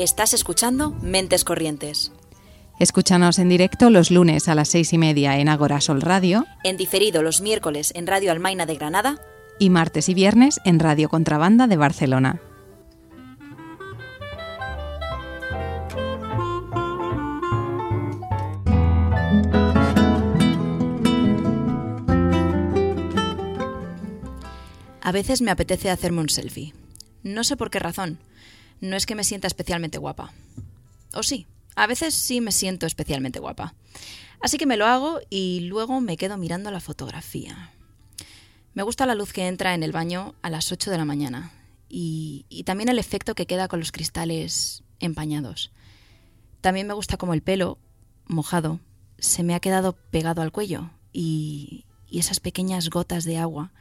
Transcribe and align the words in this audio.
Estás 0.00 0.32
escuchando 0.32 0.92
Mentes 1.02 1.44
Corrientes. 1.44 2.10
Escúchanos 2.78 3.38
en 3.38 3.50
directo 3.50 3.90
los 3.90 4.10
lunes 4.10 4.48
a 4.48 4.54
las 4.54 4.70
seis 4.70 4.94
y 4.94 4.96
media 4.96 5.38
en 5.38 5.50
Agora 5.50 5.82
Sol 5.82 6.00
Radio. 6.00 6.46
En 6.64 6.78
diferido 6.78 7.22
los 7.22 7.42
miércoles 7.42 7.92
en 7.94 8.06
Radio 8.06 8.32
Almaina 8.32 8.64
de 8.64 8.76
Granada. 8.76 9.18
Y 9.58 9.68
martes 9.68 10.08
y 10.08 10.14
viernes 10.14 10.58
en 10.64 10.78
Radio 10.78 11.10
Contrabanda 11.10 11.66
de 11.66 11.76
Barcelona. 11.76 12.40
A 25.02 25.12
veces 25.12 25.42
me 25.42 25.50
apetece 25.50 25.90
hacerme 25.90 26.22
un 26.22 26.30
selfie. 26.30 26.72
No 27.22 27.44
sé 27.44 27.58
por 27.58 27.68
qué 27.68 27.80
razón. 27.80 28.18
No 28.80 28.96
es 28.96 29.06
que 29.06 29.14
me 29.14 29.24
sienta 29.24 29.46
especialmente 29.46 29.98
guapa. 29.98 30.32
O 31.12 31.22
sí, 31.22 31.46
a 31.76 31.86
veces 31.86 32.14
sí 32.14 32.40
me 32.40 32.52
siento 32.52 32.86
especialmente 32.86 33.40
guapa. 33.40 33.74
Así 34.40 34.56
que 34.56 34.66
me 34.66 34.76
lo 34.76 34.86
hago 34.86 35.20
y 35.28 35.60
luego 35.60 36.00
me 36.00 36.16
quedo 36.16 36.36
mirando 36.36 36.70
la 36.70 36.80
fotografía. 36.80 37.72
Me 38.72 38.82
gusta 38.82 39.06
la 39.06 39.14
luz 39.14 39.32
que 39.32 39.48
entra 39.48 39.74
en 39.74 39.82
el 39.82 39.92
baño 39.92 40.34
a 40.42 40.50
las 40.50 40.72
8 40.72 40.90
de 40.90 40.98
la 40.98 41.04
mañana 41.04 41.52
y, 41.88 42.62
también 42.64 42.88
el 42.88 42.98
efecto 42.98 43.34
que 43.34 43.46
queda 43.46 43.68
con 43.68 43.80
los 43.80 43.92
cristales 43.92 44.84
empañados. 45.00 45.72
También 46.60 46.86
me 46.86 46.94
gusta 46.94 47.16
como 47.16 47.34
el 47.34 47.42
pelo, 47.42 47.78
mojado, 48.26 48.80
se 49.18 49.42
me 49.42 49.54
ha 49.54 49.60
quedado 49.60 49.92
pegado 49.92 50.40
al 50.40 50.52
cuello 50.52 50.90
y, 51.12 51.84
y 52.08 52.20
esas 52.20 52.40
pequeñas 52.40 52.90
gotas 52.90 53.24
de 53.24 53.38
agua 53.38 53.72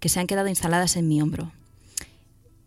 que 0.00 0.08
se 0.08 0.20
han 0.20 0.26
quedado 0.26 0.48
instaladas 0.48 0.96
en 0.96 1.08
mi 1.08 1.22
hombro. 1.22 1.52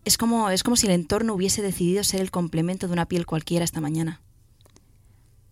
Es 0.05 0.17
como, 0.17 0.49
es 0.49 0.63
como 0.63 0.75
si 0.75 0.87
el 0.87 0.93
entorno 0.93 1.33
hubiese 1.33 1.61
decidido 1.61 2.03
ser 2.03 2.21
el 2.21 2.31
complemento 2.31 2.87
de 2.87 2.93
una 2.93 3.05
piel 3.05 3.25
cualquiera 3.25 3.65
esta 3.65 3.81
mañana. 3.81 4.21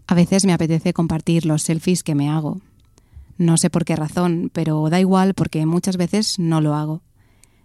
A 0.08 0.16
veces 0.16 0.46
me 0.46 0.54
apetece 0.54 0.94
compartir 0.94 1.46
los 1.46 1.64
selfies 1.64 2.02
que 2.02 2.16
me 2.16 2.30
hago. 2.30 2.62
No 3.38 3.58
sé 3.58 3.70
por 3.70 3.86
qué 3.86 3.96
razón, 3.96 4.50
pero 4.54 4.90
da 4.90 5.00
igual 5.00 5.34
porque 5.34 5.66
muchas 5.66 5.98
veces 5.98 6.40
no 6.40 6.62
lo 6.62 6.76
hago. 6.76 7.02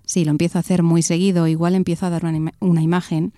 Si 0.04 0.24
lo 0.24 0.32
empiezo 0.32 0.58
a 0.58 0.60
hacer 0.60 0.82
muy 0.82 1.02
seguido, 1.02 1.46
igual 1.46 1.74
empiezo 1.74 2.06
a 2.06 2.10
dar 2.10 2.24
una, 2.24 2.82
imagen 2.82 3.32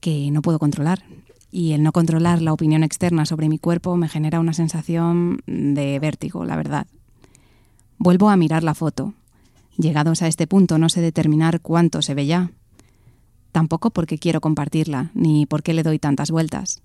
que 0.00 0.30
no 0.30 0.42
puedo 0.42 0.58
controlar. 0.58 1.04
Y 1.50 1.72
el 1.72 1.82
no 1.82 1.92
controlar 1.92 2.40
la 2.40 2.54
opinión 2.54 2.82
externa 2.82 3.26
sobre 3.26 3.50
mi 3.50 3.58
cuerpo 3.58 3.96
me 3.96 4.08
genera 4.08 4.40
una 4.40 4.54
sensación 4.54 5.42
de 5.46 5.98
vértigo, 6.00 6.46
la 6.46 6.56
verdad. 6.56 6.86
Vuelvo 7.98 8.30
a 8.30 8.36
mirar 8.36 8.64
la 8.64 8.74
foto. 8.74 9.12
Llegados 9.76 10.22
a 10.22 10.28
este 10.28 10.46
punto 10.46 10.78
no 10.78 10.88
sé 10.88 11.02
determinar 11.02 11.60
cuánto 11.60 12.00
se 12.00 12.14
ve 12.14 12.26
ya. 12.26 12.50
Tampoco 13.52 13.90
porque 13.90 14.18
quiero 14.18 14.40
compartirla, 14.40 15.10
ni 15.14 15.44
porque 15.46 15.74
le 15.74 15.82
doy 15.82 15.98
tantas 15.98 16.30
vueltas. 16.30 16.82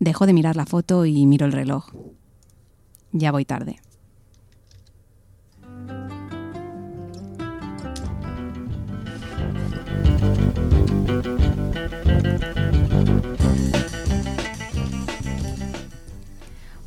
Dejo 0.00 0.26
de 0.26 0.32
mirar 0.32 0.56
la 0.56 0.66
foto 0.66 1.04
y 1.04 1.26
miro 1.26 1.44
el 1.46 1.52
reloj. 1.52 1.92
Ya 3.12 3.30
voy 3.30 3.44
tarde. 3.44 3.76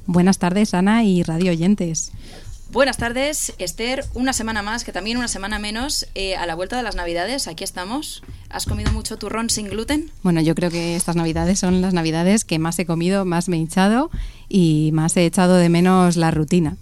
Buenas 0.07 0.39
tardes, 0.39 0.73
Ana 0.73 1.03
y 1.03 1.23
radio 1.23 1.51
oyentes. 1.51 2.11
Buenas 2.71 2.97
tardes, 2.97 3.53
Esther. 3.57 4.03
Una 4.15 4.33
semana 4.33 4.61
más, 4.61 4.83
que 4.83 4.91
también 4.91 5.17
una 5.17 5.27
semana 5.27 5.59
menos, 5.59 6.07
eh, 6.15 6.35
a 6.35 6.45
la 6.45 6.55
vuelta 6.55 6.75
de 6.75 6.83
las 6.83 6.95
Navidades. 6.95 7.47
Aquí 7.47 7.63
estamos. 7.63 8.23
¿Has 8.55 8.65
comido 8.65 8.89
mucho 8.93 9.17
turrón 9.17 9.49
sin 9.49 9.67
gluten? 9.67 10.11
Bueno, 10.23 10.39
yo 10.39 10.55
creo 10.55 10.71
que 10.71 10.95
estas 10.95 11.17
Navidades 11.17 11.59
son 11.59 11.81
las 11.81 11.93
Navidades 11.93 12.45
que 12.45 12.57
más 12.57 12.79
he 12.79 12.85
comido, 12.85 13.25
más 13.25 13.49
me 13.49 13.57
he 13.57 13.59
hinchado 13.59 14.09
y 14.47 14.91
más 14.93 15.17
he 15.17 15.25
echado 15.25 15.57
de 15.57 15.67
menos 15.67 16.15
la 16.15 16.31
rutina. 16.31 16.77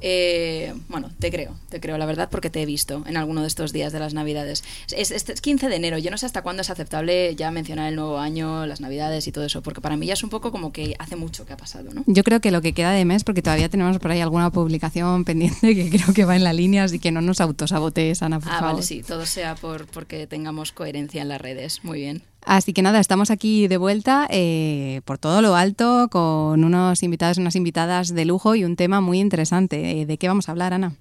Eh, 0.00 0.74
bueno, 0.88 1.10
te 1.18 1.30
creo, 1.30 1.56
te 1.68 1.80
creo, 1.80 1.98
la 1.98 2.06
verdad, 2.06 2.28
porque 2.30 2.50
te 2.50 2.62
he 2.62 2.66
visto 2.66 3.02
en 3.06 3.16
alguno 3.16 3.42
de 3.42 3.48
estos 3.48 3.72
días 3.72 3.92
de 3.92 3.98
las 3.98 4.14
Navidades. 4.14 4.62
Es, 4.94 5.10
es, 5.10 5.40
15 5.40 5.68
de 5.68 5.76
enero, 5.76 5.98
yo 5.98 6.10
no 6.10 6.18
sé 6.18 6.26
hasta 6.26 6.42
cuándo 6.42 6.62
es 6.62 6.70
aceptable 6.70 7.34
ya 7.34 7.50
mencionar 7.50 7.88
el 7.88 7.96
nuevo 7.96 8.18
año, 8.18 8.66
las 8.66 8.80
Navidades 8.80 9.26
y 9.26 9.32
todo 9.32 9.44
eso, 9.44 9.62
porque 9.62 9.80
para 9.80 9.96
mí 9.96 10.06
ya 10.06 10.14
es 10.14 10.22
un 10.22 10.30
poco 10.30 10.52
como 10.52 10.72
que 10.72 10.94
hace 10.98 11.16
mucho 11.16 11.46
que 11.46 11.52
ha 11.52 11.56
pasado, 11.56 11.92
¿no? 11.92 12.04
Yo 12.06 12.22
creo 12.22 12.40
que 12.40 12.50
lo 12.50 12.62
que 12.62 12.72
queda 12.72 12.92
de 12.92 13.04
mes, 13.04 13.24
porque 13.24 13.42
todavía 13.42 13.68
tenemos 13.68 13.98
por 13.98 14.10
ahí 14.10 14.20
alguna 14.20 14.50
publicación 14.50 15.24
pendiente 15.24 15.74
que 15.74 15.90
creo 15.90 16.14
que 16.14 16.24
va 16.24 16.36
en 16.36 16.44
la 16.44 16.52
línea, 16.52 16.84
así 16.84 16.98
que 16.98 17.10
no 17.10 17.20
nos 17.20 17.40
autosabotees, 17.40 18.22
Ana, 18.22 18.38
por 18.38 18.48
ah, 18.50 18.58
favor. 18.58 18.74
vale, 18.74 18.82
sí, 18.82 19.02
todo 19.02 19.26
sea 19.26 19.54
por 19.56 19.86
porque 19.86 20.26
tengamos 20.26 20.72
coherencia 20.72 21.22
en 21.22 21.28
las 21.28 21.40
redes. 21.40 21.82
Muy 21.82 22.00
bien. 22.00 22.22
Así 22.44 22.72
que 22.72 22.82
nada, 22.82 23.00
estamos 23.00 23.30
aquí 23.30 23.68
de 23.68 23.76
vuelta 23.76 24.26
eh, 24.30 25.02
por 25.04 25.18
todo 25.18 25.42
lo 25.42 25.54
alto 25.54 26.08
con 26.10 26.64
unos 26.64 27.02
invitados 27.02 27.36
y 27.36 27.40
unas 27.40 27.56
invitadas 27.56 28.14
de 28.14 28.24
lujo 28.24 28.54
y 28.54 28.64
un 28.64 28.76
tema 28.76 29.00
muy 29.00 29.20
interesante. 29.20 30.00
Eh, 30.00 30.06
¿De 30.06 30.16
qué 30.18 30.28
vamos 30.28 30.48
a 30.48 30.52
hablar, 30.52 30.72
Ana? 30.72 30.94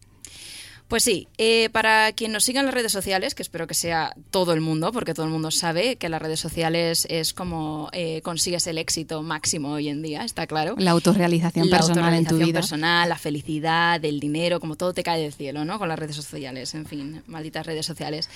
Pues 0.90 1.04
sí, 1.04 1.28
eh, 1.38 1.70
para 1.72 2.14
quien 2.14 2.32
nos 2.32 2.46
siga 2.46 2.62
en 2.62 2.66
las 2.66 2.74
redes 2.74 2.94
sociales, 2.94 3.36
que 3.36 3.44
espero 3.44 3.68
que 3.68 3.74
sea 3.74 4.16
todo 4.32 4.54
el 4.54 4.62
mundo, 4.62 4.94
porque 4.94 5.14
todo 5.14 5.26
el 5.26 5.32
mundo 5.34 5.52
sabe 5.52 5.98
que 5.98 6.08
las 6.08 6.22
redes 6.22 6.40
sociales 6.40 7.06
es 7.10 7.34
como 7.34 7.92
consigues 8.24 8.68
el 8.68 8.78
éxito 8.78 9.22
máximo 9.22 9.72
hoy 9.72 9.90
en 9.90 10.02
día, 10.02 10.24
está 10.24 10.48
claro. 10.48 10.76
La 10.78 10.92
autorrealización 10.92 11.70
personal 11.70 12.14
en 12.14 12.26
tu 12.26 12.38
vida. 12.38 12.62
personal, 12.62 13.10
la 13.10 13.18
felicidad, 13.18 14.04
el 14.04 14.22
dinero, 14.22 14.62
como 14.62 14.78
todo 14.78 14.94
te 14.94 15.04
cae 15.04 15.22
del 15.22 15.34
cielo, 15.34 15.66
¿no? 15.66 15.78
Con 15.78 15.90
las 15.90 16.00
redes 16.00 16.16
sociales, 16.16 16.74
en 16.74 16.86
fin, 16.86 17.22
malditas 17.28 17.66
redes 17.66 17.86
sociales. 17.86 18.30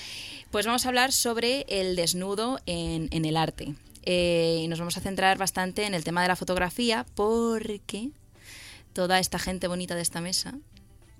Pues 0.51 0.65
vamos 0.65 0.85
a 0.85 0.89
hablar 0.89 1.13
sobre 1.13 1.65
el 1.69 1.95
desnudo 1.95 2.59
en, 2.65 3.07
el 3.25 3.37
arte. 3.37 3.73
Eh, 4.03 4.59
y 4.63 4.67
nos 4.67 4.79
vamos 4.79 4.97
a 4.97 4.99
centrar 4.99 5.37
bastante 5.37 5.85
en 5.85 5.93
el 5.93 6.03
tema 6.03 6.21
de 6.21 6.27
la 6.27 6.35
fotografía 6.35 7.05
porque 7.15 8.09
toda 8.91 9.19
esta 9.19 9.39
gente 9.39 9.69
bonita 9.69 9.95
de 9.95 10.01
esta 10.01 10.19
mesa, 10.19 10.55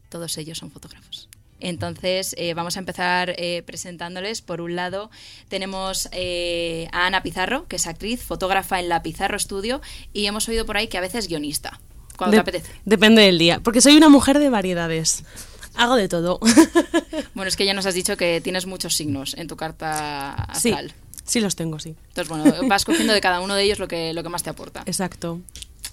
todos 0.09 0.37
ellos 0.37 0.57
son 0.57 0.69
fotógrafos. 0.69 1.29
Entonces, 1.61 2.35
eh, 2.37 2.53
vamos 2.55 2.75
a 2.75 2.79
empezar 2.79 3.33
eh, 3.37 3.63
presentándoles. 3.65 4.41
Por 4.41 4.59
un 4.59 4.75
lado, 4.75 5.09
tenemos 5.47 6.07
a 6.07 7.05
Ana 7.05 7.23
Pizarro, 7.23 7.69
que 7.69 7.77
es 7.77 7.87
actriz, 7.87 8.21
fotógrafa 8.23 8.81
en 8.81 8.89
la 8.89 9.01
Pizarro 9.01 9.39
Studio, 9.39 9.79
y 10.11 10.25
hemos 10.25 10.49
oído 10.49 10.65
por 10.65 10.75
ahí 10.75 10.87
que 10.87 10.97
a 10.97 11.01
veces 11.01 11.29
guionista. 11.29 11.79
Cuando 12.17 12.35
te 12.35 12.41
apetece. 12.41 12.73
Depende 12.83 13.21
del 13.21 13.39
día, 13.39 13.61
porque 13.61 13.79
soy 13.79 13.95
una 13.95 14.09
mujer 14.09 14.39
de 14.39 14.49
variedades. 14.49 15.23
Hago 15.75 15.95
de 15.95 16.07
todo. 16.07 16.39
bueno, 17.33 17.47
es 17.47 17.55
que 17.55 17.65
ya 17.65 17.73
nos 17.73 17.85
has 17.85 17.93
dicho 17.93 18.17
que 18.17 18.41
tienes 18.41 18.65
muchos 18.65 18.95
signos 18.95 19.35
en 19.37 19.47
tu 19.47 19.55
carta 19.55 20.33
astral. 20.33 20.89
Sí, 20.89 21.21
sí 21.23 21.39
los 21.39 21.55
tengo, 21.55 21.79
sí. 21.79 21.95
Entonces, 22.09 22.27
bueno, 22.27 22.67
vas 22.67 22.85
cogiendo 22.85 23.13
de 23.13 23.21
cada 23.21 23.39
uno 23.41 23.55
de 23.55 23.63
ellos 23.63 23.79
lo 23.79 23.87
que, 23.87 24.13
lo 24.13 24.23
que 24.23 24.29
más 24.29 24.43
te 24.43 24.49
aporta. 24.49 24.83
Exacto. 24.85 25.39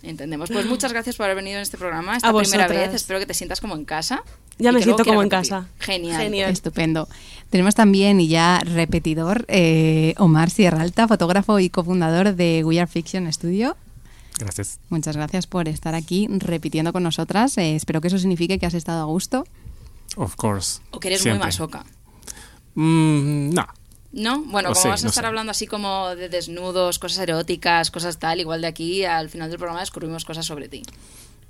Entendemos. 0.03 0.50
Pues 0.50 0.67
muchas 0.67 0.93
gracias 0.93 1.17
por 1.17 1.25
haber 1.25 1.37
venido 1.37 1.56
en 1.56 1.62
este 1.62 1.77
programa. 1.77 2.17
Esta 2.17 2.33
primera 2.33 2.69
vez. 2.69 2.94
Espero 2.94 3.19
que 3.19 3.27
te 3.27 3.34
sientas 3.34 3.61
como 3.61 3.75
en 3.75 3.84
casa. 3.84 4.22
Ya 4.59 4.72
me 4.72 4.83
siento 4.83 5.05
como 5.05 5.22
en 5.22 5.28
casa. 5.28 5.69
Genial. 5.78 6.21
Genial. 6.21 6.53
Estupendo. 6.53 7.09
Tenemos 7.50 7.75
también, 7.75 8.21
y 8.21 8.28
ya 8.28 8.61
repetidor, 8.65 9.44
eh, 9.49 10.15
Omar 10.19 10.50
Sierra 10.50 10.83
Alta, 10.83 11.09
fotógrafo 11.09 11.59
y 11.59 11.71
cofundador 11.71 12.34
de 12.34 12.62
We 12.65 12.81
Are 12.81 12.91
Fiction 12.91 13.33
Studio. 13.33 13.77
Gracias. 14.38 14.78
Muchas 14.88 15.17
gracias 15.17 15.47
por 15.47 15.69
estar 15.69 15.94
aquí 15.94 16.28
repitiendo 16.31 16.93
con 16.93 17.03
nosotras. 17.03 17.59
Eh, 17.59 17.75
espero 17.75 18.00
que 18.00 18.09
eso 18.09 18.19
signifique 18.19 18.59
que 18.59 18.67
has 18.67 18.75
estado 18.75 19.03
a 19.03 19.06
gusto. 19.06 19.44
Of 20.17 20.37
course. 20.37 20.81
¿O 20.91 21.01
que 21.01 21.09
eres 21.09 21.25
muy 21.27 21.39
masoca? 21.39 21.85
Mm, 22.75 23.51
no. 23.55 23.67
¿No? 24.11 24.43
Bueno, 24.45 24.73
como 24.73 24.89
vas 24.89 25.05
a 25.05 25.09
estar 25.09 25.27
hablando 25.27 25.51
así 25.51 25.67
como 25.67 26.15
de 26.17 26.29
desnudos, 26.29 26.99
cosas 26.99 27.19
eróticas, 27.19 27.91
cosas 27.91 28.19
tal, 28.19 28.41
igual 28.41 28.63
de 28.63 28.67
aquí 28.69 29.05
al 29.05 29.29
final 29.29 29.51
del 29.51 29.59
programa 29.59 29.81
descubrimos 29.81 30.25
cosas 30.25 30.47
sobre 30.47 30.69
ti. 30.69 30.83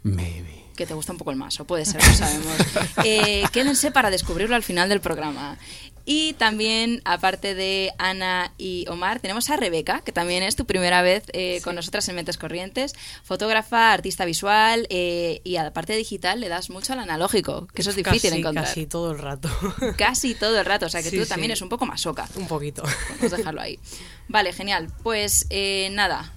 Maybe. 0.02 0.67
Que 0.78 0.86
te 0.86 0.94
gusta 0.94 1.10
un 1.10 1.18
poco 1.18 1.32
el 1.32 1.36
maso, 1.36 1.64
puede 1.64 1.84
ser, 1.84 2.00
no 2.00 2.14
sabemos. 2.14 2.54
Eh, 3.04 3.42
quédense 3.52 3.90
para 3.90 4.10
descubrirlo 4.10 4.54
al 4.54 4.62
final 4.62 4.88
del 4.88 5.00
programa. 5.00 5.58
Y 6.04 6.34
también, 6.34 7.02
aparte 7.04 7.56
de 7.56 7.92
Ana 7.98 8.52
y 8.58 8.86
Omar, 8.88 9.18
tenemos 9.18 9.50
a 9.50 9.56
Rebeca, 9.56 10.02
que 10.02 10.12
también 10.12 10.44
es 10.44 10.54
tu 10.54 10.66
primera 10.66 11.02
vez 11.02 11.24
eh, 11.32 11.60
con 11.64 11.74
nosotras 11.74 12.08
en 12.08 12.14
Mentes 12.14 12.38
Corrientes, 12.38 12.94
fotógrafa, 13.24 13.92
artista 13.92 14.24
visual 14.24 14.86
eh, 14.88 15.40
y 15.42 15.56
aparte 15.56 15.96
digital 15.96 16.40
le 16.40 16.48
das 16.48 16.70
mucho 16.70 16.92
al 16.92 17.00
analógico, 17.00 17.66
que 17.74 17.82
eso 17.82 17.90
es 17.90 17.96
difícil 17.96 18.30
casi, 18.30 18.40
encontrar. 18.40 18.66
Casi 18.66 18.86
todo 18.86 19.10
el 19.10 19.18
rato. 19.18 19.50
Casi 19.98 20.34
todo 20.34 20.60
el 20.60 20.64
rato, 20.64 20.86
o 20.86 20.88
sea 20.88 21.02
que 21.02 21.10
tú 21.10 21.26
también 21.26 21.50
es 21.50 21.60
un 21.60 21.68
poco 21.68 21.86
masoca. 21.86 22.28
Un 22.36 22.46
poquito. 22.46 22.84
Vamos 23.10 23.32
a 23.32 23.36
dejarlo 23.36 23.60
ahí. 23.60 23.80
Vale, 24.28 24.52
genial. 24.52 24.90
Pues 25.02 25.46
eh, 25.50 25.88
nada, 25.92 26.32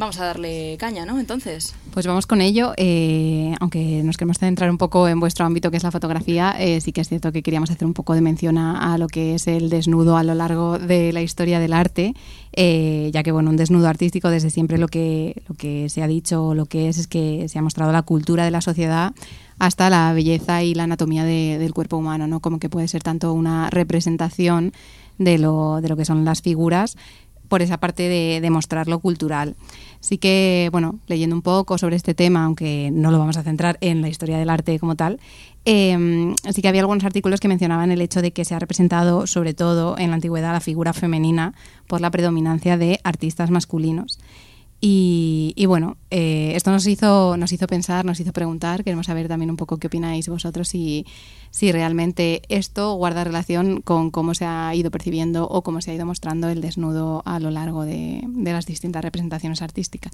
Vamos 0.00 0.18
a 0.18 0.24
darle 0.24 0.78
caña, 0.78 1.04
¿no? 1.04 1.20
Entonces. 1.20 1.74
Pues 1.92 2.06
vamos 2.06 2.26
con 2.26 2.40
ello. 2.40 2.72
Eh, 2.78 3.54
aunque 3.60 4.02
nos 4.02 4.16
queremos 4.16 4.38
centrar 4.38 4.70
un 4.70 4.78
poco 4.78 5.06
en 5.06 5.20
vuestro 5.20 5.44
ámbito, 5.44 5.70
que 5.70 5.76
es 5.76 5.82
la 5.82 5.90
fotografía, 5.90 6.56
eh, 6.58 6.80
sí 6.80 6.90
que 6.92 7.02
es 7.02 7.08
cierto 7.10 7.32
que 7.32 7.42
queríamos 7.42 7.70
hacer 7.70 7.84
un 7.86 7.92
poco 7.92 8.14
de 8.14 8.22
mención 8.22 8.56
a, 8.56 8.96
lo 8.96 9.08
que 9.08 9.34
es 9.34 9.46
el 9.46 9.68
desnudo 9.68 10.16
a 10.16 10.24
lo 10.24 10.34
largo 10.34 10.78
de 10.78 11.12
la 11.12 11.20
historia 11.20 11.60
del 11.60 11.74
arte, 11.74 12.14
eh, 12.54 13.10
ya 13.12 13.22
que 13.22 13.30
bueno, 13.30 13.50
un 13.50 13.58
desnudo 13.58 13.88
artístico 13.88 14.30
desde 14.30 14.48
siempre 14.48 14.78
lo 14.78 14.88
que, 14.88 15.42
lo 15.46 15.54
que 15.54 15.90
se 15.90 16.02
ha 16.02 16.06
dicho, 16.06 16.54
lo 16.54 16.64
que 16.64 16.88
es, 16.88 16.96
es 16.96 17.06
que 17.06 17.46
se 17.50 17.58
ha 17.58 17.62
mostrado 17.62 17.92
la 17.92 18.00
cultura 18.00 18.46
de 18.46 18.52
la 18.52 18.62
sociedad 18.62 19.12
hasta 19.58 19.90
la 19.90 20.14
belleza 20.14 20.62
y 20.62 20.72
la 20.72 20.84
anatomía 20.84 21.24
del 21.24 21.74
cuerpo 21.74 21.98
humano, 21.98 22.26
¿no? 22.26 22.40
Como 22.40 22.58
que 22.58 22.70
puede 22.70 22.88
ser 22.88 23.02
tanto 23.02 23.34
una 23.34 23.68
representación 23.68 24.72
de 25.18 25.36
lo, 25.36 25.82
de 25.82 25.90
lo 25.90 25.96
que 25.98 26.06
son 26.06 26.24
las 26.24 26.40
figuras 26.40 26.96
por 27.50 27.60
esa 27.60 27.78
parte 27.78 28.04
de, 28.04 28.40
de 28.40 28.48
mostrar 28.48 28.88
lo 28.88 29.00
cultural. 29.00 29.56
Sí 29.98 30.16
que, 30.16 30.70
bueno, 30.72 30.98
leyendo 31.08 31.36
un 31.36 31.42
poco 31.42 31.76
sobre 31.76 31.96
este 31.96 32.14
tema, 32.14 32.44
aunque 32.44 32.90
no 32.90 33.10
lo 33.10 33.18
vamos 33.18 33.36
a 33.36 33.42
centrar 33.42 33.76
en 33.82 34.00
la 34.00 34.08
historia 34.08 34.38
del 34.38 34.48
arte 34.48 34.78
como 34.78 34.94
tal, 34.94 35.20
eh, 35.66 36.34
sí 36.50 36.62
que 36.62 36.68
había 36.68 36.80
algunos 36.80 37.04
artículos 37.04 37.40
que 37.40 37.48
mencionaban 37.48 37.92
el 37.92 38.00
hecho 38.00 38.22
de 38.22 38.32
que 38.32 38.46
se 38.46 38.54
ha 38.54 38.58
representado, 38.58 39.26
sobre 39.26 39.52
todo 39.52 39.98
en 39.98 40.08
la 40.10 40.14
antigüedad, 40.14 40.52
la 40.52 40.60
figura 40.60 40.94
femenina 40.94 41.52
por 41.86 42.00
la 42.00 42.10
predominancia 42.10 42.78
de 42.78 42.98
artistas 43.04 43.50
masculinos. 43.50 44.18
Y, 44.82 45.52
y 45.56 45.66
bueno, 45.66 45.98
eh, 46.10 46.52
esto 46.54 46.70
nos 46.70 46.86
hizo, 46.86 47.36
nos 47.36 47.52
hizo 47.52 47.66
pensar, 47.66 48.06
nos 48.06 48.18
hizo 48.18 48.32
preguntar, 48.32 48.82
queremos 48.82 49.06
saber 49.06 49.28
también 49.28 49.50
un 49.50 49.56
poco 49.56 49.76
qué 49.76 49.88
opináis 49.88 50.28
vosotros, 50.28 50.68
si, 50.68 51.04
si 51.50 51.70
realmente 51.70 52.40
esto 52.48 52.94
guarda 52.94 53.22
relación 53.22 53.82
con 53.82 54.10
cómo 54.10 54.34
se 54.34 54.46
ha 54.46 54.74
ido 54.74 54.90
percibiendo 54.90 55.46
o 55.46 55.62
cómo 55.62 55.82
se 55.82 55.90
ha 55.90 55.94
ido 55.94 56.06
mostrando 56.06 56.48
el 56.48 56.62
desnudo 56.62 57.22
a 57.26 57.40
lo 57.40 57.50
largo 57.50 57.84
de, 57.84 58.22
de 58.26 58.52
las 58.52 58.64
distintas 58.64 59.04
representaciones 59.04 59.60
artísticas. 59.60 60.12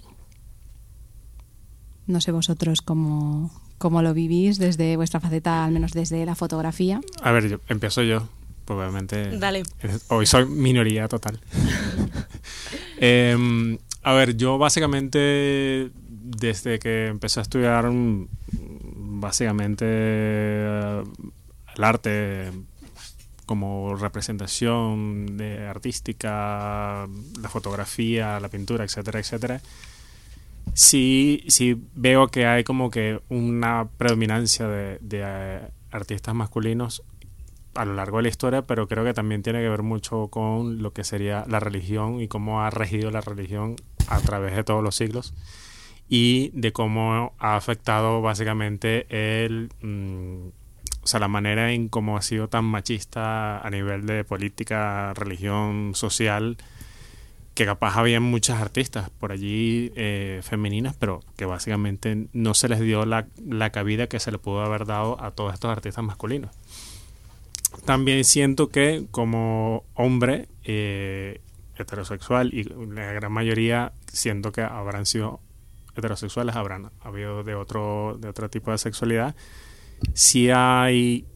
No 2.09 2.21
sé 2.21 2.33
vosotros 2.33 2.83
cómo, 2.83 3.53
cómo 3.79 4.03
lo 4.03 4.15
vivís 4.15 4.59
desde 4.59 4.97
vuestra 4.97 5.21
faceta, 5.21 5.65
al 5.65 5.73
menos 5.73 5.93
desde 5.93 6.27
la 6.27 6.35
fotografía. 6.35 7.01
A 7.23 7.31
ver, 7.31 7.49
yo, 7.49 7.61
empiezo 7.69 8.03
yo. 8.03 8.29
Pues 8.65 8.79
obviamente. 8.79 9.39
Dale. 9.39 9.63
Hoy 10.09 10.27
soy 10.27 10.45
minoría 10.47 11.07
total. 11.09 11.41
Em, 12.99 13.77
a 14.07 14.13
ver, 14.13 14.37
yo 14.37 14.57
básicamente, 14.57 15.91
desde 15.97 16.79
que 16.79 17.09
empecé 17.09 17.41
a 17.41 17.43
estudiar, 17.43 17.91
mm, 17.91 18.29
básicamente 19.21 19.85
eh, 19.89 21.03
el 21.75 21.85
arte 21.85 22.53
como 23.47 23.97
representación 23.97 25.37
artística, 25.69 27.09
la 27.41 27.49
fotografía, 27.49 28.39
la 28.39 28.49
pintura, 28.49 28.85
etcétera, 28.85 29.19
etcétera, 29.19 29.61
sí, 30.73 31.43
sí 31.49 31.77
veo 31.97 32.29
que 32.29 32.47
hay 32.47 32.63
como 32.63 32.93
que 32.93 33.21
una 33.29 33.89
predominancia 33.99 34.69
de, 34.69 34.99
de, 35.01 35.23
eh, 35.25 35.61
artistas 35.91 36.33
masculinos 36.33 37.03
a 37.77 37.85
lo 37.85 37.95
largo 37.95 38.19
de 38.19 38.25
la 38.25 38.29
historia, 38.29 38.63
pero 38.63 38.89
creo 38.89 39.05
que 39.05 39.15
también 39.15 39.43
tiene 39.43 39.61
que 39.61 39.69
ver 39.69 39.83
mucho 39.83 40.29
con 40.29 40.83
lo 40.83 40.93
que 40.93 41.05
sería 41.05 41.45
la 41.49 41.61
religión 41.61 42.21
y 42.21 42.29
cómo 42.29 42.63
ha 42.63 42.71
regido 42.71 43.11
la 43.11 43.21
religión 43.21 43.77
a 44.09 44.21
través 44.21 44.55
de 44.57 44.65
todos 44.65 44.83
los 44.83 44.97
siglos 44.97 45.35
y 46.09 46.51
de 46.55 46.73
cómo 46.73 47.35
ha 47.39 47.57
afectado 47.57 48.23
básicamente 48.23 49.07
el, 49.45 49.71
mm, 49.83 50.49
o 51.03 51.07
sea, 51.07 51.21
la 51.21 51.29
manera 51.29 51.73
en 51.73 51.89
cómo 51.89 52.17
ha 52.17 52.23
sido 52.23 52.49
tan 52.49 52.65
machista 52.65 53.59
a 53.59 53.71
nivel 53.71 54.07
de 54.07 54.25
política, 54.25 55.15
religión, 55.15 55.93
social, 55.95 56.57
que 57.55 57.65
capaz 57.65 57.97
había 57.97 58.21
muchas 58.21 58.61
artistas 58.61 59.09
por 59.11 59.33
allí 59.33 59.91
eh, 59.97 60.41
femeninas, 60.43 60.95
pero 60.95 61.23
que 61.37 61.47
básicamente 61.47 62.29
no 62.33 62.55
se 62.55 62.69
les 62.69 62.81
dio 62.81 63.07
la, 63.07 63.29
la 63.45 63.71
cabida 63.71 64.09
que 64.09 64.21
se 64.21 64.31
le 64.31 64.39
pudo 64.39 64.61
haber 64.63 64.85
dado 64.85 65.23
a 65.23 65.31
todos 65.31 65.55
estos 65.55 65.71
artistas 65.71 66.05
masculinos. 66.05 66.51
También 67.85 68.25
siento 68.25 68.69
que 68.69 69.07
como 69.11 69.85
hombre 69.95 70.49
eh, 70.65 71.41
heterosexual 71.77 72.53
y 72.53 72.65
la 72.65 73.13
gran 73.13 73.33
mayoría 73.33 73.93
siento 74.13 74.53
que 74.53 74.63
habrán 74.63 75.07
sido 75.07 75.41
heterosexuales, 75.97 76.57
habrán 76.57 76.91
habido 77.01 77.43
de 77.43 77.55
otro, 77.55 78.19
de 78.21 78.29
otro 78.29 78.51
tipo 78.51 78.71
de 78.71 78.79
sexualidad, 78.79 79.35
si 80.15 80.51
hay 80.51 81.27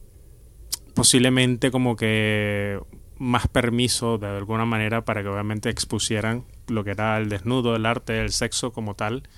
posiblemente 0.95 1.71
como 1.71 1.97
que 1.97 2.79
más 3.17 3.49
permiso 3.49 4.19
de 4.19 4.29
alguna 4.29 4.65
manera 4.65 5.05
para 5.05 5.23
que 5.23 5.29
obviamente 5.29 5.71
expusieran 5.71 6.45
lo 6.69 6.85
que 6.85 6.93
era 6.93 7.19
el 7.19 7.29
desnudo, 7.29 7.77
el 7.77 7.87
arte, 7.87 8.21
el 8.21 8.31
sexo 8.31 8.73
como 8.73 8.95
tal 8.95 9.29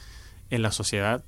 en 0.51 0.63
la 0.63 0.71
sociedad 0.71 1.25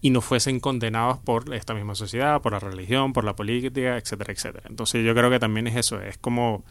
y 0.00 0.10
no 0.10 0.20
fuesen 0.20 0.60
condenados 0.60 1.18
por 1.18 1.52
esta 1.54 1.74
misma 1.74 1.94
sociedad, 1.94 2.40
por 2.40 2.52
la 2.52 2.58
religión, 2.58 3.12
por 3.12 3.24
la 3.24 3.36
política, 3.36 3.96
etcétera, 3.98 4.32
etcétera. 4.32 4.64
Entonces 4.68 5.04
yo 5.04 5.14
creo 5.14 5.30
que 5.30 5.38
también 5.38 5.66
es 5.66 5.76
eso, 5.76 6.00
es 6.00 6.16
como 6.16 6.64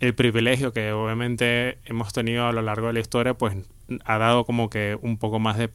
el 0.00 0.14
privilegio 0.14 0.72
que 0.72 0.92
obviamente 0.92 1.78
hemos 1.84 2.12
tenido 2.12 2.46
a 2.46 2.52
lo 2.52 2.62
largo 2.62 2.88
de 2.88 2.94
la 2.94 3.00
historia, 3.00 3.34
pues 3.34 3.56
ha 4.04 4.18
dado 4.18 4.44
como 4.44 4.70
que 4.70 4.98
un 5.00 5.18
poco 5.18 5.38
más 5.38 5.58
de 5.58 5.70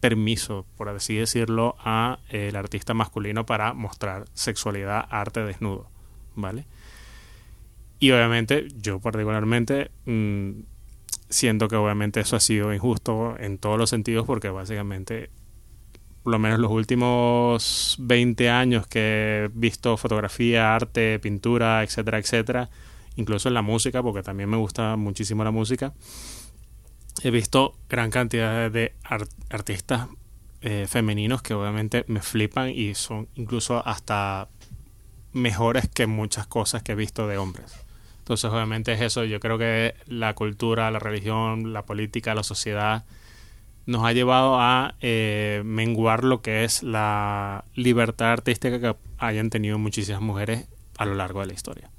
permiso, 0.00 0.64
por 0.76 0.88
así 0.88 1.16
decirlo, 1.16 1.76
a 1.80 2.20
eh, 2.30 2.48
el 2.48 2.56
artista 2.56 2.94
masculino 2.94 3.44
para 3.44 3.74
mostrar 3.74 4.24
sexualidad, 4.32 5.06
arte 5.10 5.44
desnudo, 5.44 5.88
¿vale? 6.34 6.64
Y 7.98 8.12
obviamente 8.12 8.68
yo 8.80 9.00
particularmente 9.00 9.90
mmm, 10.06 10.60
siento 11.28 11.68
que 11.68 11.76
obviamente 11.76 12.20
eso 12.20 12.36
ha 12.36 12.40
sido 12.40 12.72
injusto 12.72 13.36
en 13.38 13.58
todos 13.58 13.76
los 13.76 13.90
sentidos 13.90 14.24
porque 14.24 14.50
básicamente 14.50 15.30
por 16.28 16.32
lo 16.32 16.38
menos 16.38 16.58
los 16.58 16.70
últimos 16.70 17.96
20 18.00 18.50
años 18.50 18.86
que 18.86 19.44
he 19.46 19.50
visto 19.54 19.96
fotografía, 19.96 20.74
arte, 20.74 21.18
pintura, 21.20 21.82
etcétera, 21.82 22.18
etcétera, 22.18 22.68
incluso 23.16 23.48
en 23.48 23.54
la 23.54 23.62
música, 23.62 24.02
porque 24.02 24.22
también 24.22 24.50
me 24.50 24.58
gusta 24.58 24.96
muchísimo 24.96 25.42
la 25.42 25.52
música, 25.52 25.94
he 27.22 27.30
visto 27.30 27.78
gran 27.88 28.10
cantidad 28.10 28.70
de 28.70 28.92
art 29.04 29.30
artistas 29.48 30.08
eh, 30.60 30.84
femeninos 30.86 31.40
que 31.40 31.54
obviamente 31.54 32.04
me 32.08 32.20
flipan 32.20 32.68
y 32.68 32.94
son 32.94 33.28
incluso 33.34 33.82
hasta 33.86 34.48
mejores 35.32 35.88
que 35.88 36.06
muchas 36.06 36.46
cosas 36.46 36.82
que 36.82 36.92
he 36.92 36.94
visto 36.94 37.26
de 37.26 37.38
hombres. 37.38 37.72
Entonces, 38.18 38.50
obviamente 38.50 38.92
es 38.92 39.00
eso. 39.00 39.24
Yo 39.24 39.40
creo 39.40 39.56
que 39.56 39.94
la 40.04 40.34
cultura, 40.34 40.90
la 40.90 40.98
religión, 40.98 41.72
la 41.72 41.86
política, 41.86 42.34
la 42.34 42.42
sociedad 42.42 43.06
nos 43.88 44.04
ha 44.04 44.12
llevado 44.12 44.60
a 44.60 44.96
eh, 45.00 45.62
menguar 45.64 46.22
lo 46.22 46.42
que 46.42 46.64
es 46.64 46.82
la 46.82 47.64
libertad 47.74 48.32
artística 48.32 48.78
que 48.78 48.94
hayan 49.16 49.48
tenido 49.48 49.78
muchísimas 49.78 50.20
mujeres 50.20 50.66
a 50.98 51.06
lo 51.06 51.14
largo 51.14 51.40
de 51.40 51.46
la 51.46 51.54
historia. 51.54 51.90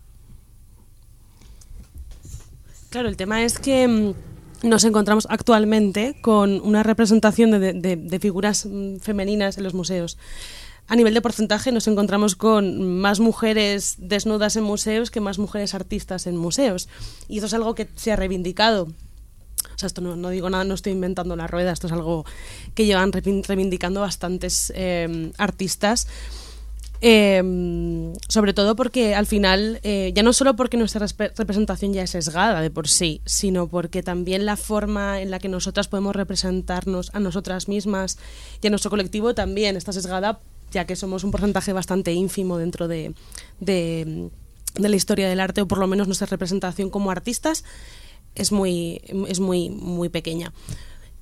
Claro, 2.91 3.09
el 3.09 3.17
tema 3.17 3.41
es 3.43 3.57
que 3.57 3.87
mm, 3.87 4.67
nos 4.67 4.83
encontramos 4.83 5.25
actualmente 5.31 6.15
con 6.21 6.61
una 6.61 6.83
representación 6.83 7.49
de, 7.49 7.73
de, 7.73 7.95
de, 7.95 8.19
figuras 8.19 8.67
mm, 8.67 8.97
femeninas 8.97 9.57
en 9.57 9.63
los 9.63 9.73
museos. 9.73 10.19
A 10.87 10.95
nivel 10.95 11.15
de 11.15 11.21
porcentaje 11.21 11.71
nos 11.71 11.87
encontramos 11.87 12.35
con 12.35 12.99
más 12.99 13.19
mujeres 13.19 13.95
desnudas 13.97 14.55
en 14.57 14.63
museos 14.63 15.09
que 15.09 15.21
más 15.21 15.39
mujeres 15.39 15.73
artistas 15.73 16.27
en 16.27 16.37
museos. 16.37 16.87
Y 17.27 17.39
eso 17.39 17.47
es 17.47 17.53
algo 17.55 17.73
que 17.73 17.89
se 17.95 18.11
ha 18.11 18.15
reivindicado 18.15 18.89
esto 19.87 20.01
no, 20.01 20.15
no, 20.15 20.29
digo 20.29 20.49
nada, 20.49 20.63
no 20.63 20.73
estoy 20.73 20.93
inventando 20.93 21.35
la 21.35 21.47
rueda, 21.47 21.71
esto 21.71 21.87
es 21.87 21.93
algo 21.93 22.25
que 22.73 22.85
llevan 22.85 23.11
reivindicando 23.11 24.01
bastantes 24.01 24.71
eh, 24.75 25.31
artistas. 25.37 26.07
Eh, 27.01 28.13
sobre 28.27 28.53
todo 28.53 28.75
porque 28.75 29.15
al 29.15 29.25
final, 29.25 29.79
eh, 29.83 30.11
ya 30.13 30.21
no 30.21 30.33
solo 30.33 30.55
porque 30.55 30.75
nuestra 30.75 31.05
representación 31.35 31.93
ya 31.93 32.03
es 32.03 32.09
sesgada 32.09 32.61
de 32.61 32.69
por 32.69 32.87
sí, 32.89 33.21
sino 33.25 33.67
porque 33.67 34.03
también 34.03 34.45
la 34.45 34.57
forma 34.57 35.21
en 35.21 35.31
la 35.31 35.39
que 35.39 35.47
nosotras 35.47 35.87
podemos 35.87 36.15
representarnos 36.15 37.11
a 37.13 37.19
nosotras 37.19 37.69
mismas 37.69 38.17
y 38.61 38.67
a 38.67 38.69
nuestro 38.69 38.89
colectivo 38.89 39.33
también 39.33 39.77
está 39.77 39.93
sesgada, 39.93 40.39
ya 40.71 40.85
que 40.85 40.97
somos 40.97 41.23
un 41.23 41.31
porcentaje 41.31 41.71
bastante 41.71 42.11
ínfimo 42.11 42.57
dentro 42.57 42.89
de, 42.89 43.13
de, 43.61 44.29
de 44.75 44.89
la 44.89 44.95
historia 44.95 45.29
del 45.29 45.39
arte, 45.39 45.61
o 45.61 45.67
por 45.67 45.77
lo 45.77 45.87
menos 45.87 46.07
nuestra 46.07 46.27
representación 46.27 46.89
como 46.89 47.11
artistas 47.11 47.63
es 48.35 48.51
muy, 48.51 49.01
es 49.27 49.39
muy, 49.39 49.69
muy 49.69 50.09
pequeña. 50.09 50.53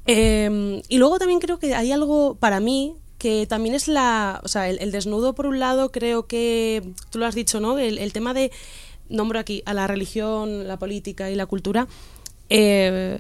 Eh, 0.06 0.82
y 0.88 0.98
luego 0.98 1.20
también 1.20 1.40
creo 1.40 1.60
que 1.60 1.76
hay 1.76 1.92
algo 1.92 2.36
para 2.36 2.60
mí 2.60 2.96
que 3.18 3.48
también 3.48 3.76
es 3.76 3.88
la, 3.88 4.42
o 4.44 4.48
sea, 4.48 4.70
el, 4.70 4.92
desnudo 4.92 5.34
por 5.34 5.48
un 5.48 5.60
lado 5.60 5.92
creo 5.92 6.28
que, 6.28 6.84
tú 7.10 7.20
lo 7.20 7.26
has 7.26 7.36
dicho, 7.36 7.60
¿no? 7.60 7.78
El, 7.78 8.14
tema 8.14 8.34
de, 8.34 8.52
nombro 9.10 9.40
aquí, 9.40 9.64
a 9.66 9.74
la 9.74 9.88
religión, 9.88 10.68
la 10.68 10.78
política 10.78 11.32
y 11.32 11.36
la 11.36 11.48
cultura, 11.48 11.88
eh, 12.50 13.20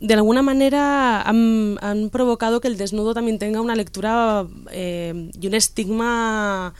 de 0.00 0.14
alguna 0.14 0.42
manera 0.42 1.22
han, 1.22 1.78
han, 1.80 2.10
provocado 2.10 2.60
que 2.60 2.68
el 2.68 2.76
desnudo 2.76 3.14
también 3.14 3.38
tenga 3.38 3.60
una 3.60 3.74
lectura 3.74 4.46
eh, 4.70 5.30
y 5.40 5.46
un 5.46 5.54
estigma 5.54 6.74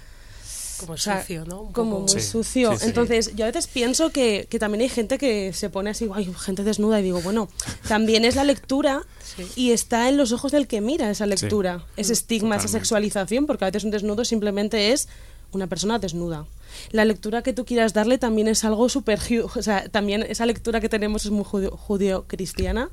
como 0.79 0.97
sucio, 0.97 1.45
¿no? 1.45 1.63
Un 1.63 1.73
como 1.73 2.01
muy 2.01 2.09
sí, 2.09 2.21
sucio. 2.21 2.73
Sí, 2.73 2.79
sí. 2.79 2.87
Entonces, 2.87 3.35
yo 3.35 3.45
a 3.45 3.49
veces 3.49 3.67
pienso 3.67 4.11
que, 4.11 4.47
que, 4.49 4.59
también 4.59 4.83
hay 4.83 4.89
gente 4.89 5.19
que 5.19 5.53
se 5.53 5.71
pone 5.71 5.91
así, 5.91 6.09
ay, 6.15 6.33
gente 6.39 6.65
desnuda, 6.65 7.01
y 7.01 7.05
digo, 7.05 7.21
bueno, 7.23 7.49
también 7.89 8.25
es 8.25 8.37
la 8.37 8.45
lectura 8.45 9.03
y 9.57 9.73
está 9.73 10.09
en 10.09 10.17
los 10.17 10.33
ojos 10.33 10.53
del 10.53 10.67
que 10.67 10.81
mira 10.81 11.11
esa 11.11 11.27
lectura, 11.27 11.85
ese 11.97 12.13
estigma, 12.13 12.57
Totalmente. 12.57 12.67
esa 12.67 12.79
sexualización, 12.79 13.47
porque 13.47 13.65
a 13.65 13.69
veces 13.69 13.85
un 13.85 13.91
desnudo 13.91 14.25
simplemente 14.25 14.93
es 14.93 15.09
una 15.53 15.67
persona 15.67 15.99
desnuda. 15.99 16.47
La 16.91 17.05
lectura 17.05 17.43
que 17.43 17.53
tú 17.53 17.65
quieras 17.65 17.93
darle 17.93 18.19
también 18.19 18.49
es 18.49 18.65
algo 18.65 18.89
súper, 18.89 19.21
o 19.43 19.63
sea, 19.63 19.89
también 19.89 20.25
esa 20.29 20.47
lectura 20.47 20.81
que 20.81 20.89
tenemos 20.89 21.25
es 21.25 21.31
muy 21.31 21.45
judío-cristiana. 21.45 22.91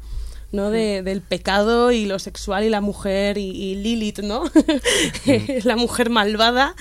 ¿No? 0.52 0.70
De, 0.70 1.02
del 1.04 1.22
pecado 1.22 1.92
y 1.92 2.06
lo 2.06 2.20
sexual 2.20 2.64
y 2.64 2.70
la 2.70 2.82
mujer 2.82 3.38
y, 3.38 3.50
y 3.50 3.76
Lilith, 3.76 4.20
¿no? 4.20 4.44
la 5.64 5.76
mujer 5.76 6.10
malvada. 6.10 6.76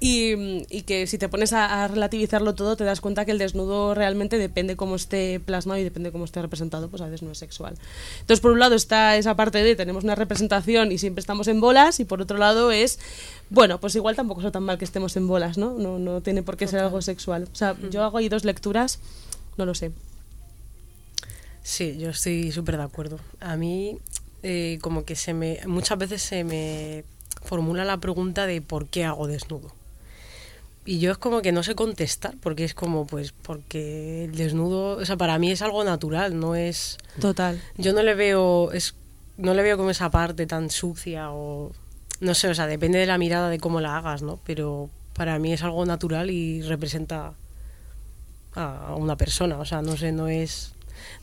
Y, 0.00 0.64
y 0.70 0.82
que 0.82 1.08
si 1.08 1.18
te 1.18 1.28
pones 1.28 1.52
a, 1.52 1.82
a 1.82 1.88
relativizarlo 1.88 2.54
todo, 2.54 2.76
te 2.76 2.84
das 2.84 3.00
cuenta 3.00 3.24
que 3.24 3.32
el 3.32 3.38
desnudo 3.38 3.94
realmente 3.94 4.38
depende 4.38 4.76
cómo 4.76 4.94
esté 4.94 5.40
plasmado 5.40 5.80
y 5.80 5.82
depende 5.82 6.12
cómo 6.12 6.24
esté 6.24 6.40
representado, 6.40 6.88
pues 6.88 7.02
a 7.02 7.06
veces 7.06 7.22
no 7.22 7.32
es 7.32 7.38
sexual. 7.38 7.74
Entonces, 8.20 8.40
por 8.40 8.52
un 8.52 8.60
lado 8.60 8.76
está 8.76 9.16
esa 9.16 9.34
parte 9.34 9.62
de 9.64 9.74
tenemos 9.74 10.04
una 10.04 10.14
representación 10.14 10.92
y 10.92 10.98
siempre 10.98 11.20
estamos 11.20 11.48
en 11.48 11.60
bolas, 11.60 11.98
y 11.98 12.04
por 12.04 12.22
otro 12.22 12.38
lado 12.38 12.70
es, 12.70 13.00
bueno, 13.50 13.80
pues 13.80 13.96
igual 13.96 14.14
tampoco 14.14 14.40
es 14.40 14.52
tan 14.52 14.62
mal 14.62 14.78
que 14.78 14.84
estemos 14.84 15.16
en 15.16 15.26
bolas, 15.26 15.58
¿no? 15.58 15.72
No, 15.72 15.98
no 15.98 16.20
tiene 16.20 16.44
por 16.44 16.56
qué 16.56 16.68
ser 16.68 16.80
algo 16.80 17.02
sexual. 17.02 17.48
O 17.52 17.56
sea, 17.56 17.74
yo 17.90 18.04
hago 18.04 18.18
ahí 18.18 18.28
dos 18.28 18.44
lecturas, 18.44 19.00
no 19.56 19.66
lo 19.66 19.74
sé. 19.74 19.90
Sí, 21.68 21.98
yo 21.98 22.08
estoy 22.08 22.50
súper 22.50 22.78
de 22.78 22.82
acuerdo. 22.82 23.20
A 23.40 23.56
mí, 23.56 23.98
eh, 24.42 24.78
como 24.80 25.04
que 25.04 25.14
se 25.14 25.34
me. 25.34 25.60
Muchas 25.66 25.98
veces 25.98 26.22
se 26.22 26.42
me 26.42 27.04
formula 27.42 27.84
la 27.84 27.98
pregunta 27.98 28.46
de 28.46 28.62
por 28.62 28.86
qué 28.86 29.04
hago 29.04 29.26
desnudo. 29.26 29.70
Y 30.86 30.98
yo 30.98 31.12
es 31.12 31.18
como 31.18 31.42
que 31.42 31.52
no 31.52 31.62
sé 31.62 31.74
contestar, 31.74 32.36
porque 32.40 32.64
es 32.64 32.72
como, 32.72 33.06
pues, 33.06 33.32
porque 33.32 34.24
el 34.24 34.34
desnudo, 34.34 34.96
o 34.96 35.04
sea, 35.04 35.18
para 35.18 35.38
mí 35.38 35.50
es 35.50 35.60
algo 35.60 35.84
natural, 35.84 36.40
no 36.40 36.54
es. 36.54 36.96
Total. 37.20 37.60
Yo 37.76 37.92
no 37.92 38.02
le 38.02 38.14
veo. 38.14 38.72
Es, 38.72 38.94
no 39.36 39.52
le 39.52 39.62
veo 39.62 39.76
como 39.76 39.90
esa 39.90 40.10
parte 40.10 40.46
tan 40.46 40.70
sucia 40.70 41.32
o. 41.32 41.72
No 42.20 42.32
sé, 42.32 42.48
o 42.48 42.54
sea, 42.54 42.66
depende 42.66 42.98
de 42.98 43.04
la 43.04 43.18
mirada 43.18 43.50
de 43.50 43.58
cómo 43.58 43.82
la 43.82 43.98
hagas, 43.98 44.22
¿no? 44.22 44.40
Pero 44.46 44.88
para 45.12 45.38
mí 45.38 45.52
es 45.52 45.62
algo 45.62 45.84
natural 45.84 46.30
y 46.30 46.62
representa 46.62 47.34
a 48.54 48.94
una 48.96 49.16
persona, 49.16 49.58
o 49.58 49.66
sea, 49.66 49.82
no 49.82 49.98
sé, 49.98 50.12
no 50.12 50.28
es 50.28 50.72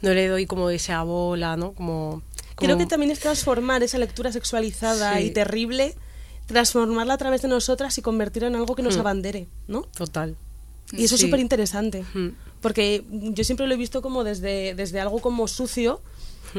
no 0.02 0.14
le 0.14 0.28
doy 0.28 0.46
como 0.46 0.70
esa 0.70 1.04
bola, 1.04 1.56
¿no? 1.58 1.74
Como, 1.74 2.22
Creo 2.58 2.78
que 2.78 2.86
también 2.86 3.12
es 3.12 3.20
transformar 3.20 3.84
esa 3.84 3.98
lectura 3.98 4.32
sexualizada 4.32 5.18
Sí. 5.18 5.26
y 5.26 5.30
terrible, 5.32 5.94
transformarla 6.48 7.16
a 7.16 7.18
través 7.18 7.42
de 7.42 7.48
nosotras 7.48 7.98
y 7.98 8.02
convertirla 8.02 8.48
en 8.48 8.56
algo 8.56 8.76
que 8.76 8.82
nos 8.84 8.96
Hmm. 8.98 9.02
abandere, 9.02 9.48
¿no? 9.68 9.82
Total. 9.98 10.36
Y 10.94 11.04
eso 11.04 11.16
es 11.16 11.22
súper 11.22 11.40
interesante. 11.40 12.04
Mm. 12.14 12.30
Porque 12.62 13.04
yo 13.10 13.44
siempre 13.44 13.68
lo 13.68 13.74
he 13.74 13.78
visto 13.78 14.02
como 14.02 14.24
desde, 14.24 14.74
desde 14.76 15.00
algo 15.00 15.20
como 15.20 15.48
sucio. 15.48 16.00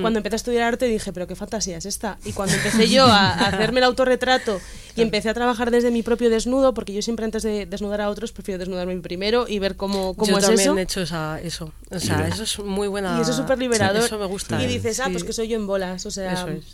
Cuando 0.01 0.19
empecé 0.19 0.35
a 0.35 0.37
estudiar 0.37 0.63
arte 0.65 0.87
dije, 0.87 1.13
pero 1.13 1.27
qué 1.27 1.35
fantasía 1.37 1.77
es 1.79 1.87
esta. 1.87 2.19
Y 2.25 2.33
cuando 2.33 2.55
empecé 2.55 2.89
yo 2.89 3.05
a, 3.07 3.31
a 3.31 3.47
hacerme 3.49 3.81
el 3.81 3.85
autorretrato 3.85 4.61
y 4.97 5.03
empecé 5.03 5.29
a 5.29 5.35
trabajar 5.35 5.71
desde 5.71 5.91
mi 5.91 6.03
propio 6.03 6.31
desnudo, 6.31 6.75
porque 6.75 6.93
yo 6.93 7.03
siempre 7.03 7.25
antes 7.25 7.43
de 7.43 7.67
desnudar 7.67 8.01
a 8.01 8.11
otros 8.11 8.33
prefiero 8.33 8.59
desnudarme 8.59 8.97
primero 8.99 9.47
y 9.49 9.59
ver 9.59 9.77
cómo, 9.77 10.15
cómo 10.15 10.33
Yo 10.33 10.39
es 10.39 10.45
también 10.45 10.61
eso. 10.71 10.79
he 10.79 10.83
hecho 10.83 11.01
esa, 11.03 11.41
eso. 11.41 11.73
O 11.91 11.99
sea, 11.99 12.27
eso 12.29 12.43
es 12.43 12.59
muy 12.59 12.89
buena. 12.89 13.17
Y 13.19 13.23
eso 13.23 13.31
es 13.31 13.37
súper 13.37 13.59
liberador. 13.59 14.03
Eso 14.05 14.19
me 14.19 14.27
gusta. 14.27 14.63
Y 14.63 14.67
dices, 14.67 15.01
ah, 15.01 15.07
Sí. 15.07 15.13
pues 15.13 15.25
que 15.25 15.33
soy 15.33 15.49
yo 15.49 15.57
en 15.57 15.67
bolas. 15.67 16.05
O 16.07 16.11
sea, 16.11 16.33
Eso 16.33 16.49
es. 16.49 16.65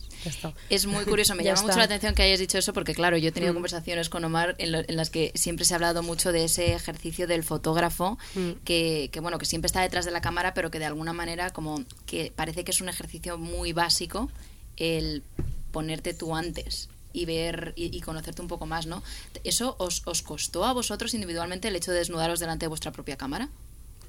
Es 0.70 0.86
muy 0.86 1.04
curioso, 1.04 1.34
me 1.34 1.42
llama 1.44 1.62
mucho 1.62 1.78
la 1.78 1.84
atención 1.84 2.14
que 2.14 2.22
hayas 2.22 2.38
dicho 2.40 2.58
eso 2.58 2.72
porque, 2.72 2.94
claro, 2.94 3.16
yo 3.16 3.28
he 3.28 3.32
tenido 3.32 3.52
conversaciones 3.54 4.08
con 4.08 4.24
Omar 4.24 4.54
en, 4.58 4.72
lo- 4.72 4.78
en 4.80 4.96
las 4.96 5.10
que 5.10 5.32
siempre 5.34 5.64
se 5.64 5.74
ha 5.74 5.76
hablado 5.76 6.02
mucho 6.02 6.32
de 6.32 6.44
ese 6.44 6.74
ejercicio 6.74 7.26
del 7.26 7.42
fotógrafo 7.44 8.18
que, 8.64 9.08
que, 9.12 9.20
bueno, 9.20 9.38
que 9.38 9.46
siempre 9.46 9.66
está 9.66 9.80
detrás 9.82 10.04
de 10.04 10.10
la 10.10 10.20
cámara, 10.20 10.54
pero 10.54 10.70
que 10.70 10.78
de 10.78 10.86
alguna 10.86 11.12
manera 11.12 11.50
como 11.50 11.82
que 12.06 12.32
parece 12.34 12.64
que 12.64 12.70
es 12.70 12.80
un 12.80 12.88
ejercicio 12.88 13.38
muy 13.38 13.72
básico 13.72 14.30
el 14.76 15.22
ponerte 15.72 16.14
tú 16.14 16.34
antes 16.34 16.88
y 17.14 17.26
ver 17.26 17.74
y, 17.76 17.94
y 17.96 18.00
conocerte 18.00 18.40
un 18.40 18.48
poco 18.48 18.64
más, 18.66 18.86
¿no? 18.86 19.02
¿Eso 19.44 19.76
os, 19.78 20.02
os 20.06 20.22
costó 20.22 20.64
a 20.64 20.72
vosotros 20.72 21.12
individualmente 21.14 21.68
el 21.68 21.76
hecho 21.76 21.90
de 21.92 21.98
desnudaros 21.98 22.40
delante 22.40 22.64
de 22.64 22.68
vuestra 22.68 22.90
propia 22.90 23.16
cámara? 23.16 23.48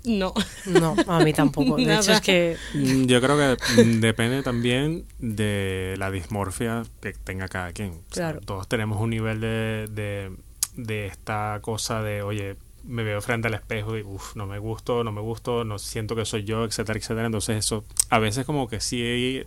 No. 0.06 0.34
No, 0.66 0.96
a 1.08 1.20
mí 1.24 1.34
tampoco. 1.34 1.76
De 1.78 1.96
hecho, 1.96 2.12
es 2.14 2.22
que. 2.22 2.58
Mm, 2.74 3.06
Yo 3.06 3.22
creo 3.22 3.38
que 3.38 3.84
mm, 3.84 4.00
depende 4.02 4.44
también 4.44 5.06
de 5.20 5.96
la 5.98 6.12
dismorfia 6.12 6.84
que 7.02 7.14
tenga 7.14 7.48
cada 7.48 7.72
quien. 7.72 7.90
O 7.92 7.94
sea, 8.14 8.32
Claro. 8.32 8.42
todos 8.42 8.68
tenemos 8.68 9.00
un 9.02 9.12
nivel 9.12 9.40
de, 9.42 9.88
de, 9.92 10.32
de 10.76 11.08
esta 11.08 11.60
cosa 11.62 12.02
de, 12.02 12.22
oye, 12.22 12.56
me 12.86 13.04
veo 13.04 13.22
frente 13.22 13.48
al 13.48 13.54
espejo 13.54 13.98
y, 13.98 14.02
uff, 14.04 14.36
no 14.36 14.46
me 14.46 14.60
gusto, 14.60 15.04
no 15.06 15.12
me 15.14 15.22
gusto, 15.22 15.64
no 15.64 15.80
siento 15.80 16.16
que 16.16 16.26
soy 16.26 16.44
yo, 16.44 16.66
etcétera, 16.66 17.00
etcétera. 17.00 17.26
Entonces 17.26 17.58
eso 17.58 17.86
a 18.10 18.20
veces 18.20 18.46
como 18.46 18.68
que 18.68 18.82
sí 18.82 19.44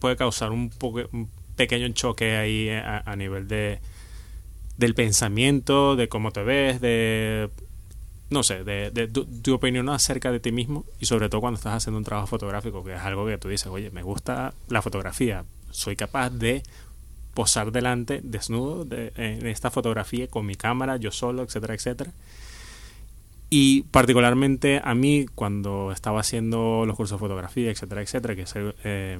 puede 0.00 0.16
causar 0.16 0.50
un, 0.50 0.68
poco, 0.70 1.00
un 1.12 1.28
pequeño 1.54 1.88
choque 1.90 2.36
ahí 2.36 2.68
a, 2.70 2.98
a 3.06 3.14
nivel 3.14 3.46
de 3.46 3.78
del 4.78 4.94
pensamiento, 4.94 5.94
de 5.94 6.08
cómo 6.08 6.32
te 6.32 6.42
ves, 6.42 6.80
de 6.80 7.50
no 8.32 8.42
sé, 8.42 8.64
de, 8.64 8.90
de 8.90 9.08
tu, 9.08 9.24
tu 9.24 9.54
opinión 9.54 9.88
acerca 9.88 10.32
de 10.32 10.40
ti 10.40 10.52
mismo 10.52 10.84
y 10.98 11.06
sobre 11.06 11.28
todo 11.28 11.40
cuando 11.40 11.58
estás 11.58 11.74
haciendo 11.74 11.98
un 11.98 12.04
trabajo 12.04 12.26
fotográfico, 12.26 12.82
que 12.82 12.94
es 12.94 13.00
algo 13.00 13.26
que 13.26 13.38
tú 13.38 13.48
dices, 13.48 13.68
oye, 13.68 13.90
me 13.90 14.02
gusta 14.02 14.54
la 14.68 14.82
fotografía, 14.82 15.44
soy 15.70 15.96
capaz 15.96 16.30
de 16.30 16.62
posar 17.34 17.72
delante 17.72 18.20
desnudo 18.22 18.84
de, 18.84 19.12
en 19.16 19.46
esta 19.46 19.70
fotografía 19.70 20.28
con 20.28 20.46
mi 20.46 20.54
cámara, 20.54 20.96
yo 20.96 21.10
solo, 21.10 21.42
etcétera, 21.42 21.74
etcétera. 21.74 22.12
Y 23.54 23.82
particularmente 23.82 24.80
a 24.82 24.94
mí, 24.94 25.26
cuando 25.34 25.92
estaba 25.92 26.20
haciendo 26.20 26.84
los 26.86 26.96
cursos 26.96 27.18
de 27.18 27.20
fotografía, 27.20 27.70
etcétera, 27.70 28.00
etcétera, 28.00 28.34
que 28.34 28.42
es, 28.42 28.54
eh, 28.56 29.18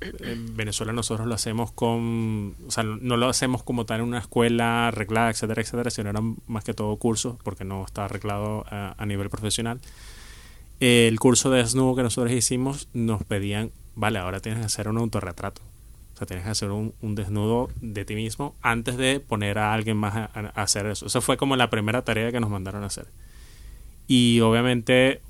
en 0.00 0.56
Venezuela 0.56 0.92
nosotros 0.92 1.26
lo 1.26 1.34
hacemos 1.34 1.72
con, 1.72 2.54
o 2.66 2.70
sea, 2.70 2.84
no 2.84 3.16
lo 3.16 3.28
hacemos 3.28 3.62
como 3.62 3.86
tal 3.86 4.00
en 4.00 4.06
una 4.06 4.18
escuela 4.18 4.88
arreglada, 4.88 5.30
etcétera, 5.30 5.62
etcétera, 5.62 5.90
sino 5.90 6.10
eran 6.10 6.36
más 6.46 6.64
que 6.64 6.74
todo 6.74 6.96
cursos, 6.96 7.36
porque 7.42 7.64
no 7.64 7.84
está 7.84 8.04
arreglado 8.04 8.64
a, 8.68 9.04
nivel 9.06 9.30
profesional. 9.30 9.80
El 10.80 11.18
curso 11.18 11.50
de 11.50 11.58
desnudo 11.58 11.96
que 11.96 12.02
nosotros 12.02 12.32
hicimos 12.32 12.88
nos 12.92 13.22
pedían, 13.24 13.70
vale, 13.94 14.18
ahora 14.18 14.40
tienes 14.40 14.60
que 14.60 14.66
hacer 14.66 14.88
un 14.88 14.98
autorretrato. 14.98 15.62
O 16.14 16.18
sea, 16.18 16.26
tienes 16.26 16.44
que 16.44 16.50
hacer 16.50 16.70
un, 16.70 16.94
un 17.02 17.14
desnudo 17.14 17.68
de 17.80 18.04
ti 18.04 18.14
mismo 18.14 18.54
antes 18.62 18.96
de 18.96 19.20
poner 19.20 19.58
a 19.58 19.74
alguien 19.74 19.96
más 19.96 20.16
a, 20.16 20.30
a 20.34 20.62
hacer 20.62 20.86
eso. 20.86 21.06
Esa 21.06 21.20
fue 21.20 21.36
como 21.36 21.56
la 21.56 21.70
primera 21.70 22.02
tarea 22.02 22.32
que 22.32 22.40
nos 22.40 22.50
mandaron 22.50 22.82
a 22.84 22.86
hacer. 22.86 23.06
Y 24.08 24.40
obviamente 24.40 25.20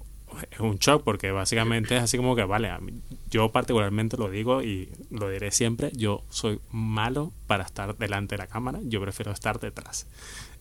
es 0.51 0.61
un 0.61 0.77
shock 0.79 1.03
porque 1.05 1.31
básicamente 1.31 1.97
es 1.97 2.03
así 2.03 2.17
como 2.17 2.37
que, 2.37 2.45
vale, 2.45 2.69
a 2.71 2.79
mí- 2.79 3.01
yo 3.31 3.51
particularmente 3.53 4.17
lo 4.17 4.31
digo 4.31 4.63
y 4.63 4.89
lo 5.11 5.29
diré 5.31 5.51
siempre, 5.51 5.91
yo 5.95 6.23
soy 6.31 6.61
malo 6.71 7.33
para 7.47 7.65
estar 7.65 7.97
delante 7.97 8.35
de 8.35 8.39
la 8.39 8.47
cámara, 8.47 8.81
yo 8.85 9.01
prefiero 9.01 9.33
estar 9.33 9.59
detrás. 9.61 10.07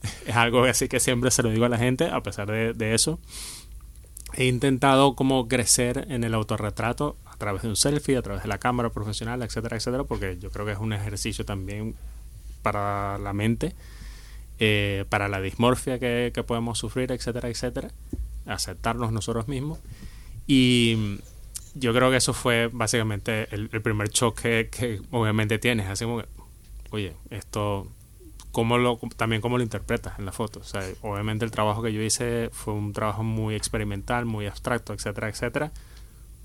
Es 0.28 0.36
algo 0.36 0.64
así 0.66 0.88
que 0.88 1.00
siempre 1.00 1.32
se 1.32 1.42
lo 1.44 1.50
digo 1.50 1.66
a 1.66 1.70
la 1.70 1.78
gente, 1.78 2.06
a 2.10 2.22
pesar 2.22 2.50
de, 2.50 2.74
de 2.74 2.94
eso. 2.94 3.20
He 4.34 4.46
intentado 4.48 5.16
como 5.16 5.48
crecer 5.48 6.08
en 6.10 6.24
el 6.24 6.34
autorretrato 6.34 7.16
a 7.26 7.38
través 7.38 7.62
de 7.62 7.70
un 7.70 7.76
selfie, 7.76 8.18
a 8.18 8.22
través 8.22 8.44
de 8.44 8.50
la 8.50 8.58
cámara 8.58 8.90
profesional, 8.90 9.42
etcétera, 9.44 9.78
etcétera, 9.78 10.04
porque 10.04 10.38
yo 10.40 10.52
creo 10.52 10.66
que 10.66 10.74
es 10.74 10.78
un 10.80 10.94
ejercicio 10.94 11.46
también 11.46 11.96
para 12.62 13.18
la 13.20 13.34
mente, 13.34 13.74
eh, 14.60 15.06
para 15.10 15.28
la 15.30 15.40
dismorfia 15.42 16.00
que, 16.00 16.32
que 16.34 16.44
podemos 16.44 16.78
sufrir, 16.78 17.12
etcétera, 17.12 17.50
etcétera, 17.50 17.92
aceptarnos 18.46 19.12
nosotros 19.12 19.48
mismos. 19.48 19.80
Y 20.48 21.20
yo 21.74 21.94
creo 21.94 22.12
que 22.12 22.18
eso 22.18 22.34
fue 22.34 22.70
básicamente 22.72 23.54
el, 23.54 23.70
el 23.72 23.82
primer 23.82 24.10
choque 24.10 24.70
que 24.72 25.02
obviamente 25.12 25.60
tienes, 25.60 25.88
así 25.88 26.06
como 26.06 26.20
que, 26.20 26.28
oye, 26.92 27.14
esto 27.30 27.88
cómo 28.56 28.78
lo, 28.78 28.98
también 29.18 29.42
cómo 29.42 29.58
lo 29.58 29.64
interpretas 29.64 30.18
en 30.18 30.26
la 30.26 30.32
foto. 30.32 30.62
O 30.62 30.64
sea, 30.64 30.82
obviamente 31.02 31.44
el 31.44 31.52
trabajo 31.52 31.84
que 31.84 31.92
yo 31.92 32.02
hice 32.02 32.50
fue 32.54 32.74
un 32.74 32.94
trabajo 32.94 33.22
muy 33.22 33.54
experimental, 33.54 34.26
muy 34.26 34.48
abstracto, 34.48 34.94
etcétera, 34.94 35.28
etcétera. 35.28 35.72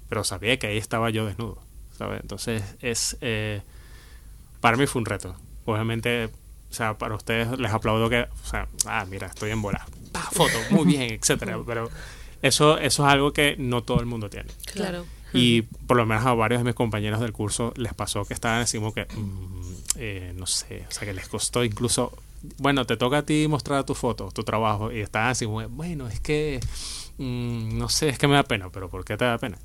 Pero 0.09 0.25
sabía 0.25 0.59
que 0.59 0.67
ahí 0.67 0.77
estaba 0.77 1.11
yo 1.11 1.25
desnudo, 1.25 1.63
¿sabes? 1.97 2.21
Entonces 2.21 2.65
es... 2.81 3.17
eh, 3.21 3.63
para 4.61 4.77
mí 4.77 4.89
fue 4.89 4.99
un 4.99 5.07
reto. 5.07 5.37
Obviamente, 5.67 6.31
o 6.71 6.73
sea, 6.73 6.97
para 6.97 7.17
ustedes 7.17 7.59
les 7.59 7.73
aplaudo 7.73 8.09
que, 8.09 8.21
o 8.23 8.47
sea, 8.47 8.69
ah, 8.87 9.05
mira, 9.09 9.27
estoy 9.27 9.51
en 9.51 9.61
bola. 9.61 9.85
Pa, 10.13 10.21
foto, 10.21 10.57
muy 10.71 10.85
bien, 10.87 11.13
etcétera. 11.13 11.59
Pero 11.67 11.91
eso, 12.43 12.79
eso 12.79 13.07
es 13.07 13.13
algo 13.13 13.33
que 13.33 13.57
no 13.59 13.83
todo 13.83 14.01
el 14.01 14.07
mundo 14.07 14.31
tiene. 14.31 14.51
Claro. 14.67 15.05
Y 15.33 15.63
por 15.63 15.97
lo 15.97 16.07
menos 16.07 16.27
a 16.27 16.35
varios 16.35 16.61
de 16.61 16.65
mis 16.65 16.75
compañeros 16.75 17.21
del 17.21 17.33
curso 17.33 17.73
les 17.77 17.95
pasó 17.95 18.25
que 18.25 18.35
estaban 18.35 18.63
así 18.63 18.79
como 18.79 18.93
que, 18.93 19.05
mm, 19.05 19.75
eh, 19.97 20.33
no 20.37 20.47
sé, 20.47 20.87
o 20.89 20.93
sea, 20.93 21.07
que 21.07 21.15
les 21.15 21.29
costó 21.29 21.63
incluso, 21.63 22.13
bueno, 22.59 22.85
te 22.85 22.97
toca 22.97 23.19
a 23.19 23.23
ti 23.23 23.47
mostrar 23.49 23.85
tu 23.85 23.95
foto, 23.95 24.31
tu 24.33 24.43
trabajo, 24.43 24.91
y 24.91 25.01
estaban 25.01 25.29
así 25.29 25.45
como, 25.45 25.69
bueno, 25.69 26.09
es 26.09 26.19
que, 26.19 26.59
mm, 27.19 27.79
no 27.79 27.89
sé, 27.89 28.09
es 28.09 28.19
que 28.19 28.27
me 28.27 28.35
da 28.35 28.43
pena, 28.43 28.71
pero 28.71 28.89
¿por 28.89 29.05
qué 29.05 29.17
te 29.17 29.25
da 29.25 29.39
pena? 29.39 29.59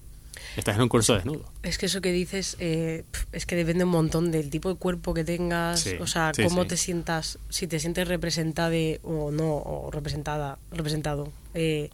Estás 0.55 0.75
en 0.75 0.81
un 0.83 0.89
curso 0.89 1.13
desnudo. 1.15 1.43
Es 1.63 1.77
que 1.77 1.87
eso 1.87 1.99
que 2.01 2.11
dices 2.11 2.55
eh, 2.59 3.03
es 3.33 3.45
que 3.45 3.55
depende 3.55 3.83
un 3.83 3.89
montón 3.89 4.31
del 4.31 4.49
tipo 4.49 4.69
de 4.69 4.75
cuerpo 4.75 5.13
que 5.13 5.23
tengas, 5.23 5.81
Sí, 5.81 5.95
o 5.99 6.07
sea, 6.07 6.31
sí, 6.35 6.43
cómo 6.43 6.63
sí. 6.63 6.69
te 6.69 6.77
sientas, 6.77 7.39
si 7.49 7.67
te 7.67 7.79
sientes 7.79 8.07
representada 8.07 8.75
o 9.03 9.31
no, 9.31 9.55
o 9.57 9.91
representada, 9.91 10.57
representado 10.71 11.31
eh, 11.53 11.89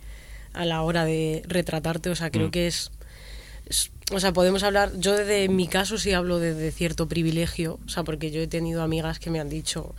a 0.53 0.65
la 0.65 0.81
hora 0.83 1.05
de 1.05 1.43
retratarte, 1.47 2.09
o 2.09 2.15
sea, 2.15 2.29
creo 2.29 2.47
Mm. 2.49 2.51
que 2.51 2.67
es, 2.67 2.91
es- 3.67 3.91
o 4.13 4.19
sea, 4.19 4.33
podemos 4.33 4.63
hablar, 4.63 4.91
yo 4.97 5.15
desde 5.15 5.47
mi 5.49 5.67
caso 5.67 5.97
sí 5.97 6.11
hablo 6.13 6.37
de, 6.39 6.71
cierto 6.71 7.07
privilegio, 7.07 7.79
o 7.85 7.89
sea, 7.89 8.03
porque 8.03 8.29
yo 8.31 8.41
he 8.41 8.47
tenido 8.47 8.83
amigas 8.83 9.19
que 9.19 9.29
me 9.29 9.39
han 9.39 9.49
dicho, 9.49 9.95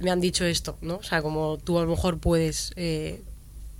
me 0.00 0.10
han 0.10 0.20
dicho 0.20 0.44
esto, 0.44 0.76
¿no? 0.82 0.96
O 0.96 1.02
sea, 1.02 1.22
como 1.22 1.56
tú 1.58 1.78
a 1.78 1.82
lo 1.82 1.88
mejor 1.90 2.18
puedes 2.18 2.72
eh, 2.76 3.22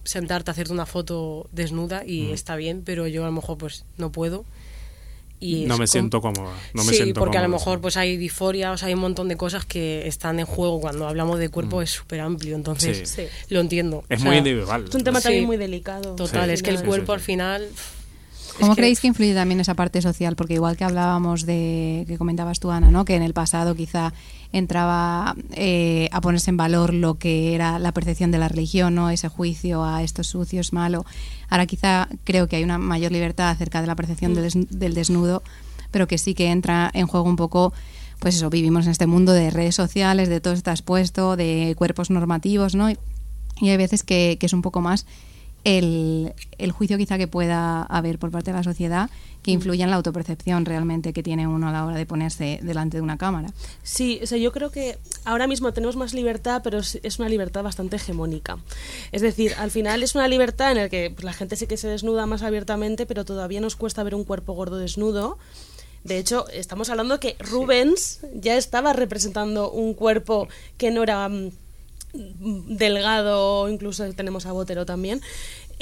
sentarte 0.04 0.50
a 0.50 0.52
hacerte 0.52 0.72
una 0.72 0.86
foto 0.86 1.48
desnuda 1.52 2.02
y 2.06 2.22
Mm. 2.28 2.34
está 2.34 2.56
bien, 2.56 2.82
pero 2.84 3.06
yo 3.06 3.22
a 3.22 3.26
lo 3.26 3.32
mejor 3.32 3.58
pues 3.58 3.84
no 3.98 4.10
puedo. 4.12 4.44
Y 5.42 5.64
No 5.64 5.78
me 5.78 5.86
siento 5.86 6.20
cómoda. 6.20 6.52
No 6.74 6.84
me 6.84 6.90
sí, 6.90 6.96
siento 6.96 7.18
porque 7.18 7.38
a 7.38 7.40
lo 7.40 7.46
cómoda, 7.46 7.58
mejor 7.60 7.80
pues 7.80 7.96
hay 7.96 8.18
disforia, 8.18 8.72
o 8.72 8.76
sea, 8.76 8.88
hay 8.88 8.94
un 8.94 9.00
montón 9.00 9.26
de 9.28 9.36
cosas 9.38 9.64
que 9.64 10.06
están 10.06 10.38
en 10.38 10.44
juego 10.44 10.80
cuando 10.82 11.08
hablamos 11.08 11.38
de 11.38 11.48
cuerpo, 11.48 11.80
es 11.80 11.88
súper 11.90 12.20
amplio, 12.20 12.56
entonces 12.56 13.00
Mm. 13.00 13.06
Sí. 13.06 13.22
Sí. 13.46 13.54
lo 13.54 13.60
entiendo. 13.60 14.04
Es 14.10 14.20
O 14.20 14.24
muy 14.24 14.32
sea, 14.32 14.38
individual. 14.38 14.84
Es 14.88 14.94
un 14.94 15.02
tema 15.02 15.18
Sí. 15.20 15.24
también 15.24 15.46
muy 15.46 15.56
delicado. 15.56 16.14
Total, 16.14 16.42
al 16.42 16.50
es 16.50 16.62
que 16.62 16.68
el 16.70 16.82
cuerpo 16.82 17.12
sí, 17.12 17.14
al 17.14 17.20
final... 17.20 17.68
¿Cómo 18.60 18.74
que- 18.74 18.80
creéis 18.82 19.00
que 19.00 19.06
influye 19.08 19.34
también 19.34 19.60
esa 19.60 19.74
parte 19.74 20.00
social? 20.02 20.36
Porque 20.36 20.54
igual 20.54 20.76
que 20.76 20.84
hablábamos 20.84 21.46
de, 21.46 22.04
que 22.06 22.16
comentabas 22.18 22.60
tú, 22.60 22.70
Ana, 22.70 22.90
¿no? 22.90 23.04
que 23.04 23.14
en 23.16 23.22
el 23.22 23.32
pasado 23.32 23.74
quizá 23.74 24.12
entraba 24.52 25.34
eh, 25.52 26.08
a 26.12 26.20
ponerse 26.20 26.50
en 26.50 26.56
valor 26.56 26.92
lo 26.92 27.14
que 27.18 27.54
era 27.54 27.78
la 27.78 27.92
percepción 27.92 28.30
de 28.30 28.38
la 28.38 28.48
religión, 28.48 28.94
¿no? 28.94 29.10
ese 29.10 29.28
juicio 29.28 29.84
a 29.84 30.02
esto 30.02 30.22
es 30.22 30.26
sucio, 30.28 30.60
es 30.60 30.72
malo. 30.72 31.04
Ahora 31.48 31.66
quizá 31.66 32.08
creo 32.24 32.48
que 32.48 32.56
hay 32.56 32.64
una 32.64 32.78
mayor 32.78 33.12
libertad 33.12 33.50
acerca 33.50 33.80
de 33.80 33.86
la 33.86 33.94
percepción 33.96 34.34
del, 34.34 34.44
des- 34.44 34.70
del 34.78 34.94
desnudo, 34.94 35.42
pero 35.90 36.06
que 36.06 36.18
sí 36.18 36.34
que 36.34 36.50
entra 36.50 36.90
en 36.94 37.06
juego 37.06 37.28
un 37.28 37.36
poco, 37.36 37.72
pues 38.18 38.36
eso, 38.36 38.50
vivimos 38.50 38.84
en 38.86 38.92
este 38.92 39.06
mundo 39.06 39.32
de 39.32 39.50
redes 39.50 39.74
sociales, 39.74 40.28
de 40.28 40.40
todo 40.40 40.52
está 40.54 40.72
expuesto, 40.72 41.36
de 41.36 41.74
cuerpos 41.78 42.10
normativos, 42.10 42.74
¿no? 42.74 42.90
Y, 42.90 42.98
y 43.60 43.70
hay 43.70 43.76
veces 43.76 44.02
que, 44.04 44.36
que 44.38 44.46
es 44.46 44.52
un 44.52 44.62
poco 44.62 44.80
más 44.80 45.06
el, 45.64 46.32
el 46.58 46.72
juicio 46.72 46.96
quizá 46.98 47.18
que 47.18 47.28
pueda 47.28 47.82
haber 47.82 48.18
por 48.18 48.30
parte 48.30 48.50
de 48.50 48.56
la 48.56 48.62
sociedad 48.62 49.10
que 49.42 49.50
influya 49.50 49.84
en 49.84 49.90
la 49.90 49.96
autopercepción 49.96 50.66
realmente 50.66 51.12
que 51.12 51.22
tiene 51.22 51.46
uno 51.46 51.68
a 51.68 51.72
la 51.72 51.86
hora 51.86 51.96
de 51.96 52.04
ponerse 52.04 52.60
delante 52.62 52.98
de 52.98 53.02
una 53.02 53.16
cámara. 53.16 53.52
Sí, 53.82 54.20
o 54.22 54.26
sea, 54.26 54.36
yo 54.36 54.52
creo 54.52 54.70
que 54.70 54.98
ahora 55.24 55.46
mismo 55.46 55.72
tenemos 55.72 55.96
más 55.96 56.12
libertad, 56.12 56.60
pero 56.62 56.78
es 56.78 57.00
es 57.02 57.18
una 57.18 57.28
libertad 57.28 57.62
bastante 57.62 57.96
hegemónica. 57.96 58.58
Es 59.12 59.22
decir, 59.22 59.54
al 59.58 59.70
final 59.70 60.02
es 60.02 60.14
una 60.14 60.28
libertad 60.28 60.72
en 60.72 60.76
la 60.76 60.88
que 60.88 61.10
pues, 61.10 61.24
la 61.24 61.32
gente 61.32 61.56
sí 61.56 61.66
que 61.66 61.76
se 61.76 61.88
desnuda 61.88 62.26
más 62.26 62.42
abiertamente, 62.42 63.06
pero 63.06 63.24
todavía 63.24 63.60
nos 63.60 63.76
cuesta 63.76 64.02
ver 64.02 64.14
un 64.14 64.24
cuerpo 64.24 64.52
gordo 64.52 64.76
desnudo. 64.76 65.38
De 66.04 66.18
hecho, 66.18 66.48
estamos 66.48 66.88
hablando 66.88 67.20
que 67.20 67.36
Rubens 67.38 68.20
ya 68.34 68.56
estaba 68.56 68.92
representando 68.92 69.70
un 69.70 69.92
cuerpo 69.94 70.48
que 70.78 70.90
no 70.90 71.02
era 71.02 71.28
mm, 71.28 71.50
delgado, 72.12 73.68
incluso 73.68 74.10
tenemos 74.14 74.46
a 74.46 74.52
Botero 74.52 74.86
también. 74.86 75.20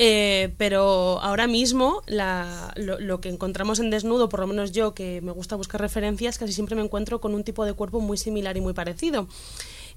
Eh, 0.01 0.55
pero 0.59 1.19
ahora 1.23 1.49
mismo 1.49 2.03
la- 2.07 2.73
lo, 2.77 3.21
que 3.21 3.29
encontramos 3.31 3.81
en 3.81 3.91
desnudo, 3.91 4.29
por 4.29 4.39
lo 4.41 4.47
menos 4.47 4.71
yo 4.71 4.95
que 4.95 5.21
me 5.23 5.33
gusta 5.33 5.57
buscar 5.57 5.81
referencias, 5.81 6.39
casi 6.39 6.53
siempre 6.53 6.77
me 6.77 6.83
encuentro 6.83 7.21
con 7.21 7.35
un 7.35 7.43
tipo 7.43 7.65
de 7.65 7.73
cuerpo 7.73 7.99
muy 8.01 8.17
similar 8.17 8.57
y 8.57 8.61
muy 8.61 8.75
parecido. 8.75 9.27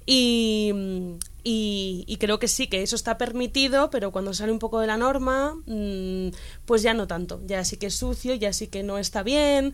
Y, 0.04 0.72
y- 1.44 2.04
y 2.08 2.16
creo 2.16 2.40
que 2.40 2.48
sí, 2.48 2.66
que 2.66 2.82
eso 2.82 2.96
está 2.96 3.18
permitido, 3.18 3.90
pero 3.90 4.10
cuando 4.10 4.34
sale 4.34 4.50
un 4.50 4.58
poco 4.58 4.80
de 4.80 4.88
la 4.88 4.96
norma, 4.96 5.54
mm, 5.66 6.28
pues 6.66 6.82
ya 6.82 6.94
no 6.94 7.06
tanto. 7.06 7.40
Ya 7.46 7.64
sí 7.64 7.76
que 7.76 7.86
es 7.86 7.94
sucio, 7.96 8.34
ya 8.34 8.52
sí 8.52 8.66
que 8.66 8.82
no 8.82 8.98
está 8.98 9.22
bien. 9.22 9.72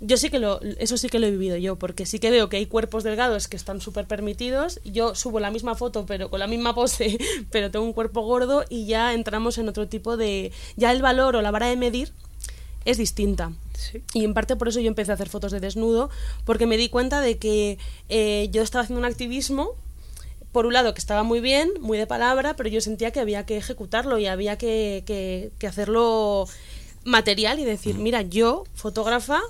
Yo 0.00 0.16
sí 0.16 0.30
que 0.30 0.38
lo, 0.38 0.60
eso 0.62 0.96
sí 0.96 1.08
que 1.08 1.18
lo 1.18 1.26
he 1.26 1.30
vivido 1.32 1.56
yo, 1.56 1.74
porque 1.76 2.06
sí 2.06 2.20
que 2.20 2.30
veo 2.30 2.48
que 2.48 2.56
hay 2.56 2.66
cuerpos 2.66 3.02
delgados 3.02 3.48
que 3.48 3.56
están 3.56 3.80
súper 3.80 4.06
permitidos. 4.06 4.80
Yo 4.84 5.14
subo 5.16 5.40
la 5.40 5.50
misma 5.50 5.74
foto, 5.74 6.06
pero 6.06 6.30
con 6.30 6.38
la 6.38 6.46
misma 6.46 6.74
pose, 6.74 7.18
pero 7.50 7.70
tengo 7.72 7.84
un 7.84 7.92
cuerpo 7.92 8.22
gordo 8.22 8.64
y 8.68 8.86
ya 8.86 9.12
entramos 9.12 9.58
en 9.58 9.68
otro 9.68 9.88
tipo 9.88 10.16
de. 10.16 10.52
Ya 10.76 10.92
el 10.92 11.02
valor 11.02 11.34
o 11.34 11.42
la 11.42 11.50
vara 11.50 11.66
de 11.66 11.76
medir 11.76 12.12
es 12.84 12.96
distinta. 12.96 13.52
Sí. 13.76 14.02
Y 14.14 14.24
en 14.24 14.34
parte 14.34 14.54
por 14.56 14.68
eso 14.68 14.78
yo 14.80 14.88
empecé 14.88 15.10
a 15.10 15.14
hacer 15.14 15.28
fotos 15.28 15.50
de 15.52 15.60
desnudo, 15.60 16.10
porque 16.44 16.66
me 16.66 16.76
di 16.76 16.88
cuenta 16.88 17.20
de 17.20 17.38
que 17.38 17.78
eh, 18.08 18.48
yo 18.52 18.62
estaba 18.62 18.84
haciendo 18.84 19.00
un 19.00 19.04
activismo, 19.04 19.70
por 20.52 20.64
un 20.64 20.72
lado 20.74 20.94
que 20.94 21.00
estaba 21.00 21.24
muy 21.24 21.40
bien, 21.40 21.70
muy 21.80 21.98
de 21.98 22.06
palabra, 22.06 22.54
pero 22.56 22.68
yo 22.68 22.80
sentía 22.80 23.10
que 23.10 23.20
había 23.20 23.44
que 23.46 23.56
ejecutarlo 23.56 24.18
y 24.18 24.26
había 24.26 24.56
que, 24.58 25.02
que- 25.06 25.50
que 25.58 25.66
hacerlo 25.66 26.46
material 27.04 27.58
y 27.58 27.64
decir, 27.64 27.96
mira, 27.96 28.22
yo, 28.22 28.64
fotógrafa, 28.74 29.40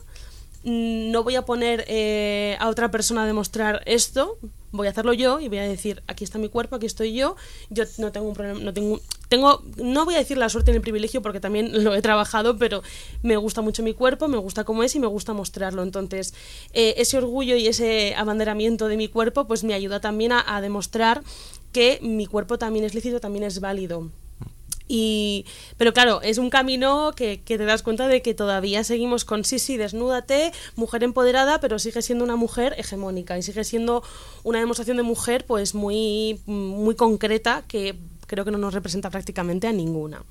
no 0.64 1.22
voy 1.22 1.36
a 1.36 1.42
poner 1.42 1.84
eh, 1.88 2.56
a 2.60 2.68
otra 2.68 2.90
persona 2.90 3.22
a 3.22 3.26
demostrar 3.26 3.82
esto, 3.86 4.38
voy 4.72 4.86
a 4.86 4.90
hacerlo 4.90 5.12
yo 5.12 5.40
y 5.40 5.48
voy 5.48 5.58
a 5.58 5.62
decir, 5.62 6.02
aquí 6.06 6.24
está 6.24 6.38
mi 6.38 6.48
cuerpo, 6.48 6.76
aquí 6.76 6.86
estoy 6.86 7.14
yo, 7.14 7.36
yo 7.70 7.84
no 7.98 8.12
tengo 8.12 8.28
un 8.28 8.34
problema, 8.34 8.60
no 8.60 8.72
tengo, 8.74 9.00
tengo, 9.28 9.62
no 9.76 10.04
voy 10.04 10.14
a 10.14 10.18
decir 10.18 10.36
la 10.36 10.48
suerte 10.48 10.72
ni 10.72 10.76
el 10.76 10.82
privilegio 10.82 11.22
porque 11.22 11.40
también 11.40 11.70
lo 11.84 11.94
he 11.94 12.02
trabajado, 12.02 12.58
pero 12.58 12.82
me 13.22 13.36
gusta 13.36 13.62
mucho 13.62 13.82
mi 13.82 13.94
cuerpo, 13.94 14.28
me 14.28 14.38
gusta 14.38 14.64
cómo 14.64 14.82
es 14.82 14.94
y 14.94 15.00
me 15.00 15.06
gusta 15.06 15.32
mostrarlo. 15.32 15.82
Entonces, 15.82 16.34
eh, 16.72 16.94
ese 16.98 17.18
orgullo 17.18 17.56
y 17.56 17.66
ese 17.66 18.14
abanderamiento 18.16 18.88
de 18.88 18.96
mi 18.96 19.08
cuerpo, 19.08 19.46
pues 19.46 19.64
me 19.64 19.74
ayuda 19.74 20.00
también 20.00 20.32
a, 20.32 20.44
a 20.56 20.60
demostrar 20.60 21.22
que 21.72 21.98
mi 22.02 22.26
cuerpo 22.26 22.58
también 22.58 22.84
es 22.84 22.94
lícito, 22.94 23.20
también 23.20 23.44
es 23.44 23.60
válido. 23.60 24.10
Y, 24.88 25.44
pero 25.76 25.92
claro, 25.92 26.20
es 26.22 26.38
un 26.38 26.48
camino 26.50 27.12
que, 27.14 27.42
que 27.42 27.58
te 27.58 27.64
das 27.66 27.82
cuenta 27.82 28.08
de 28.08 28.22
que 28.22 28.34
todavía 28.34 28.82
seguimos 28.84 29.26
con 29.26 29.44
sí, 29.44 29.58
sí, 29.58 29.76
desnúdate, 29.76 30.52
mujer 30.76 31.04
empoderada, 31.04 31.60
pero 31.60 31.78
sigue 31.78 32.00
siendo 32.00 32.24
una 32.24 32.36
mujer 32.36 32.74
hegemónica 32.78 33.36
y 33.36 33.42
sigue 33.42 33.64
siendo 33.64 34.02
una 34.44 34.60
demostración 34.60 34.96
de 34.96 35.02
mujer 35.02 35.44
pues 35.46 35.74
muy, 35.74 36.40
muy 36.46 36.94
concreta 36.94 37.64
que 37.68 37.96
creo 38.28 38.44
que 38.44 38.52
no 38.52 38.58
nos 38.58 38.72
representa 38.72 39.10
prácticamente 39.10 39.66
a 39.66 39.72
ninguna. 39.72 40.22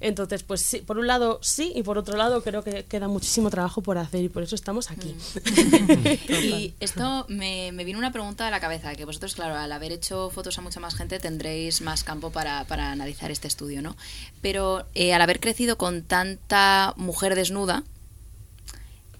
Entonces, 0.00 0.42
pues 0.42 0.62
sí, 0.62 0.78
por 0.78 0.96
un 0.96 1.06
lado 1.06 1.40
sí 1.42 1.72
y 1.74 1.82
por 1.82 1.98
otro 1.98 2.16
lado 2.16 2.42
creo 2.42 2.62
que 2.62 2.84
queda 2.84 3.08
muchísimo 3.08 3.50
trabajo 3.50 3.82
por 3.82 3.98
hacer 3.98 4.24
y 4.24 4.28
por 4.30 4.42
eso 4.42 4.54
estamos 4.54 4.90
aquí. 4.90 5.14
Y 6.42 6.74
esto 6.80 7.26
me, 7.28 7.72
me 7.72 7.84
vino 7.84 7.98
una 7.98 8.12
pregunta 8.12 8.46
a 8.46 8.50
la 8.50 8.60
cabeza, 8.60 8.94
que 8.94 9.04
vosotros, 9.04 9.34
claro, 9.34 9.56
al 9.56 9.72
haber 9.72 9.92
hecho 9.92 10.30
fotos 10.30 10.56
a 10.58 10.60
mucha 10.60 10.80
más 10.80 10.94
gente 10.94 11.18
tendréis 11.18 11.80
más 11.80 12.04
campo 12.04 12.30
para, 12.30 12.64
para 12.64 12.92
analizar 12.92 13.30
este 13.30 13.48
estudio, 13.48 13.82
¿no? 13.82 13.96
Pero 14.40 14.86
eh, 14.94 15.12
al 15.12 15.22
haber 15.22 15.40
crecido 15.40 15.76
con 15.76 16.02
tanta 16.02 16.94
mujer 16.96 17.34
desnuda, 17.34 17.82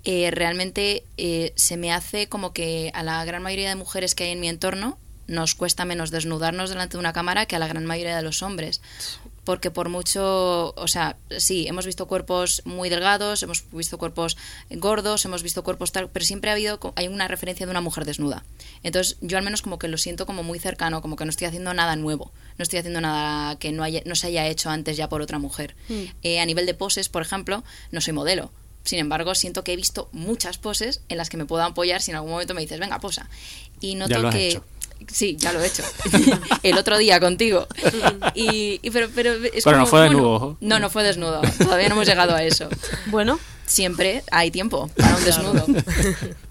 eh, 0.05 0.31
realmente 0.33 1.05
eh, 1.17 1.53
se 1.57 1.77
me 1.77 1.93
hace 1.93 2.29
como 2.29 2.53
que 2.53 2.91
a 2.95 3.03
la 3.03 3.25
gran 3.25 3.43
mayoría 3.43 3.69
de 3.69 3.77
mujeres 3.77 4.15
que 4.15 4.25
hay 4.25 4.31
en 4.31 4.41
mi 4.41 4.49
entorno 4.49 4.99
nos 5.27 5.55
cuesta 5.55 5.85
menos 5.85 6.11
desnudarnos 6.11 6.71
delante 6.71 6.97
de 6.97 7.01
una 7.01 7.13
cámara 7.13 7.47
que 7.47 7.57
a 7.57 7.59
la 7.59 7.69
gran 7.69 7.87
mayoría 7.87 8.17
de 8.17 8.23
los 8.23 8.43
hombres. 8.43 8.81
Porque 9.45 9.73
por 9.73 9.89
mucho, 9.89 10.73
o 10.77 10.87
sea, 10.87 11.17
sí, 11.37 11.67
hemos 11.67 11.85
visto 11.85 12.07
cuerpos 12.07 12.63
muy 12.65 12.89
delgados, 12.89 13.43
hemos 13.43 13.65
visto 13.73 13.99
cuerpos 13.99 14.37
gordos, 14.71 15.25
hemos 15.25 15.43
visto 15.43 15.65
cuerpos 15.65 15.91
tal, 15.91 16.09
pero 16.11 16.25
siempre 16.25 16.51
ha 16.51 16.55
habido, 16.55 16.79
hay 16.95 17.09
una 17.09 17.27
referencia 17.27 17.67
de 17.67 17.71
una 17.71 17.81
mujer 17.81 18.05
desnuda. 18.05 18.45
Entonces 18.85 19.17
yo 19.21 19.39
al 19.39 19.45
menos 19.45 19.63
como 19.63 19.79
que 19.81 19.89
lo 19.89 19.99
siento 19.99 20.27
como 20.27 20.45
muy 20.45 20.61
cercano, 20.61 21.03
como 21.03 21.17
que 21.17 21.25
no 21.25 21.31
estoy 21.31 21.49
haciendo 21.49 21.75
nada 21.75 21.97
nuevo, 21.97 22.31
no 22.57 22.63
estoy 22.63 22.79
haciendo 22.79 23.01
nada 23.01 23.57
que 23.59 23.73
no, 23.73 23.83
haya, 23.83 24.03
no 24.05 24.15
se 24.15 24.29
haya 24.29 24.47
hecho 24.47 24.71
antes 24.71 24.97
ya 24.97 25.09
por 25.09 25.23
otra 25.23 25.39
mujer. 25.39 25.75
Eh, 26.23 26.39
a 26.39 26.47
nivel 26.47 26.67
de 26.67 26.75
poses, 26.75 27.09
por 27.09 27.23
ejemplo, 27.23 27.65
no 27.91 28.01
soy 28.01 28.13
modelo. 28.13 28.53
Sin 28.85 28.99
embargo, 28.99 29.35
siento 29.35 29.63
que 29.63 29.73
he 29.73 29.77
visto 29.77 30.09
muchas 30.13 30.59
poses 30.59 31.03
en 31.09 31.17
las 31.17 31.31
que 31.31 31.37
me 31.37 31.47
puedo 31.47 31.63
apoyar 31.63 32.03
si 32.03 32.11
en 32.11 32.17
algún 32.17 32.33
momento 32.33 32.55
me 32.55 32.63
dices, 32.63 32.81
venga, 32.81 32.99
posa. 32.99 33.29
Y 33.81 33.95
noto 33.95 34.19
lo 34.19 34.29
has 34.29 34.35
que... 34.35 34.49
hecho. 34.49 34.65
Sí, 35.11 35.37
ya 35.39 35.53
lo 35.53 35.61
he 35.63 35.67
hecho. 35.67 35.83
El 36.63 36.77
otro 36.79 36.99
día 36.99 37.19
contigo. 37.21 37.67
Y, 38.35 38.81
y 38.83 38.91
pero, 38.91 39.09
pero 39.15 39.33
es 39.35 39.65
Pero 39.65 39.77
no 39.79 39.85
como, 39.85 39.87
fue 39.87 40.01
bueno, 40.01 40.15
desnudo. 40.15 40.57
No, 40.61 40.79
no 40.79 40.91
fue 40.91 41.03
desnudo. 41.03 41.41
Todavía 41.59 41.89
no 41.89 41.95
hemos 41.95 42.07
llegado 42.07 42.35
a 42.35 42.43
eso. 42.43 42.69
Bueno, 43.07 43.39
Siempre 43.65 44.23
hay 44.31 44.51
tiempo 44.51 44.89
para 44.97 45.17
un 45.17 45.25
desnudo. 45.25 45.65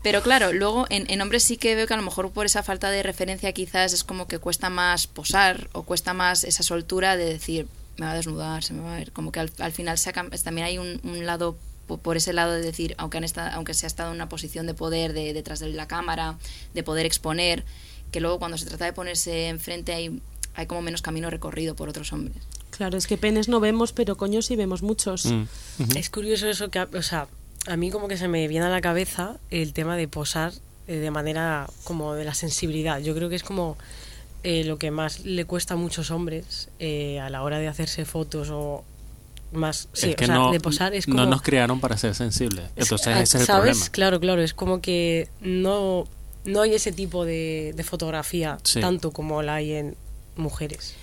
Pero 0.02 0.24
claro, 0.24 0.54
luego 0.54 0.88
en, 0.90 1.08
en 1.12 1.22
hombres 1.22 1.44
sí 1.44 1.58
que 1.58 1.76
veo 1.76 1.86
que 1.86 1.94
a 1.94 1.98
lo 1.98 2.02
mejor 2.04 2.32
por 2.32 2.46
esa 2.48 2.64
falta 2.64 2.90
de 2.90 3.04
referencia 3.04 3.52
quizás 3.54 3.94
es 3.94 4.04
como 4.04 4.28
que 4.28 4.40
cuesta 4.40 4.70
más 4.72 5.06
posar 5.06 5.70
o 5.74 5.84
cuesta 5.84 6.14
más 6.14 6.44
esa 6.44 6.64
soltura 6.64 7.18
de 7.18 7.26
decir, 7.26 7.68
me 7.98 8.08
va 8.08 8.14
a 8.14 8.16
desnudar, 8.16 8.64
se 8.64 8.74
me 8.74 8.82
va 8.82 8.96
a 8.96 8.98
ver. 8.98 9.12
Como 9.12 9.32
que 9.32 9.40
al, 9.40 9.52
al 9.60 9.72
final 9.72 10.00
saca, 10.00 10.26
también 10.44 10.66
hay 10.66 10.78
un, 10.80 11.00
un 11.04 11.26
lado 11.28 11.58
po- 11.86 11.98
por 12.00 12.18
ese 12.18 12.34
lado 12.34 12.54
de 12.54 12.62
decir, 12.62 12.96
aunque, 12.98 13.18
han 13.18 13.24
estado, 13.24 13.52
aunque 13.54 13.76
se 13.76 13.86
ha 13.86 13.88
estado 13.88 14.10
en 14.10 14.16
una 14.16 14.30
posición 14.30 14.66
de 14.66 14.74
poder 14.74 15.14
de, 15.14 15.34
detrás 15.34 15.60
de 15.60 15.68
la 15.68 15.88
cámara, 15.88 16.38
de 16.74 16.82
poder 16.82 17.06
exponer, 17.06 17.64
que 18.12 18.20
luego 18.20 18.40
cuando 18.40 18.58
se 18.58 18.66
trata 18.66 18.86
de 18.86 18.94
ponerse 18.94 19.48
enfrente 19.48 19.94
hay, 19.94 20.22
hay 20.54 20.68
como 20.68 20.82
menos 20.82 21.02
camino 21.02 21.30
recorrido 21.30 21.76
por 21.76 21.90
otros 21.90 22.12
hombres. 22.14 22.38
claro, 22.72 22.98
es 22.98 23.08
que 23.08 23.18
penes 23.18 23.48
no 23.48 23.60
vemos, 23.60 23.94
pero 23.94 24.18
coño 24.18 24.42
sí 24.42 24.56
vemos 24.56 24.84
muchos. 24.84 25.26
Mm. 25.26 25.48
Ujú. 25.80 25.98
Es 25.98 26.10
curioso 26.10 26.48
eso 26.48 26.70
que, 26.70 26.80
o 26.80 27.02
sea, 27.02 27.28
a 27.68 27.78
mí 27.78 27.92
como 27.92 28.08
que 28.08 28.18
se 28.18 28.28
me 28.28 28.48
viene 28.48 28.66
a 28.66 28.70
la 28.70 28.82
cabeza 28.82 29.38
el 29.50 29.74
tema 29.74 29.96
de 29.96 30.08
posar 30.08 30.54
eh, 30.88 30.96
de 30.96 31.12
manera 31.12 31.68
como 31.84 32.16
de 32.16 32.26
la 32.26 32.34
sensibilidad. 32.34 33.00
Yo 33.00 33.14
creo 33.16 33.30
que 33.30 33.36
es 33.36 33.44
como 33.44 33.78
eh, 34.44 34.64
lo 34.64 34.78
que 34.78 34.90
más 34.90 35.24
le 35.26 35.46
cuesta 35.46 35.76
a 35.76 35.78
muchos 35.78 36.10
hombres 36.10 36.70
eh, 36.80 37.20
a 37.20 37.30
la 37.30 37.44
hora 37.44 37.60
de 37.60 37.68
hacerse 37.68 38.06
fotos 38.06 38.50
o 38.52 38.84
más, 39.52 39.90
sí, 39.94 40.10
es 40.10 40.16
que 40.16 40.24
o 40.24 40.28
sea, 40.28 40.36
no, 40.36 40.52
de 40.52 40.60
posar 40.60 40.94
es 40.94 41.06
como... 41.06 41.18
no 41.18 41.26
nos 41.28 41.42
crearon 41.42 41.80
para 41.80 41.98
ser 41.98 42.16
sensibles. 42.16 42.66
Entonces 42.76 43.08
ese 43.08 43.24
es 43.24 43.36
el 43.36 43.46
¿Sabes? 43.46 43.78
problema. 43.78 43.92
Claro, 43.92 44.20
claro, 44.20 44.42
es 44.42 44.54
como 44.54 44.82
que 44.82 45.30
no, 45.42 46.08
no 46.46 46.62
hay 46.62 46.74
ese 46.76 46.92
tipo 46.92 47.26
de, 47.26 47.74
de 47.76 47.84
fotografía 47.84 48.58
Sí. 48.64 48.80
tanto 48.82 49.12
como 49.12 49.42
la 49.42 49.56
hay 49.56 49.74
en 49.74 49.96
mujeres. 50.36 50.96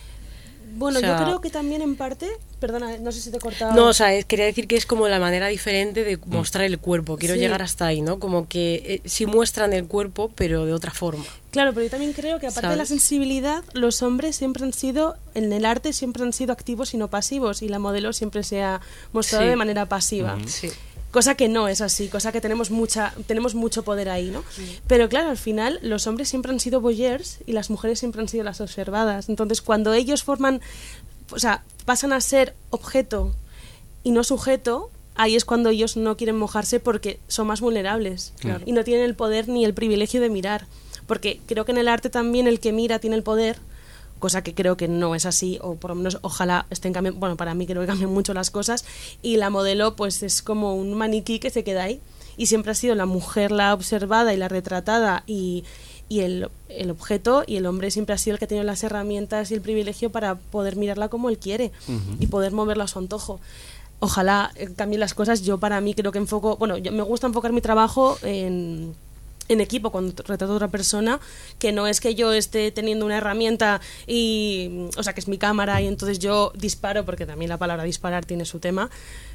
Bueno, 0.75 0.99
O 0.99 1.01
sea- 1.01 1.19
yo 1.19 1.25
creo 1.25 1.41
que 1.41 1.49
también 1.49 1.81
en 1.81 1.97
parte, 1.97 2.29
perdona, 2.61 2.99
no 2.99 3.11
sé 3.11 3.23
si 3.23 3.31
te 3.31 3.39
he 3.39 3.41
cortado. 3.41 3.73
No, 3.75 3.87
o 3.89 3.93
sea, 3.95 4.13
es- 4.15 4.27
quería 4.27 4.45
decir 4.45 4.69
que 4.69 4.77
es 4.77 4.85
como 4.85 5.09
la 5.09 5.19
manera 5.19 5.49
diferente 5.49 6.05
de 6.05 6.19
Mm. 6.19 6.21
mostrar 6.27 6.65
el 6.67 6.79
cuerpo. 6.79 7.17
Quiero 7.17 7.35
Sí. 7.35 7.41
llegar 7.41 7.63
hasta 7.63 7.87
ahí, 7.87 8.03
¿no? 8.03 8.19
Como 8.21 8.47
que 8.49 8.75
eh, 8.85 9.09
sí 9.09 9.25
muestran 9.25 9.73
el 9.73 9.87
cuerpo, 9.87 10.31
pero 10.35 10.67
de 10.67 10.75
otra 10.75 10.91
forma. 10.93 11.25
Claro, 11.53 11.73
pero 11.73 11.85
yo 11.85 11.91
también 11.91 12.13
creo 12.13 12.39
que 12.39 12.47
aparte 12.49 12.69
de 12.69 12.77
la 12.77 12.85
sensibilidad, 12.85 13.65
los 13.73 14.03
hombres 14.03 14.37
siempre 14.37 14.63
han 14.65 14.75
sido, 14.75 15.17
en 15.35 15.51
el 15.55 15.65
arte 15.65 15.95
siempre 15.95 16.23
han 16.23 16.35
sido 16.35 16.53
activos 16.53 16.93
y 16.93 16.99
no 16.99 17.09
pasivos, 17.09 17.63
y 17.63 17.69
la 17.71 17.79
modelo 17.79 18.13
siempre 18.13 18.43
se 18.43 18.63
ha 18.63 18.83
mostrado 19.15 19.45
Sí. 19.45 19.49
de 19.51 19.57
manera 19.57 19.87
pasiva. 19.87 20.37
Sí. 20.47 20.69
Cosa 21.11 21.35
que 21.35 21.49
no 21.49 21.69
es 21.69 21.81
así, 21.81 22.09
cosa 22.09 22.33
que 22.33 22.41
tenemos 22.41 22.71
mucha 22.71 23.15
tenemos 23.27 23.55
mucho 23.55 23.83
poder 23.83 24.11
ahí, 24.11 24.31
¿no? 24.31 24.45
Pero 24.87 25.09
claro, 25.09 25.31
al 25.31 25.39
final 25.39 25.79
los 25.83 26.07
hombres 26.07 26.29
siempre 26.29 26.53
han 26.53 26.61
sido 26.61 26.81
voyeurs 26.81 27.39
y 27.47 27.53
las 27.53 27.71
mujeres 27.71 27.99
siempre 27.99 28.21
han 28.21 28.29
sido 28.29 28.45
las 28.45 28.61
observadas. 28.61 29.29
Entonces, 29.29 29.63
cuando 29.63 29.95
ellos 29.95 30.23
forman 30.23 30.61
o 31.31 31.39
sea, 31.39 31.63
pasan 31.85 32.13
a 32.13 32.21
ser 32.21 32.55
objeto 32.71 33.35
y 34.03 34.11
no 34.11 34.25
sujeto, 34.25 34.91
ahí 35.15 35.37
es 35.37 35.45
cuando 35.45 35.71
ellos 35.71 35.97
no 35.97 36.17
quieren 36.17 36.37
mojarse 36.37 36.81
porque 36.81 37.19
son 37.29 37.47
más 37.47 37.61
vulnerables 37.61 38.33
y 38.65 38.73
no 38.73 38.85
tienen 38.85 39.05
el 39.05 39.15
poder 39.15 39.49
ni 39.49 39.65
el 39.65 39.75
privilegio 39.75 40.21
de 40.21 40.31
mirar. 40.31 40.67
Porque 41.07 41.41
creo 41.47 41.65
que 41.65 41.73
en 41.73 41.79
el 41.79 41.89
arte 41.89 42.11
también 42.11 42.47
el 42.47 42.61
que 42.61 42.73
mira 42.73 42.99
tiene 42.99 43.17
el 43.17 43.23
poder, 43.23 43.59
cosa 44.19 44.43
que 44.43 44.55
creo 44.55 44.77
que 44.77 44.89
no 44.89 45.15
es 45.15 45.27
así, 45.27 45.59
o 45.63 45.75
por 45.77 45.91
lo 45.91 45.95
menos 45.95 46.19
ojalá 46.23 46.67
estén 46.71 46.93
cambiando, 46.93 47.21
bueno, 47.21 47.37
para 47.37 47.55
mí 47.55 47.67
creo 47.67 47.81
que 47.83 47.87
cambian 47.89 48.13
mucho 48.13 48.35
las 48.35 48.51
cosas, 48.51 48.85
y 49.23 49.37
la 49.37 49.51
modelo 49.51 49.97
pues 49.97 50.23
es 50.23 50.43
como 50.43 50.75
un 50.75 50.95
maniquí 50.95 51.39
que 51.39 51.51
se 51.51 51.65
queda 51.65 51.85
ahí, 51.85 52.01
y 52.37 52.47
siempre 52.47 52.73
ha 52.73 52.75
sido 52.75 52.95
la 52.95 53.07
mujer 53.07 53.51
la 53.51 53.75
observada 53.75 54.33
y 54.33 54.37
la 54.37 54.49
retratada 54.49 55.25
y, 55.27 55.65
y 56.09 56.21
el, 56.21 56.49
el, 56.69 56.91
objeto 56.91 57.45
y 57.47 57.57
el 57.57 57.67
hombre 57.67 57.91
siempre 57.91 58.15
ha 58.15 58.19
sido 58.19 58.35
el 58.35 58.41
que 58.41 58.47
tiene 58.47 58.65
las 58.65 58.83
herramientas 58.85 59.51
y 59.51 59.55
el 59.55 59.61
privilegio 59.61 60.11
para 60.11 60.37
poder 60.37 60.77
mirarla 60.77 61.09
como 61.09 61.29
él 61.29 61.39
quiere 61.39 61.73
y 62.21 62.29
poder 62.29 62.53
moverla 62.53 62.85
a 62.85 62.89
su 62.89 62.99
antojo. 62.99 63.41
Ojalá 64.01 64.53
eh, 64.55 64.69
cambien 64.77 65.01
las 65.01 65.13
cosas. 65.13 65.43
Yo 65.43 65.59
para 65.59 65.81
mí 65.81 65.95
creo 65.95 66.13
que 66.13 66.19
enfoco, 66.19 66.57
bueno, 66.57 66.79
yo, 66.79 66.93
me 66.93 67.03
gusta 67.03 67.27
enfocar 67.27 67.53
mi 67.53 67.61
trabajo 67.61 68.17
en, 68.23 68.95
en 69.49 69.61
equipo 69.61 69.91
cuando 69.91 70.23
retrato 70.23 70.53
a 70.53 70.57
otra 70.57 70.69
persona, 70.69 71.21
que 71.59 71.73
no 71.73 71.87
es 71.87 72.01
que 72.01 72.15
yo 72.15 72.33
esté 72.33 72.71
teniendo 72.71 73.05
una 73.07 73.19
herramienta 73.19 73.81
y, 74.07 74.89
o 74.97 75.03
sea, 75.03 75.13
que 75.13 75.21
es 75.21 75.29
mi 75.29 75.39
cámara 75.39 75.81
y 75.81 75.87
entonces 75.87 76.19
yo 76.19 76.53
disparo, 76.55 77.05
porque 77.05 77.27
también 77.27 77.49
la 77.49 77.59
palabra 77.59 77.85
disparar 77.85 78.25
tiene 78.25 78.45
su 78.45 78.59
tema, 78.59 78.91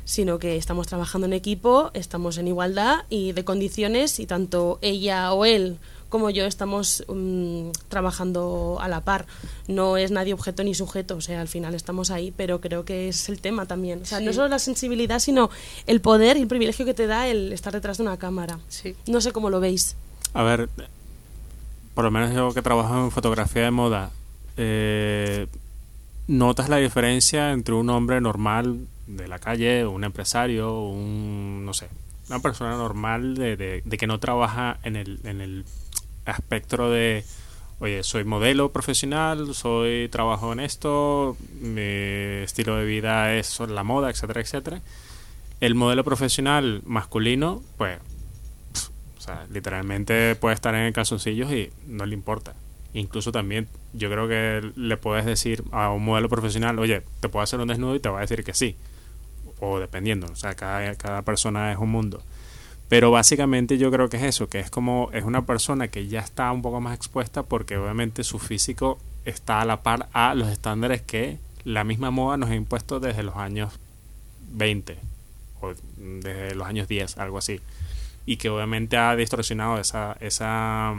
sino 0.05 0.39
que 0.39 0.57
estamos 0.57 0.87
trabajando 0.87 1.27
en 1.27 1.33
equipo, 1.33 1.91
estamos 1.93 2.37
en 2.37 2.47
igualdad 2.47 3.05
y 3.09 3.31
de 3.31 3.43
condiciones 3.43 4.19
y 4.19 4.25
tanto 4.25 4.79
ella 4.81 5.33
o 5.33 5.45
él 5.45 5.79
como 6.13 6.29
yo 6.29 6.45
estamos 6.45 7.03
um, 7.07 7.71
trabajando 7.89 8.77
a 8.79 8.87
la 8.87 9.01
par. 9.01 9.25
No 9.67 9.97
es 9.97 10.11
nadie 10.11 10.35
objeto 10.35 10.63
ni 10.63 10.75
sujeto, 10.75 11.15
o 11.15 11.21
sea, 11.21 11.41
al 11.41 11.47
final 11.47 11.73
estamos 11.73 12.11
ahí, 12.11 12.31
pero 12.31 12.61
creo 12.61 12.85
que 12.85 13.09
es 13.09 13.29
el 13.29 13.41
tema 13.41 13.65
también. 13.65 14.03
O 14.03 14.05
sea, 14.05 14.19
no 14.19 14.31
solo 14.31 14.47
la 14.47 14.59
sensibilidad, 14.59 15.17
sino 15.17 15.49
el 15.87 16.01
poder 16.01 16.37
y 16.37 16.41
el 16.41 16.47
privilegio 16.47 16.85
que 16.85 16.93
te 16.93 17.07
da 17.07 17.27
el 17.27 17.51
estar 17.51 17.73
detrás 17.73 17.97
de 17.97 18.03
una 18.03 18.17
cámara. 18.17 18.59
Sí. 18.69 18.95
No 19.07 19.21
sé 19.21 19.31
cómo 19.31 19.49
lo 19.49 19.59
veis. 19.59 19.95
A 20.35 20.43
ver, 20.43 20.69
por 21.95 22.05
lo 22.05 22.11
menos 22.11 22.31
yo 22.31 22.53
que 22.53 22.61
trabajo 22.61 22.95
en 22.95 23.09
fotografía 23.09 23.63
de 23.63 23.71
moda, 23.71 24.11
eh, 24.55 25.47
¿notas 26.27 26.69
la 26.69 26.77
diferencia 26.77 27.53
entre 27.53 27.73
un 27.73 27.89
hombre 27.89 28.21
normal 28.21 28.85
de 29.07 29.27
la 29.27 29.39
calle, 29.39 29.87
un 29.87 30.03
empresario, 30.03 30.79
un, 30.79 31.65
no 31.65 31.73
sé, 31.73 31.89
una 32.29 32.37
persona 32.37 32.77
normal 32.77 33.33
de, 33.33 33.57
de, 33.57 33.81
de 33.83 33.97
que 33.97 34.05
no 34.05 34.19
trabaja 34.19 34.77
en 34.83 34.95
el, 34.95 35.19
en 35.23 35.41
el 35.41 35.65
espectro 36.25 36.89
de, 36.89 37.23
oye, 37.79 38.03
soy 38.03 38.23
modelo 38.23 38.71
profesional, 38.71 39.53
soy 39.53 40.07
trabajo 40.09 40.53
en 40.53 40.59
esto, 40.59 41.37
mi 41.61 41.81
estilo 42.43 42.77
de 42.77 42.85
vida 42.85 43.33
es 43.35 43.59
la 43.59 43.83
moda, 43.83 44.09
etcétera, 44.09 44.41
etcétera. 44.41 44.81
El 45.59 45.75
modelo 45.75 46.03
profesional 46.03 46.81
masculino, 46.85 47.61
pues, 47.77 47.99
o 49.17 49.21
sea, 49.21 49.45
literalmente 49.51 50.35
puede 50.35 50.55
estar 50.55 50.75
en 50.75 50.91
calzoncillos 50.91 51.51
y 51.51 51.71
no 51.87 52.05
le 52.05 52.13
importa. 52.13 52.53
Incluso 52.93 53.31
también 53.31 53.67
yo 53.93 54.09
creo 54.09 54.27
que 54.27 54.71
le 54.75 54.97
puedes 54.97 55.25
decir 55.25 55.63
a 55.71 55.89
un 55.91 56.03
modelo 56.05 56.29
profesional, 56.29 56.77
oye, 56.79 57.01
te 57.21 57.29
puedo 57.29 57.43
hacer 57.43 57.59
un 57.59 57.67
desnudo 57.67 57.95
y 57.95 57.99
te 57.99 58.09
va 58.09 58.19
a 58.19 58.21
decir 58.21 58.43
que 58.43 58.53
sí. 58.53 58.75
O 59.59 59.79
dependiendo, 59.79 60.27
o 60.27 60.35
sea, 60.35 60.55
cada, 60.55 60.93
cada 60.95 61.21
persona 61.21 61.71
es 61.71 61.77
un 61.77 61.89
mundo. 61.89 62.21
Pero 62.89 63.11
básicamente 63.11 63.77
yo 63.77 63.91
creo 63.91 64.09
que 64.09 64.17
es 64.17 64.23
eso, 64.23 64.49
que 64.49 64.59
es 64.59 64.69
como 64.69 65.09
es 65.13 65.23
una 65.23 65.45
persona 65.45 65.87
que 65.87 66.07
ya 66.07 66.19
está 66.19 66.51
un 66.51 66.61
poco 66.61 66.79
más 66.81 66.95
expuesta 66.95 67.43
porque 67.43 67.77
obviamente 67.77 68.23
su 68.23 68.39
físico 68.39 68.99
está 69.25 69.61
a 69.61 69.65
la 69.65 69.81
par 69.83 70.09
a 70.13 70.35
los 70.35 70.49
estándares 70.49 71.01
que 71.01 71.39
la 71.63 71.83
misma 71.83 72.11
moda 72.11 72.37
nos 72.37 72.49
ha 72.49 72.55
impuesto 72.55 72.99
desde 72.99 73.23
los 73.23 73.35
años 73.35 73.79
20 74.51 74.97
o 75.61 75.73
desde 75.97 76.55
los 76.55 76.67
años 76.67 76.87
10, 76.87 77.17
algo 77.17 77.37
así. 77.37 77.61
Y 78.25 78.37
que 78.37 78.49
obviamente 78.49 78.97
ha 78.97 79.15
distorsionado 79.15 79.79
esa, 79.79 80.15
esa, 80.19 80.93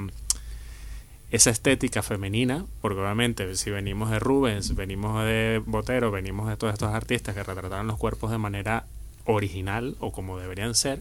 esa 1.31 1.51
estética 1.51 2.03
femenina, 2.03 2.65
porque 2.81 3.01
obviamente 3.01 3.55
si 3.57 3.71
venimos 3.71 4.11
de 4.11 4.19
Rubens, 4.19 4.75
venimos 4.75 5.25
de 5.25 5.63
Botero, 5.65 6.11
venimos 6.11 6.49
de 6.49 6.57
todos 6.57 6.73
estos 6.73 6.93
artistas 6.93 7.35
que 7.35 7.43
retrataron 7.43 7.87
los 7.87 7.99
cuerpos 7.99 8.31
de 8.31 8.39
manera 8.39 8.85
original 9.27 9.97
o 10.01 10.13
como 10.13 10.39
deberían 10.39 10.75
ser, 10.75 11.01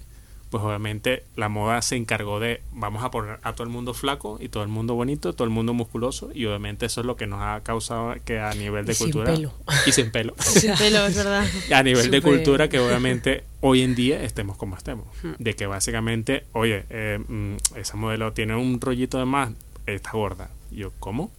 pues 0.53 0.63
obviamente 0.63 1.23
la 1.35 1.49
moda 1.49 1.81
se 1.81 1.95
encargó 1.95 2.39
de 2.39 2.61
vamos 2.73 3.03
a 3.03 3.09
poner 3.09 3.39
a 3.41 3.53
todo 3.53 3.63
el 3.63 3.71
mundo 3.71 3.95
flaco 3.95 4.37
y 4.39 4.49
todo 4.49 4.61
el 4.61 4.69
mundo 4.69 4.93
bonito, 4.93 5.33
todo 5.33 5.45
el 5.45 5.49
mundo 5.49 5.73
musculoso 5.73 6.29
y 6.31 6.45
obviamente 6.45 6.85
eso 6.85 7.01
es 7.01 7.07
lo 7.07 7.15
que 7.15 7.25
nos 7.25 7.41
ha 7.41 7.61
causado 7.63 8.13
que 8.23 8.39
a 8.39 8.53
nivel 8.53 8.85
de 8.85 8.93
y 8.93 8.95
cultura 8.95 9.35
sin 9.35 9.47
pelo. 9.47 9.53
y 9.87 9.91
sin 9.91 10.11
pelo. 10.11 10.35
Sin 10.39 10.75
pelo, 10.77 11.07
es 11.07 11.15
verdad. 11.15 11.43
a 11.73 11.81
nivel 11.81 12.11
de 12.11 12.21
cultura 12.21 12.69
que 12.69 12.77
obviamente 12.77 13.45
hoy 13.61 13.81
en 13.81 13.95
día 13.95 14.21
estemos 14.21 14.55
como 14.55 14.77
estemos. 14.77 15.07
Hmm. 15.23 15.31
de 15.39 15.55
que 15.55 15.65
básicamente 15.65 16.43
oye 16.51 16.85
eh, 16.91 17.17
mm, 17.27 17.55
esa 17.77 17.97
modelo 17.97 18.31
tiene 18.33 18.55
un 18.55 18.79
rollito 18.79 19.17
de 19.17 19.25
más 19.25 19.49
está 19.87 20.11
gorda 20.11 20.51
y 20.71 20.75
yo 20.75 20.91
cómo 20.99 21.31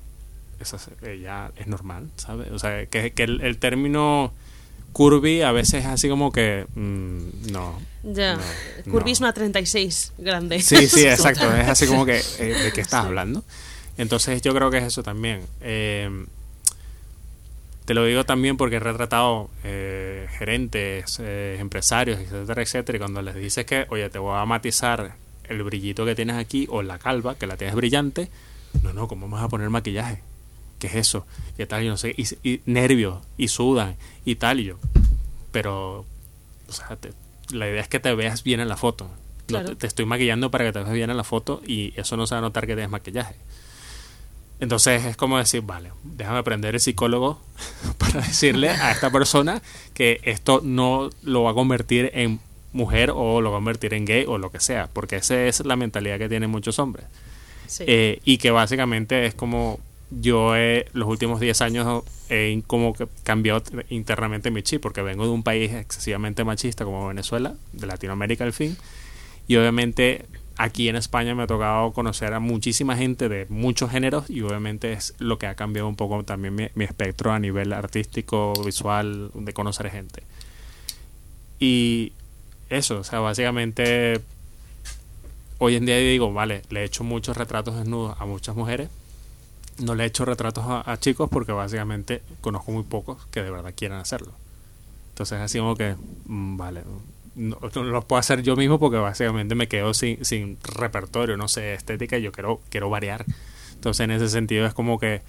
esa 0.59 0.74
es- 0.74 0.90
ella 1.07 1.53
es 1.55 1.68
normal 1.68 2.11
sabes 2.16 2.50
o 2.50 2.59
sea 2.59 2.85
que, 2.87 3.12
que 3.12 3.22
el, 3.22 3.42
el 3.42 3.59
término 3.59 4.33
curvy 4.92 5.42
a 5.42 5.53
veces 5.53 5.85
es 5.85 5.87
así 5.87 6.09
como 6.09 6.33
que 6.33 6.66
mm, 6.74 7.53
no 7.53 7.79
Ya, 8.04 8.36
no, 8.36 8.42
curvismo 8.92 9.26
no. 9.26 9.30
a 9.30 9.32
36, 9.32 10.12
grande. 10.18 10.60
Sí, 10.60 10.88
sí, 10.88 11.02
exacto. 11.06 11.54
Es 11.56 11.68
así 11.68 11.86
como 11.86 12.04
que, 12.04 12.20
eh, 12.38 12.54
¿de 12.62 12.72
qué 12.72 12.80
estás 12.80 13.06
hablando? 13.06 13.42
Entonces 13.96 14.42
yo 14.42 14.54
creo 14.54 14.70
que 14.70 14.78
es 14.78 14.84
eso 14.84 15.02
también. 15.02 15.40
Eh, 15.60 16.26
te 17.84 17.94
lo 17.94 18.04
digo 18.04 18.24
también 18.24 18.56
porque 18.56 18.76
he 18.76 18.80
retratado 18.80 19.50
eh, 19.62 20.26
gerentes, 20.38 21.18
eh, 21.20 21.56
empresarios, 21.60 22.18
etcétera, 22.18 22.62
etcétera, 22.62 22.96
y 22.96 22.98
cuando 22.98 23.20
les 23.22 23.34
dices 23.34 23.66
que, 23.66 23.86
oye, 23.90 24.08
te 24.08 24.18
voy 24.18 24.36
a 24.38 24.44
matizar 24.46 25.16
el 25.48 25.62
brillito 25.62 26.06
que 26.06 26.14
tienes 26.14 26.36
aquí 26.36 26.66
o 26.70 26.82
la 26.82 26.98
calva, 26.98 27.34
que 27.36 27.46
la 27.46 27.56
tienes 27.58 27.76
brillante, 27.76 28.30
no, 28.82 28.92
no, 28.94 29.06
¿cómo 29.06 29.28
vas 29.28 29.42
a 29.44 29.48
poner 29.48 29.68
maquillaje? 29.68 30.22
¿Qué 30.78 30.86
es 30.86 30.94
eso? 30.94 31.26
¿Qué 31.58 31.66
tal? 31.66 31.84
Y 31.84 31.88
no 31.88 31.98
sé, 31.98 32.14
y, 32.16 32.24
y 32.48 32.62
nervios, 32.64 33.22
y 33.36 33.48
sudan, 33.48 33.96
y 34.24 34.36
tal, 34.36 34.60
y 34.60 34.64
yo. 34.64 34.78
Pero, 35.52 36.06
o 36.68 36.72
sea, 36.72 36.96
te- 36.96 37.12
la 37.50 37.68
idea 37.68 37.80
es 37.80 37.88
que 37.88 38.00
te 38.00 38.14
veas 38.14 38.42
bien 38.42 38.61
en 38.61 38.68
la 38.68 38.76
foto. 38.76 39.11
No 39.48 39.64
te, 39.64 39.76
te 39.76 39.87
estoy 39.87 40.07
maquillando 40.07 40.50
para 40.50 40.64
que 40.64 40.72
te 40.72 40.78
veas 40.78 40.92
bien 40.92 41.11
en 41.11 41.16
la 41.16 41.24
foto 41.24 41.61
y 41.66 41.92
eso 41.96 42.16
no 42.16 42.26
se 42.26 42.35
va 42.35 42.38
a 42.38 42.42
notar 42.42 42.66
que 42.66 42.74
tienes 42.74 42.90
maquillaje. 42.90 43.37
Entonces 44.61 45.04
es 45.04 45.16
como 45.16 45.38
decir, 45.38 45.62
vale, 45.62 45.90
déjame 46.04 46.38
aprender 46.38 46.74
el 46.74 46.80
psicólogo 46.80 47.40
para 47.98 48.20
decirle 48.20 48.70
a 48.70 48.92
esta 48.92 49.11
persona 49.11 49.61
que 49.92 50.20
esto 50.22 50.61
no 50.62 51.11
lo 51.22 51.42
va 51.42 51.50
a 51.50 51.54
convertir 51.54 52.11
en 52.14 52.40
mujer 52.72 53.11
o 53.14 53.40
lo 53.40 53.50
va 53.50 53.59
a 53.59 53.61
convertir 53.61 53.94
en 53.94 54.04
gay 54.04 54.24
o 54.26 54.38
lo 54.38 54.50
que 54.50 54.61
sea, 54.61 54.88
porque 54.92 55.16
esa 55.16 55.42
es 55.44 55.64
la 55.64 55.76
mentalidad 55.76 56.18
que 56.18 56.28
tienen 56.28 56.50
muchos 56.50 56.78
hombres. 56.78 57.07
Sí. 57.66 57.85
Eh, 57.87 58.20
y 58.24 58.38
que 58.38 58.50
básicamente 58.50 59.26
es 59.26 59.35
como 59.35 59.80
yo 60.20 60.57
he, 60.57 60.87
los 60.92 61.09
últimos 61.09 61.40
10 61.40 61.61
años 61.62 62.05
he 62.29 62.62
como 62.66 62.94
cambiado 63.22 63.62
internamente 63.88 64.50
mi 64.50 64.62
chip, 64.62 64.83
porque 64.83 65.03
vengo 65.03 65.24
de 65.24 65.31
un 65.31 65.42
país 65.42 65.72
excesivamente 65.72 66.44
machista 66.44 66.85
como 66.85 67.09
Venezuela, 67.09 67.55
de 67.72 67.87
Latinoamérica 67.87 68.44
al 68.44 68.53
fin, 68.53 68.77
y 69.46 69.57
obviamente 69.57 70.27
aquí 70.57 70.88
en 70.88 70.96
España 70.96 71.35
me 71.35 71.42
ha 71.42 71.46
tocado 71.46 71.92
conocer 71.92 72.33
a 72.33 72.40
muchísima 72.40 72.96
gente 72.96 73.29
de 73.29 73.46
muchos 73.48 73.90
géneros 73.90 74.31
y 74.31 74.42
obviamente 74.42 74.92
es 74.92 75.14
lo 75.18 75.38
que 75.38 75.46
ha 75.46 75.55
cambiado 75.55 75.88
un 75.88 75.96
poco 75.96 76.22
también 76.24 76.55
mi, 76.55 76.68
mi 76.74 76.85
espectro 76.85 77.33
a 77.33 77.38
nivel 77.38 77.72
artístico, 77.72 78.53
visual, 78.64 79.31
de 79.35 79.53
conocer 79.53 79.90
gente. 79.90 80.22
Y 81.59 82.12
eso, 82.70 82.98
o 82.98 83.05
sea, 83.05 83.20
básicamente 83.20 84.20
hoy 85.59 85.77
en 85.77 85.87
día 85.87 85.96
digo, 85.98 86.33
vale, 86.33 86.62
le 86.70 86.83
he 86.83 86.85
hecho 86.85 87.05
muchos 87.05 87.37
retratos 87.37 87.77
desnudos 87.77 88.16
a 88.20 88.27
muchas 88.27 88.55
mujeres. 88.55 88.88
No 89.78 89.94
le 89.94 90.04
he 90.04 90.06
hecho 90.06 90.24
retratos 90.24 90.64
a, 90.66 90.96
chicos 90.98 91.28
porque 91.30 91.52
básicamente 91.52 92.22
conozco 92.40 92.72
muy 92.72 92.84
pocos 92.84 93.26
que 93.30 93.42
de 93.42 93.50
verdad 93.50 93.74
quieran 93.76 94.00
hacerlo. 94.00 94.32
Entonces 95.10 95.40
así 95.40 95.58
como 95.58 95.76
que, 95.76 95.96
mm, 96.26 96.56
vale, 96.56 96.82
no, 97.34 97.58
no 97.74 97.82
los 97.82 98.04
puedo 98.04 98.20
hacer 98.20 98.42
yo 98.42 98.56
mismo 98.56 98.78
porque 98.78 98.98
básicamente 98.98 99.54
me 99.54 99.68
quedo 99.68 99.94
sin, 99.94 100.24
sin 100.24 100.58
repertorio, 100.62 101.37
no 101.37 101.48
sé, 101.48 101.74
estética 101.74 102.18
y 102.18 102.22
yo 102.22 102.32
quiero, 102.32 102.60
quiero 102.68 102.90
variar. 102.90 103.24
Entonces 103.74 104.04
en 104.04 104.12
ese 104.12 104.28
sentido 104.28 104.66
es 104.66 104.74
como 104.74 104.98
que 104.98 105.22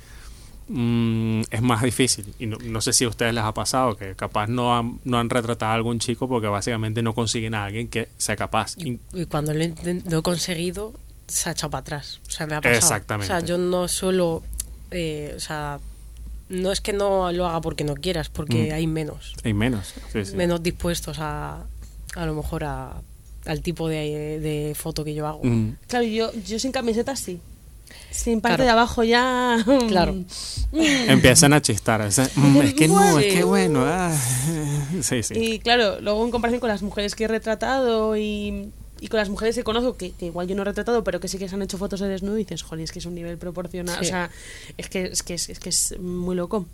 mm, 0.68 1.42
es 1.50 1.62
más 1.62 1.82
difícil. 1.82 2.34
Y 2.40 2.46
no, 2.46 2.58
no 2.64 2.82
sé 2.82 2.94
si 2.94 3.06
a 3.06 3.10
ustedes 3.10 3.34
les 3.34 3.44
ha 3.44 3.54
pasado 3.54 3.98
que 3.98 4.16
capaz 4.16 4.48
no 4.48 4.78
han, 4.78 5.00
no 5.04 5.18
han 5.18 5.30
retratado 5.30 5.72
a 5.72 5.76
algún 5.76 6.00
chico 6.00 6.28
porque 6.28 6.48
básicamente 6.48 7.02
no 7.02 7.14
consiguen 7.14 7.56
a 7.56 7.66
alguien 7.66 7.88
que 7.88 8.10
sea 8.18 8.36
capaz. 8.36 8.76
Y, 8.78 9.00
cuando 9.26 9.54
lo 9.54 9.62
he, 9.62 9.74
lo 10.10 10.20
he 10.20 10.22
conseguido, 10.22 10.94
se 11.28 11.50
ha 11.50 11.52
echado 11.54 11.70
para 11.72 11.82
atrás. 11.82 12.20
O 12.28 12.32
sea, 12.32 12.48
me 12.48 12.56
ha 12.56 12.62
pasado. 12.62 12.78
Exactamente. 12.78 13.34
O 13.34 13.38
sea, 13.38 13.46
yo 13.46 13.58
no 13.58 13.88
suelo. 13.88 14.44
eh, 14.92 15.34
o 15.36 15.40
sea, 15.40 15.80
no 16.48 16.72
es 16.72 16.80
que 16.80 16.94
no 16.94 17.32
lo 17.32 17.48
haga 17.48 17.60
porque 17.62 17.84
no 17.84 17.96
quieras, 17.96 18.30
porque 18.30 18.70
Mm. 18.70 18.74
hay 18.76 18.88
menos. 18.88 19.34
Hay 19.44 19.54
menos. 19.54 19.94
sí, 20.14 20.24
sí. 20.26 20.36
Menos 20.36 20.62
dispuestos 20.64 21.18
a 21.20 21.64
a 22.16 22.26
lo 22.26 22.34
mejor 22.36 22.64
a- 22.64 23.02
al 23.46 23.62
tipo 23.62 23.90
de, 23.90 24.40
de 24.40 24.74
foto 24.76 25.04
que 25.04 25.14
yo 25.14 25.28
hago. 25.28 25.42
Mm. 25.44 25.76
Claro, 25.88 26.06
yo, 26.06 26.32
yo 26.48 26.60
sin 26.60 26.72
camiseta 26.72 27.16
sí. 27.16 27.42
Sin 28.12 28.40
parte 28.42 28.58
Claro. 28.58 28.64
de 28.64 28.70
abajo 28.72 29.04
ya. 29.04 29.58
Claro. 29.90 30.16
Empiezan 30.72 31.54
a 31.54 31.62
chistar. 31.62 32.02
o 32.02 32.12
sea, 32.12 32.30
mm, 32.36 32.58
es 32.62 32.74
que 32.74 32.88
no, 32.88 33.20
es 33.20 33.34
que 33.34 33.44
bueno. 33.44 33.84
ah. 33.86 34.16
Sí, 35.02 35.24
sí. 35.24 35.34
Y 35.38 35.60
claro, 35.60 36.00
luego 36.00 36.24
en 36.24 36.32
comparación 36.32 36.60
con 36.62 36.70
las 36.70 36.82
mujeres 36.82 37.16
que 37.16 37.26
he 37.26 37.28
retratado 37.28 38.16
y, 38.16 38.72
y 39.06 39.08
con 39.08 39.20
las 39.20 39.30
mujeres 39.30 39.56
que 39.56 39.64
conozco, 39.64 39.96
que, 39.96 40.14
que 40.14 40.26
igual 40.26 40.48
yo 40.48 40.56
no 40.56 40.64
he 40.64 40.66
retratado, 40.66 41.04
pero 41.04 41.20
que 41.20 41.28
sí 41.28 41.38
que 41.38 41.48
se 41.48 41.54
han 41.54 41.62
hecho 41.62 41.78
fotos 41.78 42.00
de 42.00 42.08
desnudo, 42.08 42.40
y 42.40 42.44
dices, 42.44 42.64
joder, 42.64 42.84
es 42.84 42.92
que 42.92 42.98
es 42.98 43.06
un 43.06 43.14
nivel 43.14 43.38
proporcional. 43.38 44.00
Sí. 44.00 44.06
O 44.06 44.10
sea, 44.10 44.32
es 44.80 44.90
que 44.90 45.04
es, 45.04 45.22
que 45.22 45.36
es, 45.36 45.48
es 45.50 45.60
que 45.60 45.70
es 45.70 46.00
muy 46.00 46.36
loco 46.36 46.66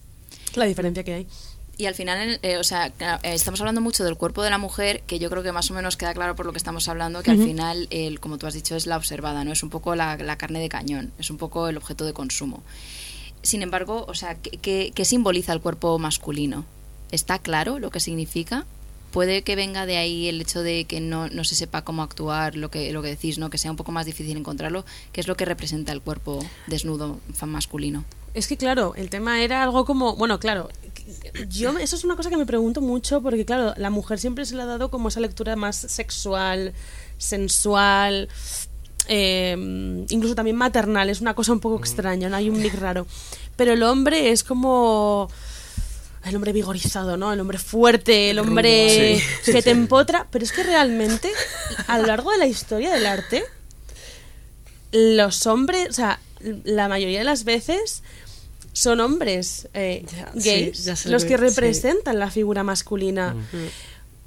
la 0.56 0.64
diferencia 0.64 1.04
que 1.04 1.14
hay. 1.14 1.28
Y 1.76 1.88
al 1.88 1.94
final, 1.96 2.40
eh, 2.42 2.56
o 2.56 2.64
sea, 2.64 2.88
eh, 2.88 3.20
estamos 3.24 3.60
hablando 3.60 3.82
mucho 3.82 4.06
del 4.06 4.16
cuerpo 4.16 4.44
de 4.44 4.50
la 4.50 4.58
mujer, 4.58 5.02
que 5.08 5.20
yo 5.20 5.30
creo 5.30 5.44
que 5.44 5.52
más 5.52 5.70
o 5.72 5.74
menos 5.74 5.98
queda 5.98 6.14
claro 6.14 6.38
por 6.38 6.46
lo 6.46 6.54
que 6.54 6.58
estamos 6.58 6.88
hablando, 6.88 7.22
que 7.22 7.32
al 7.32 7.44
final, 7.44 7.88
el, 7.90 8.22
como 8.22 8.38
tú 8.38 8.48
has 8.48 8.54
dicho, 8.54 8.78
es 8.78 8.88
la 8.88 8.96
observada, 8.96 9.44
¿no? 9.44 9.52
Es 9.52 9.62
un 9.62 9.70
poco 9.70 9.94
la, 9.96 10.16
la 10.16 10.38
carne 10.38 10.62
de 10.62 10.70
cañón, 10.70 11.12
es 11.20 11.30
un 11.32 11.38
poco 11.38 11.68
el 11.68 11.76
objeto 11.76 12.06
de 12.06 12.14
consumo. 12.14 12.64
Sin 13.42 13.62
embargo, 13.62 14.06
o 14.08 14.14
sea, 14.14 14.36
¿qué, 14.36 14.52
qué, 14.52 14.94
qué 14.96 15.04
simboliza 15.04 15.52
el 15.52 15.60
cuerpo 15.60 16.00
masculino? 16.00 16.64
¿Está 17.12 17.40
claro 17.40 17.78
lo 17.78 17.90
que 17.90 18.00
significa? 18.00 18.66
Puede 19.12 19.42
que 19.42 19.56
venga 19.56 19.86
de 19.86 19.98
ahí 19.98 20.28
el 20.28 20.40
hecho 20.40 20.64
de 20.64 20.86
que 20.86 21.02
no, 21.02 21.28
no 21.30 21.44
se 21.44 21.56
sepa 21.56 21.84
cómo 21.84 22.02
actuar, 22.02 22.56
lo 22.56 22.72
que, 22.72 22.92
lo 22.94 23.02
que 23.02 23.10
decís, 23.10 23.38
¿no? 23.38 23.50
Que 23.50 23.58
sea 23.58 23.72
un 23.72 23.78
poco 23.78 23.92
más 23.92 24.06
difícil 24.06 24.38
encontrarlo. 24.38 24.86
¿Qué 25.12 25.22
es 25.22 25.28
lo 25.28 25.36
que 25.36 25.46
representa 25.46 25.92
el 25.92 26.02
cuerpo 26.02 26.40
desnudo 26.68 27.20
masculino? 27.46 28.06
Es 28.34 28.48
que 28.48 28.56
claro, 28.56 28.94
el 28.96 29.10
tema 29.10 29.42
era 29.44 29.62
algo 29.62 29.84
como, 29.84 30.16
bueno, 30.16 30.40
claro, 30.40 30.70
yo 31.50 31.78
eso 31.78 31.96
es 31.96 32.04
una 32.04 32.16
cosa 32.16 32.30
que 32.30 32.38
me 32.38 32.46
pregunto 32.46 32.80
mucho 32.80 33.22
porque 33.22 33.46
claro, 33.46 33.74
la 33.76 33.90
mujer 33.90 34.20
siempre 34.20 34.46
se 34.46 34.56
le 34.56 34.62
ha 34.62 34.66
dado 34.66 34.90
como 34.90 35.10
esa 35.10 35.20
lectura 35.20 35.56
más 35.58 35.76
sexual, 35.76 36.74
sensual, 37.18 38.30
eh, 39.08 40.06
incluso 40.10 40.36
también 40.36 40.56
maternal, 40.56 41.10
es 41.10 41.20
una 41.20 41.34
cosa 41.34 41.52
un 41.52 41.60
poco 41.60 41.78
extraña, 41.78 42.30
no 42.30 42.38
hay 42.38 42.50
un 42.50 42.62
mix 42.62 42.80
raro. 42.80 43.06
Pero 43.58 43.74
el 43.74 43.84
hombre 43.84 44.32
es 44.32 44.44
como 44.44 45.30
el 46.26 46.36
hombre 46.36 46.52
vigorizado, 46.54 47.18
¿no? 47.18 47.34
El 47.34 47.40
hombre 47.40 47.58
fuerte, 47.58 48.30
el 48.30 48.40
hombre 48.40 49.20
Sí, 49.44 49.52
que 49.52 49.62
te 49.62 49.72
empotra, 49.72 50.28
pero 50.32 50.44
es 50.46 50.52
que 50.52 50.64
realmente 50.64 51.32
a 51.88 51.98
lo 51.98 52.06
largo 52.08 52.32
de 52.32 52.38
la 52.38 52.48
historia 52.48 52.92
del 52.92 53.06
arte 53.06 53.44
los 54.92 55.48
hombres, 55.48 55.90
o 55.90 55.94
sea, 55.94 56.20
la 56.64 56.88
mayoría 56.88 57.20
de 57.20 57.26
las 57.26 57.44
veces 57.44 58.04
son 58.74 59.00
hombres 59.00 59.68
eh, 59.74 60.06
gays 60.34 60.86
ya 60.86 60.96
los 61.06 61.26
que- 61.26 61.38
representan 61.38 62.20
la 62.20 62.30
figura 62.32 62.64
masculina. 62.64 63.36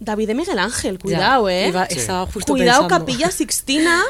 David 0.04 0.28
de 0.28 0.34
Miguel 0.34 0.58
Ángel, 0.58 0.94
Ya, 0.96 1.00
cuidado, 1.00 1.48
¿eh? 1.48 1.68
iba- 1.68 1.86
Sí. 1.88 1.98
Estaba 1.98 2.26
justo 2.26 2.52
Cuidado, 2.52 2.82
pensando. 2.82 3.04
Capilla 3.06 3.30
Sixtina. 3.32 4.02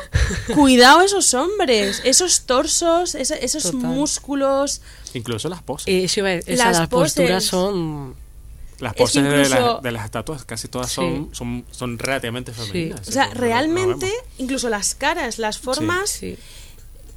cuidado 0.54 1.00
esos 1.02 1.33
hombres, 1.35 2.00
esos 2.04 2.42
torsos, 2.46 3.14
esos 3.14 3.72
músculos. 3.74 4.80
Incluso 5.14 5.48
las 5.48 5.62
poses. 5.62 5.88
Eh, 5.88 6.04
eso 6.04 6.20
iba 6.20 6.28
a- 6.28 6.33
esa, 6.35 6.64
Las 6.66 6.78
las, 6.80 6.88
posturas 6.88 7.44
son... 7.44 8.14
las 8.80 8.92
es 8.92 8.96
que 8.96 9.02
poses 9.04 9.22
de, 9.24 9.48
las, 9.48 9.83
de 9.83 9.92
las 9.92 10.04
estatuas 10.04 10.44
casi 10.44 10.68
todas 10.68 10.88
Sí. 10.90 10.96
son, 10.96 11.28
son, 11.33 11.64
son 11.70 11.98
relativamente 11.98 12.52
femeninas. 12.52 13.09
O 13.09 13.12
sea, 13.12 13.28
realmente, 13.33 14.12
incluso 14.38 14.68
las 14.68 14.94
caras, 14.94 15.38
las 15.38 15.59
formas, 15.59 16.11
Sí. 16.11 16.37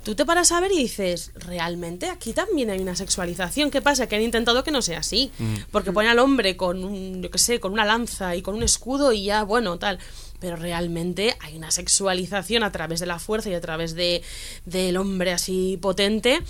Tú 0.07 0.15
te 0.15 0.25
paras 0.25 0.53
a 0.53 0.61
ver 0.61 0.71
y 0.71 0.77
dices, 0.77 1.31
realmente 1.35 2.09
aquí 2.09 2.31
también 2.31 2.69
hay 2.69 2.79
una 2.79 2.95
sexualización. 2.95 3.69
¿Qué 3.69 3.81
pasa? 3.81 4.07
Que 4.07 4.15
han 4.15 4.21
intentado 4.21 4.63
que 4.63 4.71
no 4.71 4.81
sea 4.81 4.99
así. 4.99 5.33
Mm. 5.37 5.55
Porque 5.69 5.91
ponen 5.91 6.11
al 6.11 6.19
hombre 6.19 6.55
con 6.55 6.85
un, 6.85 7.21
yo 7.21 7.29
qué 7.29 7.37
sé, 7.37 7.59
con 7.59 7.73
una 7.73 7.83
lanza 7.83 8.33
y 8.33 8.41
con 8.41 8.55
un 8.55 8.63
escudo 8.63 9.11
y 9.11 9.25
ya, 9.25 9.43
bueno, 9.43 9.77
tal. 9.79 9.99
Pero 10.39 10.55
realmente 10.55 11.35
hay 11.41 11.57
una 11.57 11.71
sexualización 11.71 12.63
a 12.63 12.71
través 12.71 13.01
de 13.01 13.05
la 13.05 13.19
fuerza 13.19 13.49
y 13.49 13.55
a 13.55 13.59
través 13.59 13.95
de 13.95 14.21
del 14.63 14.95
hombre 14.95 15.33
así 15.33 15.77
potente 15.81 16.41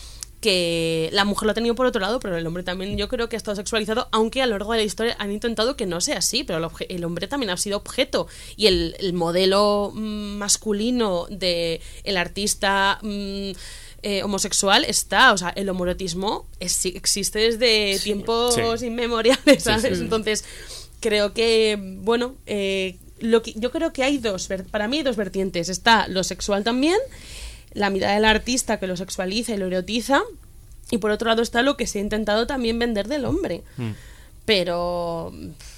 que 0.42 1.10
la 1.14 1.26
mujer 1.26 1.46
lo 1.48 1.52
ha 1.52 1.56
tenido 1.56 1.74
por 1.76 1.86
otro 1.88 2.00
lado, 2.00 2.20
pero 2.20 2.38
el 2.38 2.46
hombre 2.46 2.64
también 2.64 2.96
yo 2.98 3.08
creo 3.10 3.28
que 3.28 3.36
ha 3.36 3.38
estado 3.38 3.56
sexualizado, 3.56 4.08
aunque 4.12 4.42
a 4.42 4.46
lo 4.46 4.52
largo 4.52 4.72
de 4.74 4.80
la 4.80 4.84
historia 4.84 5.16
han 5.20 5.32
intentado 5.32 5.76
que 5.76 5.86
no 5.88 6.00
sea 6.00 6.20
así, 6.20 6.44
pero 6.44 6.60
el, 6.60 6.86
el 6.96 7.04
hombre 7.04 7.28
también 7.28 7.50
ha 7.50 7.58
sido 7.58 7.78
objeto 7.78 8.28
y 8.56 8.68
el, 8.68 8.96
el 9.00 9.14
modelo 9.14 9.92
mm, 9.96 10.38
masculino 10.38 11.26
de 11.32 11.82
el 12.04 12.18
artista 12.18 13.00
mm, 13.02 13.52
eh, 14.04 14.22
homosexual 14.24 14.86
está, 14.86 15.34
o 15.34 15.38
sea, 15.38 15.50
el 15.50 15.68
homoerotismo 15.70 16.46
es- 16.60 16.86
existe 16.86 17.40
desde 17.40 18.00
tiempos 18.04 18.56
Sí. 18.80 18.86
inmemoriales, 18.86 19.64
¿sabes? 19.64 19.98
sí. 19.98 20.04
Entonces, 20.04 20.46
creo 21.00 21.34
que, 21.34 21.78
bueno, 22.02 22.36
eh, 22.46 22.98
lo 23.20 23.42
que, 23.42 23.54
yo 23.56 23.72
creo 23.72 23.92
que 23.94 24.04
hay 24.04 24.20
dos, 24.20 24.48
para 24.70 24.88
mí 24.88 24.98
hay 24.98 25.04
dos 25.04 25.16
vertientes. 25.16 25.70
Está 25.70 26.08
lo 26.08 26.24
sexual 26.24 26.64
también, 26.64 26.98
la 27.78 27.90
mirada 27.90 28.16
del 28.16 28.26
artista 28.26 28.80
que 28.80 28.88
lo 28.88 28.98
sexualiza 28.98 29.54
y 29.54 29.58
lo 29.58 29.68
erotiza, 29.68 30.22
y 30.90 30.98
por 30.98 31.12
otro 31.12 31.28
lado 31.30 31.42
está 31.42 31.62
lo 31.62 31.78
que 31.78 31.88
se 31.88 32.00
ha 32.00 32.02
intentado 32.02 32.48
también 32.48 32.80
vender 32.80 33.08
del 33.08 33.26
hombre. 33.26 33.64
Mm. 33.78 33.92
Pero 34.46 35.34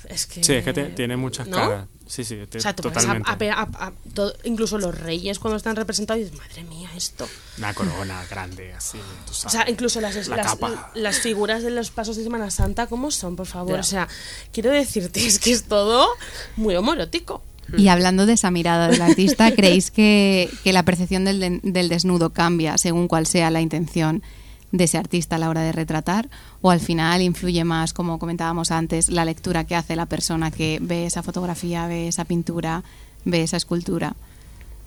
es 0.08 0.28
que... 0.28 0.44
Sí, 0.44 0.54
es 0.54 0.64
que 0.64 0.74
te- 0.74 0.86
tiene 0.90 1.18
muchas 1.18 1.48
¿no? 1.48 1.58
caras. 1.58 1.86
Sí, 2.08 2.24
sí, 2.24 2.38
te- 2.50 2.60
O 2.60 2.62
sea, 2.62 2.72
a- 2.72 2.76
totalmente. 2.76 3.50
a- 3.50 3.54
a- 3.62 3.88
a- 3.88 3.94
todo- 4.14 4.34
incluso 4.44 4.78
los 4.78 4.96
reyes 4.96 5.40
cuando 5.40 5.58
están 5.58 5.76
representados 5.76 6.24
dices, 6.24 6.38
madre 6.38 6.64
mía, 6.64 6.90
esto. 6.96 7.28
Una 7.58 7.74
corona 7.74 8.24
grande, 8.30 8.74
así, 8.74 9.00
tú 9.26 9.32
O 9.32 9.34
sabes. 9.34 9.52
sea, 9.54 9.70
incluso 9.70 10.00
las, 10.02 10.28
La 10.28 10.38
las, 10.38 10.58
las 10.94 11.20
figuras 11.20 11.64
de 11.64 11.72
los 11.72 11.90
pasos 11.90 12.16
de 12.18 12.24
Semana 12.24 12.52
Santa, 12.52 12.86
¿cómo 12.88 13.10
son, 13.10 13.36
por 13.36 13.48
favor? 13.48 13.74
Ya. 13.76 13.80
O 13.80 13.84
sea, 13.84 14.08
quiero 14.54 14.70
decirte, 14.72 15.24
es 15.26 15.40
que 15.40 15.52
es 15.52 15.64
todo 15.64 16.08
muy 16.56 16.76
homoerótico. 16.76 17.44
Y 17.78 17.88
hablando 17.90 18.26
de 18.26 18.34
esa 18.34 18.52
mirada 18.52 18.88
del 18.88 19.02
artista, 19.02 19.52
¿creéis 19.56 19.92
que, 19.92 20.50
que 20.64 20.74
la 20.74 20.84
percepción 20.84 21.26
del, 21.26 21.40
de- 21.40 21.60
del 21.64 21.90
desnudo 21.90 22.32
cambia 22.32 22.78
según 22.78 23.08
cuál 23.08 23.26
sea 23.26 23.50
la 23.52 23.62
intención 23.62 24.24
de 24.72 24.84
ese 24.84 24.98
artista 24.98 25.36
a 25.36 25.40
la 25.40 25.50
hora 25.50 25.62
de 25.62 25.72
retratar? 25.72 26.30
¿O 26.62 26.72
al 26.72 26.80
final 26.80 27.22
influye 27.22 27.64
más, 27.64 27.94
como 27.94 28.20
comentábamos 28.20 28.72
antes, 28.72 29.10
la 29.10 29.26
lectura 29.26 29.64
que 29.66 29.76
hace 29.76 29.96
la 29.96 30.06
persona 30.06 30.52
que 30.52 30.80
ve 30.82 31.06
esa 31.06 31.24
fotografía, 31.24 31.88
ve 31.88 32.08
esa 32.08 32.26
pintura, 32.26 32.84
ve 33.26 33.44
esa 33.44 33.58
escultura? 33.58 34.16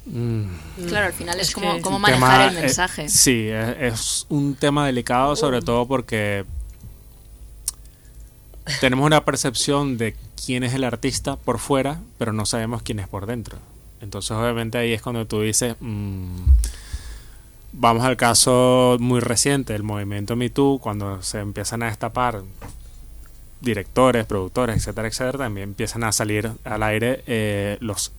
Mm. 0.06 0.42
Claro, 0.88 1.06
al 1.06 1.12
final 1.12 1.38
es, 1.38 1.48
Es 1.48 1.54
como, 1.54 1.76
que- 1.76 1.80
como 1.82 1.96
Un 1.96 2.02
manejar 2.02 2.20
tema, 2.48 2.50
el 2.50 2.56
eh, 2.56 2.60
mensaje. 2.62 3.08
sí, 3.08 3.46
es, 3.48 3.76
es 3.94 4.26
un 4.28 4.54
tema 4.56 4.84
delicado, 4.86 5.36
sobre 5.36 5.62
todo 5.62 5.86
porque 5.86 6.44
tenemos 8.80 9.06
una 9.06 9.24
percepción 9.24 9.96
de 9.98 10.14
quién 10.44 10.64
es 10.64 10.74
el 10.74 10.84
artista 10.84 11.36
por 11.36 11.58
fuera, 11.58 12.00
pero 12.18 12.32
no 12.32 12.46
sabemos 12.46 12.82
quién 12.82 12.98
es 13.00 13.08
por 13.08 13.26
dentro. 13.26 13.58
Entonces, 14.00 14.32
obviamente, 14.32 14.78
ahí 14.78 14.92
es 14.92 15.02
cuando 15.02 15.26
tú 15.26 15.40
dices. 15.42 15.76
mm, 15.80 16.44
vamos 17.72 18.04
al 18.04 18.16
caso 18.16 18.96
muy 19.00 19.20
reciente, 19.20 19.74
el 19.74 19.82
movimiento 19.82 20.36
Me 20.36 20.50
Too, 20.50 20.78
cuando 20.82 21.22
se 21.22 21.38
empiezan 21.38 21.82
a 21.82 21.86
destapar 21.86 22.42
directores, 23.60 24.26
productores, 24.26 24.76
etcétera, 24.76 25.08
etcétera, 25.08 25.38
también 25.38 25.70
empiezan 25.70 26.02
a 26.04 26.12
salir 26.12 26.50
al 26.64 26.82
aire 26.82 27.22
eh, 27.26 27.76
los 27.80 28.12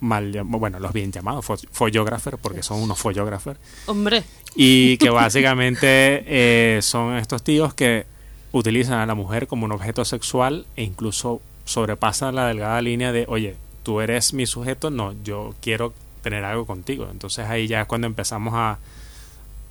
mal 0.00 0.32
bueno, 0.44 0.78
los 0.78 0.92
bien 0.92 1.10
llamados 1.12 1.44
fo- 1.46 1.68
follógrafers, 1.72 2.38
porque 2.40 2.62
son 2.62 2.80
unos 2.80 2.98
follógrafers, 2.98 3.58
Hombre, 3.86 4.22
y 4.54 4.96
que 4.98 5.10
básicamente 5.10 6.22
eh, 6.26 6.78
son 6.82 7.16
estos 7.16 7.42
tíos 7.42 7.74
que 7.74 8.06
utilizan 8.52 8.94
a 9.00 9.06
la 9.06 9.14
mujer 9.14 9.46
como 9.46 9.66
un 9.66 9.72
objeto 9.72 10.04
sexual 10.04 10.66
e 10.76 10.84
incluso 10.84 11.42
sobrepasan 11.68 12.34
la 12.34 12.46
delgada 12.46 12.80
línea 12.80 13.12
de, 13.12 13.26
oye, 13.28 13.54
tú 13.82 14.00
eres 14.00 14.32
mi 14.32 14.46
sujeto, 14.46 14.90
no, 14.90 15.14
yo 15.22 15.54
quiero 15.60 15.92
tener 16.22 16.44
algo 16.44 16.64
contigo. 16.66 17.08
Entonces 17.10 17.46
ahí 17.46 17.66
ya 17.66 17.82
es 17.82 17.86
cuando 17.86 18.06
empezamos 18.06 18.54
a, 18.56 18.78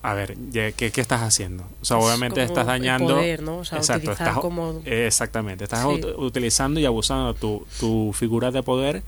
a 0.04 0.14
ver, 0.14 0.38
¿qué, 0.54 0.74
qué 0.92 1.02
estás 1.02 1.22
haciendo? 1.24 1.64
O 1.82 1.86
sea, 1.86 1.98
Es 1.98 2.06
obviamente 2.06 2.44
estás 2.44 2.68
dañando... 2.68 3.16
poder, 3.16 3.42
¿no? 3.42 3.58
O 3.58 3.66
sea, 3.66 3.80
utilizar 3.80 4.12
estás- 4.28 4.38
como- 4.38 4.82
exactamente, 4.86 5.64
estás 5.64 5.82
Sí. 5.82 6.02
utilizando 6.18 6.80
y 6.80 6.86
abusando 6.86 7.34
tu, 7.34 7.66
tu 7.80 8.14
figura 8.14 8.52
de 8.52 8.62
poder 8.64 9.02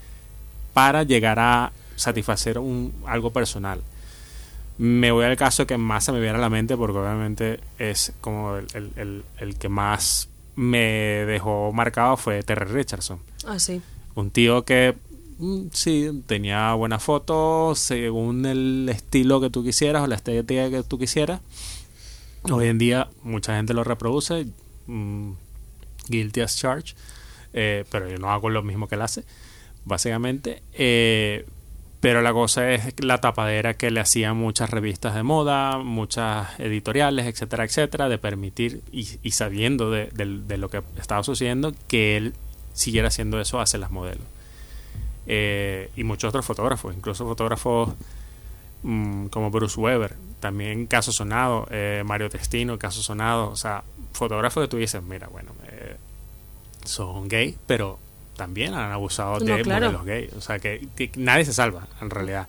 para 0.74 1.04
llegar 1.04 1.38
a 1.40 1.72
satisfacer 1.96 2.58
un, 2.58 2.94
algo 3.06 3.32
personal. 3.32 3.82
Me 4.78 5.12
voy 5.12 5.26
al 5.26 5.36
caso 5.36 5.68
que 5.68 5.78
más 5.78 6.06
se 6.06 6.12
me 6.14 6.22
viene 6.22 6.38
a 6.38 6.42
la 6.42 6.50
mente 6.50 6.78
porque 6.78 6.98
obviamente 6.98 7.60
es 7.78 8.14
como 8.22 8.56
el, 8.56 8.66
el- 8.74 8.92
el- 8.96 9.24
el 9.40 9.56
que 9.58 9.68
más 9.70 10.29
me 10.60 11.26
dejó 11.26 11.72
marcado 11.72 12.18
fue 12.18 12.44
Terry 12.44 12.66
Richardson. 12.66 13.22
así. 13.48 13.82
Un 14.14 14.30
tío 14.30 14.66
que 14.66 14.94
mm, 15.38 15.68
sí, 15.72 16.22
tenía 16.28 16.74
buenas 16.74 17.02
fotos 17.02 17.80
según 17.80 18.46
el 18.46 18.90
estilo 18.90 19.40
que 19.40 19.50
tú 19.50 19.64
quisieras 19.64 20.04
o 20.04 20.08
la 20.08 20.16
estética 20.16 20.70
que 20.70 20.84
tú 20.84 21.00
quisieras. 21.00 21.40
Hoy 22.52 22.68
en 22.68 22.78
día 22.78 23.08
mucha 23.24 23.56
gente 23.56 23.74
lo 23.74 23.86
reproduce, 23.86 24.48
mm, 24.88 25.32
guilty 26.10 26.42
as 26.42 26.58
charged, 26.58 26.98
eh, 27.54 27.86
pero 27.90 28.10
yo 28.10 28.18
no 28.18 28.30
hago 28.30 28.50
lo 28.50 28.62
mismo 28.62 28.90
que 28.90 28.96
él 28.96 29.02
hace, 29.02 29.24
básicamente. 29.86 30.62
Eh, 30.74 31.46
pero 32.00 32.22
la 32.22 32.32
cosa 32.32 32.72
es 32.72 32.94
la 33.04 33.20
tapadera 33.20 33.74
que 33.74 33.92
le 33.92 34.00
hacían 34.00 34.38
muchas 34.38 34.70
revistas 34.70 35.16
de 35.16 35.24
moda, 35.24 35.80
muchas 35.80 36.58
editoriales, 36.60 37.26
etcétera, 37.26 37.66
etcétera, 37.66 38.08
de 38.08 38.18
permitir 38.18 38.82
y, 38.92 39.08
y 39.22 39.32
sabiendo 39.32 39.92
de, 39.92 40.10
lo 40.58 40.70
que 40.70 40.82
estaba 40.98 41.24
sucediendo 41.24 41.74
que 41.88 42.16
él 42.16 42.34
siguiera 42.74 43.10
haciendo 43.10 43.42
eso 43.42 43.60
hacia 43.60 43.80
las 43.80 43.92
modelos. 43.92 44.24
eh, 45.28 45.92
y 45.96 46.04
muchos 46.04 46.30
otros 46.30 46.46
fotógrafos, 46.46 46.96
incluso 46.96 47.26
fotógrafos 47.26 47.94
mm, 48.84 49.28
como 49.28 49.52
Bruce 49.52 49.80
Weber, 49.80 50.16
también 50.40 50.88
caso 50.88 51.12
sonado, 51.12 51.68
eh, 51.70 52.04
Mario 52.06 52.30
Testino, 52.30 52.80
caso 52.80 53.02
sonado, 53.04 53.50
o 53.52 53.56
sea, 53.56 53.84
fotógrafos 54.14 54.64
que 54.64 54.68
tú 54.70 54.78
dices, 54.78 55.04
mira, 55.04 55.28
bueno, 55.28 55.52
eh, 55.68 55.98
son 56.86 57.28
gay, 57.28 57.58
pero 57.68 58.00
también 58.40 58.74
han 58.74 58.92
abusado 58.94 59.40
No, 59.40 59.56
de 59.58 59.62
claro. 59.64 59.88
modelos 59.88 60.06
gay, 60.06 60.30
o 60.38 60.40
sea, 60.40 60.60
que, 60.60 60.88
que 60.96 61.12
nadie 61.18 61.44
se 61.44 61.52
salva 61.54 61.88
en 62.02 62.10
realidad. 62.10 62.48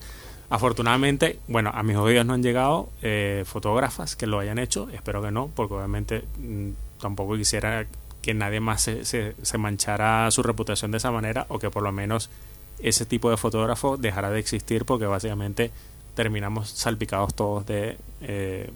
Afortunadamente, 0.48 1.40
bueno, 1.48 1.70
a 1.74 1.83
mis 1.83 1.96
oídos 1.96 2.24
no 2.24 2.33
han 2.35 2.42
llegado 2.44 2.88
eh, 3.03 3.42
fotógrafas 3.44 4.14
que 4.14 4.26
lo 4.29 4.38
hayan 4.38 4.59
hecho, 4.59 4.88
espero 4.92 5.20
que 5.20 5.33
no, 5.33 5.50
porque 5.55 5.74
obviamente 5.74 6.24
mm, 6.38 6.70
tampoco 7.00 7.37
quisiera 7.37 7.87
que 8.22 8.35
nadie 8.35 8.61
más 8.61 8.83
se, 8.83 9.05
se, 9.05 9.35
se 9.42 9.59
manchara 9.59 10.31
su 10.31 10.42
reputación 10.44 10.92
de 10.92 10.98
esa 10.98 11.11
manera 11.11 11.46
o 11.48 11.59
que 11.59 11.70
por 11.70 11.83
lo 11.83 11.90
menos 11.90 12.31
ese 12.79 13.05
tipo 13.05 13.31
de 13.31 13.37
fotógrafo 13.37 13.96
dejara 13.96 14.31
de 14.31 14.38
existir 14.38 14.85
porque 14.85 15.07
básicamente 15.07 15.70
terminamos 16.14 16.70
salpicados 16.70 17.35
todos 17.35 17.66
de 17.66 17.96
eh, 18.20 18.70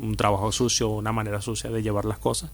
un 0.00 0.16
trabajo 0.16 0.52
sucio, 0.52 0.88
una 0.88 1.12
manera 1.12 1.40
sucia 1.40 1.70
de 1.70 1.82
llevar 1.82 2.04
las 2.04 2.18
cosas 2.18 2.50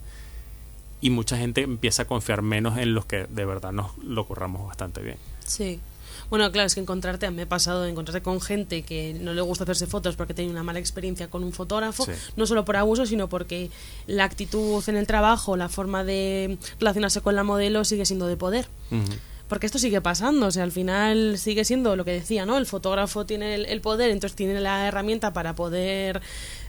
y 1.01 1.09
mucha 1.09 1.37
gente 1.37 1.61
empieza 1.61 2.03
a 2.03 2.05
confiar 2.05 2.41
menos 2.41 2.77
en 2.77 2.93
los 2.93 3.05
que 3.05 3.25
de 3.29 3.45
verdad 3.45 3.71
nos 3.71 3.97
lo 3.99 4.25
corramos 4.27 4.67
bastante 4.67 5.01
bien. 5.01 5.17
Sí. 5.45 5.79
Bueno, 6.29 6.51
claro, 6.51 6.65
es 6.65 6.73
que 6.73 6.81
encontrarte, 6.81 7.29
me 7.29 7.43
he 7.43 7.45
pasado 7.45 7.83
de 7.83 7.91
encontrarte 7.91 8.23
con 8.23 8.41
gente 8.41 8.81
que 8.81 9.15
no 9.21 9.33
le 9.33 9.41
gusta 9.41 9.63
hacerse 9.63 9.85
fotos 9.85 10.15
porque 10.15 10.33
tiene 10.33 10.49
una 10.49 10.63
mala 10.63 10.79
experiencia 10.79 11.29
con 11.29 11.43
un 11.43 11.51
fotógrafo, 11.53 12.05
Sí. 12.05 12.13
no 12.35 12.47
solo 12.47 12.65
por 12.65 12.77
abuso, 12.77 13.05
sino 13.05 13.29
porque 13.29 13.69
la 14.07 14.23
actitud 14.23 14.83
en 14.87 14.95
el 14.95 15.05
trabajo, 15.05 15.55
la 15.55 15.69
forma 15.69 16.03
de 16.03 16.57
relacionarse 16.79 17.21
con 17.21 17.35
la 17.35 17.43
modelo 17.43 17.83
sigue 17.85 18.05
siendo 18.05 18.25
de 18.25 18.37
poder. 18.37 18.67
Porque 19.47 19.67
esto 19.67 19.77
sigue 19.77 20.01
pasando, 20.01 20.47
o 20.47 20.51
sea, 20.51 20.63
al 20.63 20.71
final 20.71 21.37
sigue 21.37 21.63
siendo 21.65 21.95
lo 21.95 22.03
que 22.03 22.11
decía, 22.13 22.47
¿no? 22.47 22.57
El 22.57 22.65
fotógrafo 22.65 23.27
tiene 23.27 23.53
el, 23.53 23.65
el 23.67 23.79
poder, 23.79 24.09
entonces 24.09 24.35
tiene 24.35 24.59
la 24.59 24.87
herramienta 24.87 25.33
para 25.33 25.53
poder 25.53 26.19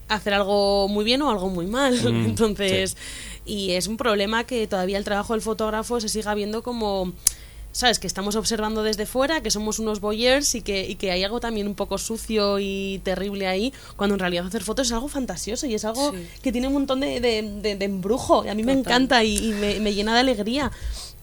hacer 0.09 0.35
algo 0.35 0.89
muy 0.89 1.05
bien 1.05 1.23
o 1.23 1.31
algo 1.31 1.49
muy 1.51 1.67
mal. 1.67 1.95
Mm, 2.03 2.25
entonces, 2.27 2.97
y 3.45 3.73
es 3.73 3.87
un 3.87 3.97
problema 3.97 4.45
que 4.45 4.67
todavía 4.67 4.99
el 4.99 5.05
trabajo 5.05 5.33
del 5.33 5.43
fotógrafo 5.43 6.01
se 6.01 6.09
siga 6.09 6.35
viendo 6.35 6.63
como 6.63 7.13
sabes 7.73 7.99
que 7.99 8.07
estamos 8.07 8.37
observando 8.37 8.83
desde 8.83 9.05
fuera 9.05 9.43
que 9.43 9.51
somos 9.51 9.79
unos 9.79 10.01
voyeurs 10.01 10.55
y 10.55 10.63
que, 10.63 10.89
y 10.89 10.95
que 10.95 11.11
hay 11.11 11.23
algo 11.25 11.41
también 11.41 11.69
un 11.69 11.75
poco 11.75 11.99
sucio 11.99 12.59
y 12.59 13.03
terrible 13.05 13.47
ahí 13.47 13.71
cuando 13.97 14.15
en 14.15 14.19
realidad 14.21 14.47
hacer 14.47 14.63
fotos 14.63 14.87
es 14.87 14.93
algo 14.95 15.09
fantasioso 15.09 15.67
y 15.67 15.75
es 15.75 15.85
algo 15.85 16.11
Sí. 16.13 16.27
que 16.41 16.53
tiene 16.53 16.69
un 16.69 16.73
montón 16.73 17.01
de, 17.01 17.21
de- 17.21 17.43
de- 17.43 17.77
de 17.77 17.85
embrujo. 17.85 18.47
Y 18.47 18.49
a 18.49 18.55
mí 18.55 18.63
me 18.63 18.73
encanta 18.73 19.23
y, 19.25 19.37
y 19.37 19.53
me, 19.53 19.79
me 19.81 19.93
llena 19.93 20.15
de 20.15 20.21
alegría 20.21 20.73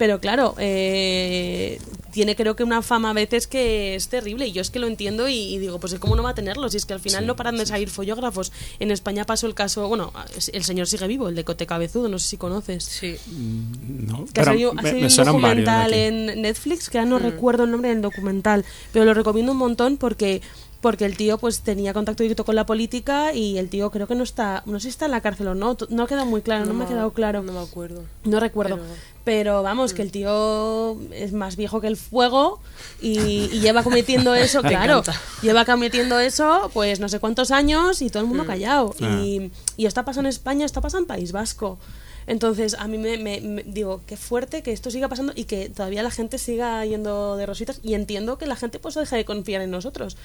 pero 0.04 0.20
claro 0.20 0.54
eh, 0.60 1.80
tiene 2.12 2.36
creo 2.36 2.58
que 2.58 2.64
una 2.66 2.82
fama 2.82 3.12
a 3.12 3.14
veces 3.14 3.48
que 3.48 3.96
es 3.96 4.10
terrible. 4.10 4.46
Y 4.48 4.52
yo 4.52 4.62
es 4.62 4.70
que 4.70 4.78
lo 4.80 4.88
entiendo 4.88 5.30
y, 5.30 5.36
y 5.36 5.60
digo 5.60 5.80
pues 5.80 5.96
cómo 5.96 6.18
no 6.18 6.24
va 6.24 6.32
a 6.32 6.36
tenerlo 6.36 6.70
si 6.70 6.76
es 6.76 6.86
que 6.86 6.92
al 6.92 7.00
final 7.00 7.22
Sí, 7.22 7.28
no 7.28 7.38
paran 7.38 7.56
de 7.58 7.66
salir 7.66 7.90
follógrafos. 7.90 8.52
En 8.80 8.92
España 8.92 9.24
pasó 9.26 9.48
el 9.48 9.54
caso 9.56 9.88
bueno 9.88 10.12
el 10.52 10.64
señor 10.66 10.88
sigue 10.88 11.08
vivo 11.08 11.30
el 11.30 11.36
de 11.36 11.46
Cote 11.46 11.66
Cabezudo 11.66 12.10
no 12.10 12.20
sé 12.20 12.28
si 12.28 12.36
conoces. 12.38 12.84
Sí. 12.84 13.16
No, 13.30 14.26
que 14.26 14.32
ha 14.32 14.34
pero 14.34 14.46
salido, 14.48 14.72
ha 14.72 14.74
me- 14.74 14.82
salido 14.82 15.00
me 15.00 15.06
un 15.06 15.10
suenan 15.10 15.42
varios 15.42 15.66
de 15.66 15.72
documental 15.72 15.94
en 15.94 16.42
Netflix, 16.42 16.90
que 16.90 16.96
ya 16.98 17.06
no 17.06 17.18
recuerdo 17.18 17.64
el 17.64 17.72
nombre 17.72 17.90
del 17.92 18.02
documental, 18.02 18.66
pero 18.92 19.06
lo 19.06 19.14
recomiendo 19.14 19.54
un 19.54 19.58
montón 19.58 19.96
porque 19.96 20.42
porque 20.84 21.06
el 21.06 21.18
tío 21.18 21.40
pues 21.40 21.62
tenía 21.62 21.94
contacto 21.94 22.22
directo 22.22 22.46
con 22.46 22.56
la 22.56 22.68
política 22.68 23.34
y 23.34 23.58
el 23.58 23.70
tío 23.70 23.90
creo 23.90 24.06
que 24.06 24.14
no 24.14 24.24
está, 24.24 24.62
no 24.68 24.80
sé 24.80 24.84
si 24.84 24.90
está 24.90 25.06
en 25.06 25.12
la 25.12 25.22
cárcel 25.22 25.48
o 25.48 25.56
no, 25.56 25.76
no 25.90 26.04
ha 26.04 26.08
quedado 26.08 26.28
muy 26.28 26.44
claro, 26.44 26.66
no, 26.66 26.76
me 26.76 26.84
ha 26.84 26.88
quedado 26.88 27.12
claro. 27.14 27.42
No 27.42 27.54
me 27.54 27.60
acuerdo. 27.62 28.04
No 28.26 28.40
recuerdo. 28.40 28.76
Pero- 28.76 29.14
Pero, 29.24 29.64
vamos, 29.64 29.94
que 29.94 30.02
el 30.02 30.12
tío 30.12 30.98
es 31.14 31.32
más 31.34 31.56
viejo 31.56 31.80
que 31.82 31.88
el 31.88 31.96
fuego 31.98 32.60
y, 33.02 33.18
y 33.54 33.60
lleva 33.62 33.82
cometiendo 33.82 34.36
eso, 34.36 34.62
claro. 34.62 35.00
encanta. 35.00 35.20
Lleva 35.42 35.64
cometiendo 35.66 36.20
eso, 36.20 36.70
pues 36.74 37.00
no 37.00 37.08
sé 37.10 37.20
cuántos 37.20 37.50
años 37.52 38.02
y 38.02 38.10
todo 38.10 38.22
el 38.22 38.28
mundo 38.28 38.46
callado. 38.46 38.94
Ah. 39.02 39.22
Y, 39.24 39.50
y 39.78 39.86
está 39.86 40.04
pasando 40.06 40.28
en 40.28 40.34
España, 40.34 40.66
está 40.66 40.82
pasando 40.82 41.04
en 41.04 41.08
País 41.08 41.32
Vasco. 41.32 41.80
Entonces, 42.28 42.74
a 42.80 42.88
mí 42.88 42.98
me, 42.98 43.18
me- 43.18 43.42
me- 43.42 43.64
digo, 43.64 44.02
qué 44.08 44.16
fuerte 44.18 44.62
que 44.64 44.72
esto 44.74 44.90
siga 44.92 45.10
pasando 45.10 45.34
y 45.36 45.44
que 45.46 45.70
todavía 45.70 46.04
la 46.04 46.12
gente 46.12 46.38
siga 46.38 46.86
yendo 46.86 47.36
de 47.38 47.46
rositas. 47.46 47.80
Y 47.84 47.94
entiendo 47.96 48.38
que 48.38 48.46
la 48.46 48.56
gente 48.58 48.80
pues 48.80 48.96
deje 48.96 49.16
de 49.18 49.26
confiar 49.26 49.62
en 49.62 49.72
nosotros. 49.72 50.16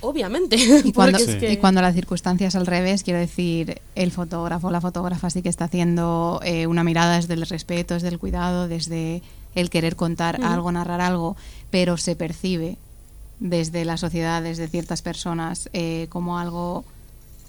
Obviamente. 0.00 0.56
Y 0.84 0.92
cuando, 0.92 1.18
es 1.18 1.36
que- 1.36 1.52
y 1.52 1.56
cuando 1.56 1.80
la 1.82 1.92
circunstancia 1.92 2.48
es 2.48 2.54
al 2.54 2.66
revés, 2.66 3.02
quiero 3.02 3.18
decir, 3.18 3.80
el 3.94 4.10
fotógrafo 4.12 4.68
o 4.68 4.70
la 4.70 4.80
fotógrafa 4.80 5.30
sí 5.30 5.42
que 5.42 5.48
está 5.48 5.64
haciendo 5.66 6.40
eh, 6.44 6.66
una 6.66 6.84
mirada 6.84 7.16
desde 7.16 7.34
el 7.34 7.46
respeto, 7.46 7.94
desde 7.94 8.08
el 8.08 8.18
cuidado, 8.18 8.68
desde 8.68 9.22
el 9.54 9.70
querer 9.70 9.96
contar 9.96 10.42
algo, 10.44 10.70
narrar 10.70 11.00
algo, 11.00 11.36
pero 11.70 11.96
se 11.96 12.14
percibe 12.14 12.76
desde 13.40 13.84
la 13.84 13.96
sociedad, 13.96 14.42
desde 14.42 14.68
ciertas 14.68 15.02
personas, 15.02 15.68
eh, 15.72 16.06
como 16.10 16.38
algo 16.38 16.84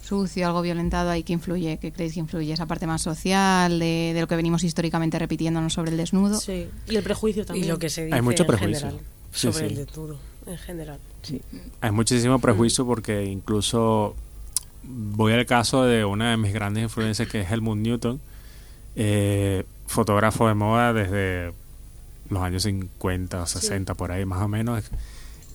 sucio, 0.02 0.46
algo 0.46 0.62
violentado, 0.62 1.10
ahí 1.10 1.22
que 1.22 1.34
influye, 1.34 1.76
que 1.76 1.92
creéis 1.92 2.14
que 2.14 2.20
influye 2.20 2.50
esa 2.52 2.64
parte 2.64 2.86
más 2.86 3.02
social, 3.02 3.78
de, 3.78 4.12
de 4.14 4.20
lo 4.22 4.26
que 4.26 4.36
venimos 4.36 4.64
históricamente 4.64 5.18
repitiéndonos 5.18 5.74
sobre 5.74 5.90
el 5.90 5.98
desnudo. 5.98 6.40
Sí, 6.40 6.66
y 6.88 6.96
el 6.96 7.02
prejuicio 7.02 7.42
Y 7.42 7.46
también. 7.46 7.68
lo 7.68 7.78
que 7.78 7.90
se 7.90 8.04
dice 8.06 8.16
Hay 8.16 8.22
mucho 8.22 8.44
en 8.44 8.46
prejuicio. 8.46 8.78
general 8.88 9.00
Sí, 9.32 9.52
sobre 9.52 9.58
sí. 9.58 9.64
el 9.74 9.74
desnudo. 9.86 10.16
En 10.48 10.58
general, 10.58 10.98
sí. 11.22 11.42
Hay 11.80 11.90
muchísimo 11.90 12.38
prejuicio 12.38 12.86
porque 12.86 13.26
incluso 13.26 14.16
voy 14.82 15.34
al 15.34 15.44
caso 15.44 15.84
de 15.84 16.04
una 16.04 16.30
de 16.30 16.38
mis 16.38 16.54
grandes 16.54 16.82
influencias 16.82 17.28
que 17.28 17.42
es 17.42 17.50
Helmut 17.50 17.76
Newton, 17.76 18.20
eh, 18.96 19.64
fotógrafo 19.86 20.48
de 20.48 20.54
moda 20.54 20.92
desde 20.92 21.52
los 22.30 22.42
años 22.42 22.62
50 22.62 23.42
o 23.42 23.46
60 23.46 23.94
por 23.94 24.10
ahí 24.10 24.24
más 24.24 24.42
o 24.42 24.48
menos, 24.48 24.84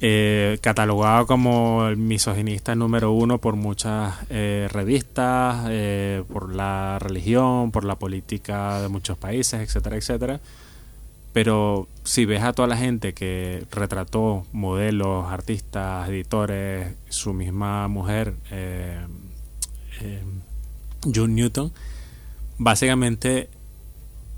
eh, 0.02 0.58
catalogado 0.62 1.26
como 1.26 1.88
el 1.88 1.98
misoginista 1.98 2.76
número 2.76 3.14
uno 3.14 3.38
por 3.38 3.56
muchas 3.56 4.14
eh, 4.30 4.68
revistas, 4.72 5.68
eh, 5.70 6.24
por 6.32 6.54
la 6.54 7.00
religión, 7.00 7.72
por 7.72 7.86
la 7.86 7.96
política 7.96 8.82
de 8.82 8.90
muchos 8.90 9.18
países, 9.18 9.62
etcétera, 9.62 9.96
etcétera. 9.96 10.40
Pero 11.34 11.88
si 12.04 12.26
ves 12.26 12.44
a 12.44 12.54
toda 12.54 12.68
la 12.68 12.78
gente 12.78 13.14
que 13.14 13.66
retrató 13.72 14.46
modelos, 14.52 15.26
artistas, 15.32 16.08
editores, 16.08 16.94
su 17.10 17.34
misma 17.34 17.88
mujer, 17.88 18.36
eh, 18.52 19.00
eh, 20.02 20.22
June 21.14 21.34
Newton, 21.34 21.72
básicamente 22.58 23.50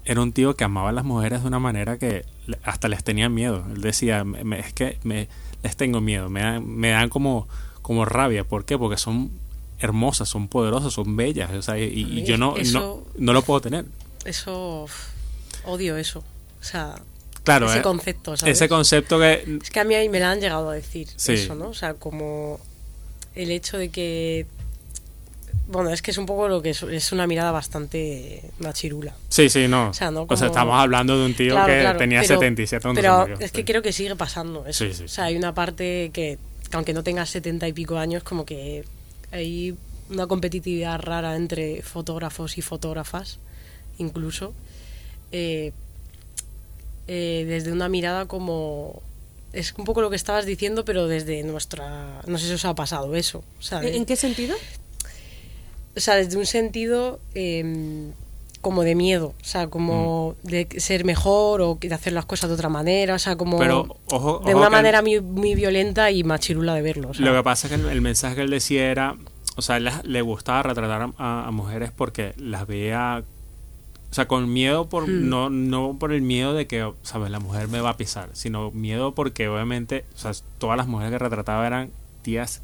era 0.05 0.21
un 0.21 0.31
tío 0.33 0.55
que 0.55 0.63
amaba 0.63 0.89
a 0.89 0.93
las 0.93 1.03
mujeres 1.03 1.41
de 1.41 1.47
una 1.47 1.59
manera 1.59 1.97
que 1.97 2.25
hasta 2.63 2.87
les 2.87 3.03
tenía 3.03 3.27
miedo. 3.27 3.65
Él 3.73 3.81
decía, 3.81 4.23
"Me- 4.23 4.43
me- 4.43 4.59
es 4.59 4.71
que 4.73 4.97
me, 5.03 5.27
les 5.63 5.75
tengo 5.75 5.99
miedo, 5.99 6.29
me 6.29 6.41
dan, 6.41 6.67
me 6.67 6.89
dan 6.91 7.09
como, 7.09 7.47
como 7.81 8.05
rabia. 8.05 8.43
¿Por 8.43 8.65
qué? 8.65 8.77
Porque 8.77 8.97
son 8.97 9.31
hermosas, 9.79 10.29
son 10.29 10.47
poderosas, 10.47 10.93
son 10.93 11.15
bellas. 11.17 11.51
O 11.51 11.61
sea, 11.61 11.77
y, 11.77 12.23
yo 12.23 12.37
no, 12.37 12.51
no, 12.51 12.57
eso- 12.57 13.05
no 13.17 13.33
lo 13.33 13.41
puedo 13.41 13.61
tener. 13.61 13.85
Eso. 14.25 14.85
Odio 15.65 15.97
eso. 15.97 16.23
O 16.65 16.67
sea, 16.67 16.95
Claro, 17.43 17.67
ese 17.69 17.77
eh, 17.79 17.81
concepto, 17.83 18.35
¿sabes? 18.35 18.57
ese 18.57 18.67
concepto 18.67 19.19
que 19.19 19.59
Es 19.61 19.69
que 19.69 19.79
a 19.79 19.83
mí 19.83 19.93
ahí 19.93 20.09
me 20.09 20.19
la 20.19 20.31
han 20.31 20.41
llegado 20.41 20.71
a 20.71 20.73
decir 20.73 21.07
Sí. 21.15 21.33
eso, 21.33 21.53
¿no? 21.53 21.67
O 21.69 21.73
sea, 21.75 21.93
como 21.93 22.59
el 23.35 23.51
hecho 23.51 23.77
de 23.77 23.89
que. 23.89 24.47
Bueno, 25.67 25.89
es 25.91 26.01
que 26.01 26.11
es 26.11 26.17
un 26.17 26.25
poco 26.27 26.47
lo 26.47 26.61
que 26.61 26.71
es, 26.71 26.81
es 26.83 27.11
una 27.11 27.25
mirada 27.27 27.51
bastante 27.51 28.41
machirula. 28.59 29.15
Sí, 29.29 29.49
sí, 29.49 29.67
no. 29.67 29.89
O 29.89 29.93
sea, 29.93 30.09
no 30.11 30.23
O 30.23 30.27
sea, 30.27 30.37
como- 30.37 30.45
estamos 30.47 30.75
hablando 30.79 31.17
de 31.19 31.25
un 31.25 31.33
tío 31.35 31.51
Claro, 31.53 31.73
que 31.73 31.79
claro, 31.81 31.97
tenía 31.99 32.21
pero- 32.21 32.39
77 32.39 32.81
cuando 32.83 33.01
Pero 33.01 33.19
murió. 33.19 33.35
es 33.39 33.51
que 33.51 33.59
Sí. 33.59 33.63
creo 33.63 33.81
que 33.81 33.91
sigue 33.93 34.15
pasando 34.15 34.65
eso. 34.67 34.85
Sí, 34.85 34.93
sí, 34.93 35.03
O 35.03 35.07
sea, 35.07 35.25
hay 35.25 35.35
una 35.35 35.53
parte 35.55 36.11
que, 36.13 36.37
que 36.69 36.75
aunque 36.77 36.93
no 36.93 37.03
tengas 37.03 37.29
70 37.29 37.67
y 37.67 37.73
pico 37.73 37.97
años, 37.97 38.23
como 38.23 38.45
que 38.45 38.85
hay 39.31 39.75
una 40.09 40.27
competitividad 40.27 40.99
rara 40.99 41.35
entre 41.35 41.81
fotógrafos 41.83 42.57
y 42.57 42.61
fotógrafas, 42.63 43.37
incluso. 43.99 44.53
eh, 45.31 45.73
eh, 47.07 47.45
desde 47.47 47.71
una 47.71 47.89
mirada 47.89 48.25
como... 48.25 49.01
Es 49.53 49.73
un 49.77 49.85
poco 49.85 50.01
lo 50.01 50.09
que 50.09 50.15
estabas 50.17 50.45
diciendo, 50.45 50.83
pero 50.85 51.07
desde 51.07 51.41
nuestra... 51.43 52.21
No 52.27 52.37
sé 52.37 52.47
si 52.47 52.53
os 52.53 52.65
ha 52.65 52.75
pasado 52.75 53.15
eso. 53.15 53.43
De- 53.81 53.95
¿En 53.95 54.05
qué 54.05 54.15
sentido? 54.15 54.55
o 55.95 55.99
sea, 56.01 56.15
desde 56.15 56.35
un 56.37 56.45
sentido 56.45 57.19
eh, 57.35 58.11
como 58.59 58.83
de 58.83 58.95
miedo, 58.95 59.33
o 59.39 59.45
sea, 59.45 59.67
como 59.67 60.35
Mm. 60.43 60.47
de 60.47 60.67
ser 60.77 61.05
mejor 61.05 61.61
o 61.61 61.77
de 61.79 61.93
hacer 61.93 62.11
las 62.11 62.25
cosas 62.25 62.49
de 62.49 62.55
otra 62.55 62.67
manera, 62.67 63.15
o 63.15 63.19
sea, 63.19 63.37
como 63.37 63.57
Pero, 63.59 63.95
ojo, 64.07 64.41
de 64.45 64.51
ojo 64.53 64.57
una 64.59 64.65
que- 64.67 64.71
manera 64.75 65.01
muy, 65.01 65.21
muy 65.21 65.55
violenta 65.55 66.11
y 66.11 66.23
machirula 66.25 66.73
de 66.73 66.81
verlo. 66.81 67.09
o 67.11 67.13
sea. 67.13 67.25
Lo 67.25 67.33
que 67.33 67.43
pasa 67.43 67.67
es 67.67 67.73
que 67.73 67.79
el, 67.79 67.87
el 67.89 68.01
mensaje 68.01 68.35
que 68.35 68.41
él 68.41 68.49
decía 68.49 68.91
era, 68.91 69.15
o 69.55 69.61
sea, 69.61 69.77
él 69.77 69.89
le 70.03 70.21
gustaba 70.21 70.63
retratar 70.63 71.09
a, 71.17 71.47
a 71.47 71.51
mujeres 71.51 71.91
porque 71.95 72.33
las 72.37 72.67
veía, 72.67 73.23
o 74.15 74.17
sea, 74.23 74.29
con 74.29 74.53
miedo 74.53 74.87
por, 74.87 75.09
Hmm. 75.09 75.27
no, 75.29 75.49
no 75.49 75.97
por 75.99 76.13
el 76.13 76.21
miedo 76.21 76.53
de 76.53 76.67
que, 76.67 76.89
sabes, 77.03 77.29
la 77.31 77.39
mujer 77.39 77.67
me 77.67 77.81
va 77.81 77.89
a 77.89 77.97
pisar, 77.97 78.29
sino 78.31 78.71
miedo 78.71 79.13
porque 79.13 79.49
obviamente, 79.49 80.05
o 80.15 80.17
sea, 80.17 80.31
todas 80.57 80.77
las 80.77 80.87
mujeres 80.87 81.11
que 81.11 81.19
retrataba 81.19 81.67
eran 81.67 81.89
tías 82.21 82.61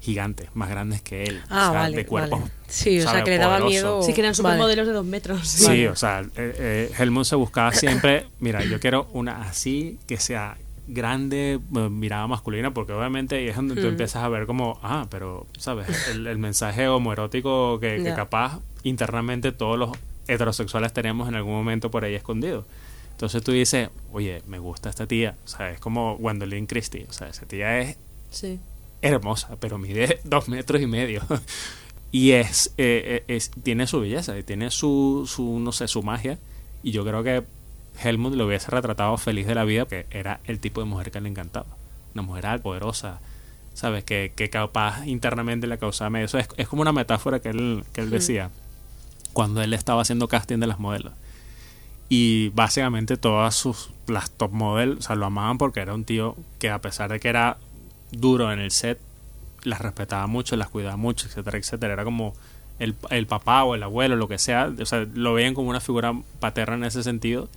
gigantes, 0.00 0.48
más 0.54 0.70
grandes 0.70 1.02
que 1.02 1.24
él, 1.24 1.42
Ah, 1.50 1.68
o 1.68 1.72
sea, 1.72 1.80
vale, 1.82 1.96
de 1.98 2.06
cuerpos. 2.06 2.40
vale. 2.40 2.52
Sí, 2.68 3.00
o 3.00 3.10
sea, 3.10 3.22
que 3.22 3.30
le 3.32 3.36
daba 3.38 3.60
miedo. 3.60 4.02
Sí, 4.02 4.14
que 4.14 4.22
eran 4.22 4.30
Vale. 4.30 4.36
supermodelos 4.36 4.86
de 4.86 4.92
dos 4.94 5.04
metros. 5.04 5.46
Sí, 5.46 5.86
o 5.86 5.94
sea, 5.96 6.20
eh, 6.22 6.26
eh, 6.36 6.90
Helmut 6.98 7.24
se 7.26 7.36
buscaba 7.36 7.70
siempre, 7.72 8.26
mira, 8.40 8.64
yo 8.64 8.80
quiero 8.80 9.06
una 9.12 9.42
así, 9.42 9.98
que 10.06 10.16
sea 10.16 10.56
grande 10.88 11.54
eh, 11.76 11.88
mirada 11.90 12.26
masculina, 12.26 12.72
porque 12.72 12.92
obviamente 12.94 13.36
ahí 13.36 13.48
es 13.48 13.56
donde 13.56 13.74
tú 13.74 13.82
Mm. 13.82 13.90
empiezas 13.90 14.22
a 14.22 14.28
ver 14.30 14.46
como, 14.46 14.78
ah, 14.82 15.06
pero, 15.10 15.46
¿sabes? 15.58 15.86
El, 16.08 16.26
el 16.26 16.38
mensaje 16.38 16.88
homoerótico 16.88 17.78
que, 17.78 18.12
capaz 18.16 18.60
internamente 18.84 19.52
todos 19.52 19.78
los 19.78 19.90
heterosexuales 20.28 20.92
tenemos 20.92 21.28
en 21.28 21.34
algún 21.34 21.52
momento 21.54 21.90
por 21.90 22.04
ahí 22.04 22.14
escondido. 22.14 22.66
Entonces 23.12 23.42
tú 23.42 23.52
dices, 23.52 23.90
oye, 24.12 24.42
me 24.46 24.58
gusta 24.58 24.90
esta 24.90 25.06
tía, 25.06 25.36
o 25.44 25.48
sea, 25.48 25.70
es 25.70 25.78
como 25.80 26.16
Gwendolyn 26.18 26.66
Christie, 26.66 27.06
o 27.08 27.12
sea, 27.12 27.28
esa 27.28 27.46
tía 27.46 27.78
es 27.80 27.96
Sí. 28.30 28.58
hermosa, 29.02 29.56
pero 29.60 29.78
mide 29.78 30.20
dos 30.24 30.48
metros 30.48 30.82
y 30.82 30.86
medio. 30.86 31.22
y 32.10 32.32
es, 32.32 32.68
eh, 32.76 33.22
eh, 33.28 33.34
es- 33.36 33.50
tiene 33.62 33.86
su 33.86 34.00
belleza, 34.00 34.36
y 34.38 34.42
tiene 34.42 34.70
su, 34.70 35.24
su, 35.32 35.60
no 35.60 35.70
sé, 35.72 35.86
su 35.88 36.02
magia. 36.02 36.38
Y 36.82 36.90
yo 36.90 37.04
creo 37.04 37.22
que 37.22 37.44
Helmut 38.02 38.34
lo 38.34 38.46
hubiese 38.46 38.70
retratado 38.70 39.16
feliz 39.16 39.46
de 39.46 39.54
la 39.54 39.64
vida, 39.64 39.86
que 39.86 40.06
era 40.10 40.40
el 40.44 40.58
tipo 40.58 40.80
de 40.80 40.86
mujer 40.86 41.10
que 41.12 41.20
le 41.20 41.28
encantaba. 41.28 41.66
Una 42.14 42.22
mujer 42.22 42.60
poderosa, 42.62 43.20
¿sabes? 43.74 44.02
Que, 44.04 44.32
que 44.34 44.50
capaz 44.50 45.06
internamente 45.06 45.66
le 45.68 45.78
causaba 45.78 46.10
medio. 46.10 46.26
Eso 46.26 46.38
es, 46.38 46.48
es 46.56 46.66
como 46.68 46.82
una 46.82 46.92
metáfora 46.92 47.38
que 47.40 47.50
él, 47.50 47.84
que 47.92 48.00
él 48.00 48.10
decía 48.10 48.50
cuando 49.34 49.60
él 49.62 49.74
estaba 49.74 50.00
haciendo 50.00 50.28
casting 50.28 50.58
de 50.58 50.66
las 50.66 50.78
modelos. 50.78 51.12
Y 52.08 52.48
básicamente 52.50 53.16
todas 53.18 53.54
sus, 53.54 53.90
las 54.06 54.30
top 54.30 54.52
model, 54.52 54.96
o 54.98 55.02
sea, 55.02 55.16
lo 55.16 55.26
amaban 55.26 55.58
porque 55.58 55.80
era 55.80 55.94
un 55.94 56.04
tío 56.04 56.36
que 56.58 56.70
a 56.70 56.80
pesar 56.80 57.10
de 57.10 57.20
que 57.20 57.28
era 57.28 57.58
duro 58.12 58.52
en 58.52 58.60
el 58.60 58.70
set, 58.70 58.98
las 59.64 59.80
respetaba 59.80 60.26
mucho, 60.26 60.56
las 60.56 60.68
cuidaba 60.68 60.96
mucho, 60.96 61.26
etcétera, 61.26 61.58
etcétera. 61.58 61.94
Era 61.94 62.04
como 62.04 62.34
el, 62.78 62.94
el 63.10 63.26
papá 63.26 63.64
o 63.64 63.74
el 63.74 63.82
abuelo, 63.82 64.16
lo 64.16 64.28
que 64.28 64.38
sea, 64.38 64.72
o 64.78 64.86
sea, 64.86 65.06
lo 65.14 65.34
veían 65.34 65.54
como 65.54 65.70
una 65.70 65.80
figura 65.80 66.14
paterna 66.40 66.76
en 66.76 66.84
ese 66.84 67.02
sentido. 67.02 67.48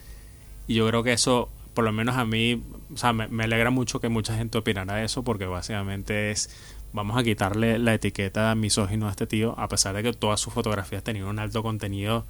Y 0.67 0.75
yo 0.75 0.87
creo 0.87 1.03
que 1.03 1.13
eso, 1.13 1.49
por 1.73 1.85
lo 1.85 1.91
menos 1.91 2.15
a 2.15 2.25
mí, 2.25 2.63
o 2.93 2.97
sea, 2.97 3.13
me, 3.13 3.27
me 3.27 3.43
alegra 3.43 3.69
mucho 3.69 3.99
que 3.99 4.09
mucha 4.09 4.35
gente 4.35 4.57
opinara 4.57 5.03
eso, 5.03 5.23
porque 5.23 5.45
básicamente 5.45 6.31
es, 6.31 6.49
vamos 6.97 7.17
a 7.17 7.23
quitarle 7.23 7.79
la 7.79 7.93
etiqueta 7.93 8.53
misógino 8.55 9.07
a 9.07 9.11
este 9.11 9.25
tío, 9.27 9.57
a 9.57 9.69
pesar 9.69 9.95
de 9.95 10.03
que 10.03 10.11
todas 10.13 10.39
sus 10.41 10.53
fotografías 10.53 11.03
tenían 11.03 11.25
un 11.27 11.39
alto 11.39 11.63
contenido 11.63 12.25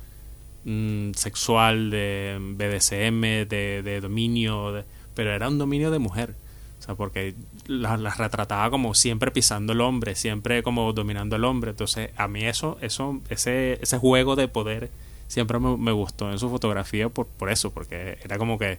mm, 0.66 1.12
sexual, 1.14 1.90
de 1.90 2.38
BDSM, 2.40 3.22
de, 3.50 3.82
de 3.84 4.02
dominio, 4.02 4.72
de- 4.74 4.84
pero 5.16 5.32
era 5.34 5.48
un 5.48 5.58
dominio 5.58 5.90
de 5.90 6.00
mujer. 6.00 6.36
O 6.80 6.84
sea, 6.84 6.94
porque 6.96 7.34
las, 7.66 8.18
retrataba 8.18 8.70
como 8.70 8.94
siempre 8.94 9.32
pisando 9.32 9.74
el 9.74 9.82
hombre, 9.82 10.14
siempre 10.16 10.62
como 10.62 10.94
dominando 10.94 11.36
al 11.36 11.44
hombre. 11.46 11.72
Entonces, 11.72 12.12
a 12.18 12.28
mí 12.28 12.44
eso, 12.46 12.78
eso 12.82 13.20
ese, 13.30 13.80
ese 13.82 13.98
juego 13.98 14.36
de 14.36 14.48
poder 14.48 14.92
siempre 15.28 15.58
me, 15.60 15.76
me 15.76 15.92
gustó 15.92 16.32
en 16.32 16.38
su 16.38 16.50
fotografía 16.50 17.10
por, 17.10 17.26
por 17.26 17.50
eso, 17.50 17.72
porque 17.72 18.20
era 18.24 18.38
como 18.38 18.60
que 18.60 18.78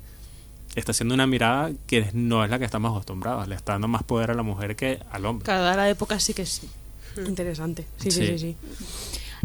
está 0.74 0.92
haciendo 0.92 1.14
una 1.14 1.26
mirada 1.26 1.70
que 1.86 2.10
no 2.12 2.44
es 2.44 2.50
la 2.50 2.58
que 2.58 2.64
estamos 2.64 2.90
acostumbrados, 2.90 3.48
le 3.48 3.54
está 3.54 3.72
dando 3.72 3.88
más 3.88 4.02
poder 4.04 4.30
a 4.30 4.34
la 4.34 4.42
mujer 4.42 4.76
que 4.76 5.00
al 5.10 5.26
hombre. 5.26 5.44
Cada 5.46 5.74
la 5.76 5.88
época 5.88 6.18
sí 6.20 6.34
que 6.34 6.42
es 6.42 6.62
interesante. 7.26 7.84
Sí, 8.00 8.10
sí, 8.10 8.20
Sí. 8.20 8.26
sí, 8.26 8.38
sí. 8.38 8.56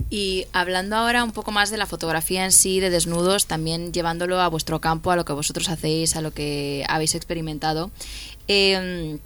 Y 0.10 0.46
hablando 0.54 0.96
ahora 0.96 1.24
un 1.24 1.32
poco 1.32 1.52
más 1.52 1.70
de 1.70 1.78
la 1.78 1.86
fotografía 1.86 2.46
en 2.46 2.52
sí, 2.52 2.80
de 2.80 2.90
desnudos, 2.90 3.46
también 3.46 3.94
llevándolo 3.94 4.42
a 4.42 4.48
vuestro 4.48 4.82
campo, 4.82 5.12
a 5.12 5.16
lo 5.16 5.24
que 5.24 5.34
vosotros 5.34 5.70
hacéis, 5.70 6.16
a 6.16 6.22
lo 6.22 6.32
que 6.32 6.84
habéis 6.90 7.14
experimentado. 7.16 7.92
eh, 8.48 9.18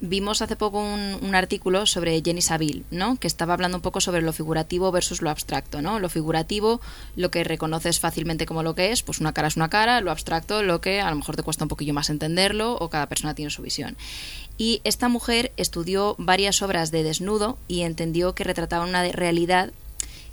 vimos 0.00 0.42
hace 0.42 0.56
poco 0.56 0.78
un, 0.78 1.18
un 1.20 1.34
artículo 1.34 1.86
sobre 1.86 2.20
Jenny 2.24 2.42
Saville, 2.42 2.84
¿no? 2.90 3.16
Que 3.16 3.26
estaba 3.26 3.54
hablando 3.54 3.78
un 3.78 3.82
poco 3.82 4.00
sobre 4.00 4.22
lo 4.22 4.32
figurativo 4.32 4.90
versus 4.92 5.22
lo 5.22 5.30
abstracto, 5.30 5.82
¿no? 5.82 5.98
Lo 6.00 6.08
figurativo, 6.08 6.80
lo 7.16 7.30
que 7.30 7.44
reconoces 7.44 8.00
fácilmente 8.00 8.46
como 8.46 8.62
lo 8.62 8.74
que 8.74 8.92
es, 8.92 9.02
pues 9.02 9.20
una 9.20 9.32
cara 9.32 9.48
es 9.48 9.56
una 9.56 9.70
cara, 9.70 10.00
lo 10.00 10.10
abstracto, 10.10 10.62
lo 10.62 10.80
que 10.80 11.00
a 11.00 11.10
lo 11.10 11.16
mejor 11.16 11.36
te 11.36 11.42
cuesta 11.42 11.64
un 11.64 11.68
poquillo 11.68 11.94
más 11.94 12.10
entenderlo 12.10 12.74
o 12.74 12.90
cada 12.90 13.08
persona 13.08 13.34
tiene 13.34 13.50
su 13.50 13.62
visión. 13.62 13.96
Y 14.56 14.80
esta 14.84 15.08
mujer 15.08 15.52
estudió 15.56 16.14
varias 16.18 16.62
obras 16.62 16.90
de 16.90 17.02
desnudo 17.02 17.58
y 17.66 17.82
entendió 17.82 18.34
que 18.34 18.44
retrataban 18.44 18.88
una 18.88 19.02
realidad 19.10 19.72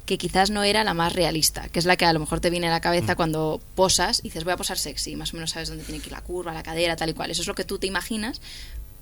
que 0.05 0.17
quizás 0.17 0.49
no 0.49 0.63
era 0.63 0.83
la 0.83 0.93
más 0.93 1.13
realista, 1.13 1.69
que 1.69 1.79
es 1.79 1.85
la 1.85 1.95
que 1.95 2.05
a 2.05 2.13
lo 2.13 2.19
mejor 2.19 2.39
te 2.39 2.49
viene 2.49 2.67
a 2.67 2.71
la 2.71 2.81
cabeza 2.81 3.15
cuando 3.15 3.61
posas 3.75 4.19
y 4.19 4.23
dices 4.23 4.43
voy 4.43 4.53
a 4.53 4.57
posar 4.57 4.77
sexy, 4.77 5.15
más 5.15 5.33
o 5.33 5.37
menos 5.37 5.51
sabes 5.51 5.69
dónde 5.69 5.83
tiene 5.83 6.01
que 6.01 6.07
ir 6.07 6.11
la 6.11 6.21
curva, 6.21 6.53
la 6.53 6.63
cadera, 6.63 6.95
tal 6.95 7.09
y 7.09 7.13
cual. 7.13 7.31
Eso 7.31 7.41
es 7.41 7.47
lo 7.47 7.55
que 7.55 7.63
tú 7.63 7.79
te 7.79 7.87
imaginas, 7.87 8.41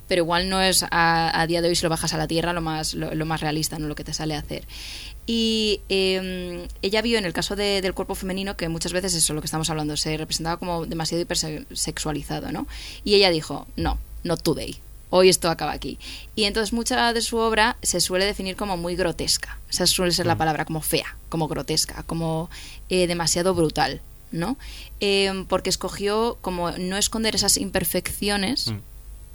pero 0.10 0.24
igual 0.24 0.50
no 0.50 0.60
es 0.62 0.84
a, 0.84 1.40
a 1.40 1.48
día 1.48 1.62
de 1.62 1.70
hoy 1.70 1.76
si 1.78 1.84
lo 1.84 1.90
bajas 1.90 2.14
a 2.14 2.18
la 2.18 2.28
tierra 2.28 2.52
lo 2.52 2.60
más, 2.60 2.94
lo, 2.94 3.16
lo 3.16 3.26
más 3.26 3.40
realista, 3.40 3.80
no 3.80 3.88
lo 3.88 3.96
que 3.96 4.04
te 4.04 4.12
sale 4.14 4.36
a 4.36 4.40
hacer. 4.40 4.66
Y 5.26 5.82
eh, 5.90 6.68
ella 6.82 7.02
vio 7.02 7.18
en 7.18 7.26
el 7.26 7.34
caso 7.34 7.56
de- 7.56 7.82
del 7.82 7.94
cuerpo 7.94 8.16
femenino 8.16 8.58
que 8.58 8.68
muchas 8.68 8.92
veces 8.94 9.14
eso, 9.14 9.34
lo 9.34 9.42
que 9.42 9.46
estamos 9.46 9.70
hablando, 9.70 9.96
se 9.96 10.18
representaba 10.18 10.58
como 10.58 10.86
demasiado 10.86 11.22
hipersexualizado, 11.22 12.52
¿no? 12.52 12.68
Y 13.04 13.16
ella 13.16 13.30
dijo, 13.30 13.68
no, 13.76 13.98
not 14.24 14.42
today. 14.42 14.78
Hoy 15.12 15.30
esto 15.30 15.50
acaba 15.50 15.72
aquí. 15.72 15.98
Y 16.36 16.44
entonces 16.44 16.72
mucha 16.74 17.14
de 17.14 17.22
su 17.22 17.38
obra 17.38 17.78
se 17.82 18.00
suele 18.00 18.26
definir 18.26 18.56
como 18.56 18.78
muy 18.78 18.96
grotesca. 18.96 19.58
Esa 19.70 19.88
suele 19.88 20.12
ser 20.12 20.26
la 20.28 20.36
palabra, 20.38 20.66
como 20.66 20.82
fea, 20.82 21.16
como 21.30 21.48
grotesca, 21.48 22.04
como 22.04 22.50
eh, 22.90 23.08
demasiado 23.08 23.56
brutal, 23.56 24.02
¿no? 24.32 24.58
Eh, 25.00 25.46
porque 25.48 25.70
escogió 25.72 26.38
como 26.42 26.72
no 26.72 26.98
esconder 26.98 27.34
esas 27.36 27.58
imperfecciones 27.58 28.68
Mm. 28.68 28.80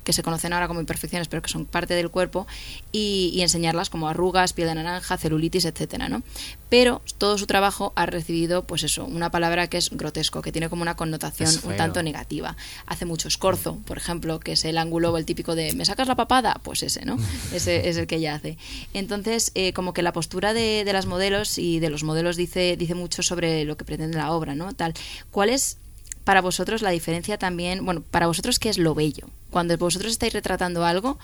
Que 0.05 0.13
se 0.13 0.23
conocen 0.23 0.53
ahora 0.53 0.69
como 0.69 0.81
imperfecciones, 0.81 1.29
pero 1.29 1.43
que 1.43 1.49
son 1.49 1.65
parte 1.65 1.95
del 1.95 2.11
cuerpo, 2.11 2.47
y, 2.93 3.33
y 3.35 3.43
enseñarlas 3.43 3.91
como 3.91 4.09
arrugas, 4.09 4.53
piel 4.53 4.69
de 4.69 4.77
naranja, 4.77 5.17
celulitis, 5.17 5.65
etcétera, 5.65 6.09
¿no? 6.09 6.23
Pero 6.69 7.03
todo 7.19 7.39
su 7.39 7.47
trabajo 7.47 7.93
ha 7.95 8.07
recibido, 8.07 8.65
pues 8.65 8.83
eso, 8.83 9.05
una 9.05 9.31
palabra 9.31 9.69
que 9.69 9.79
es 9.79 9.91
grotesco, 9.91 10.43
que 10.43 10.53
tiene 10.53 10.69
como 10.69 10.83
una 10.83 10.97
connotación 10.97 11.51
un 11.65 11.77
tanto 11.77 12.03
negativa. 12.03 12.57
Hace 12.87 13.05
mucho 13.05 13.29
escorzo, 13.29 13.79
por 13.87 13.97
ejemplo, 13.97 14.41
que 14.41 14.53
es 14.53 14.65
el 14.65 14.79
ángulo 14.79 15.13
o 15.13 15.17
el 15.17 15.25
típico 15.25 15.55
de 15.55 15.73
¿me 15.75 15.85
sacas 15.85 16.09
la 16.09 16.17
papada? 16.17 16.61
Pues 16.63 16.83
ese, 16.83 17.05
¿no? 17.05 17.17
Ese 17.55 17.89
es 17.89 17.97
el 17.97 18.07
que 18.07 18.17
ella 18.17 18.35
hace. 18.35 18.59
Entonces, 18.93 19.53
eh, 19.55 19.73
como 19.73 19.95
que 19.95 20.03
la 20.03 20.13
postura 20.13 20.53
de, 20.53 20.85
de 20.85 20.93
las 20.93 21.07
modelos 21.07 21.59
y 21.59 21.79
de 21.79 21.91
los 21.91 22.03
modelos 22.03 22.37
dice, 22.37 22.77
dice 22.77 22.95
mucho 22.95 23.23
sobre 23.23 23.65
lo 23.65 23.77
que 23.77 23.85
pretende 23.85 24.17
la 24.17 24.33
obra, 24.33 24.55
¿no? 24.55 24.73
Tal. 24.73 24.95
¿Cuál 25.31 25.51
es 25.51 25.79
para 26.25 26.41
vosotros 26.41 26.83
la 26.83 26.91
diferencia 26.91 27.39
también, 27.39 27.85
bueno, 27.85 28.03
para 28.11 28.27
vosotros 28.27 28.59
qué 28.59 28.69
es 28.71 28.79
lo 28.79 28.95
bello? 28.95 29.29
Cuando 29.51 29.77
vosotros 29.79 30.11
estáis 30.13 30.33
retratando 30.33 30.85
algo, 30.85 31.19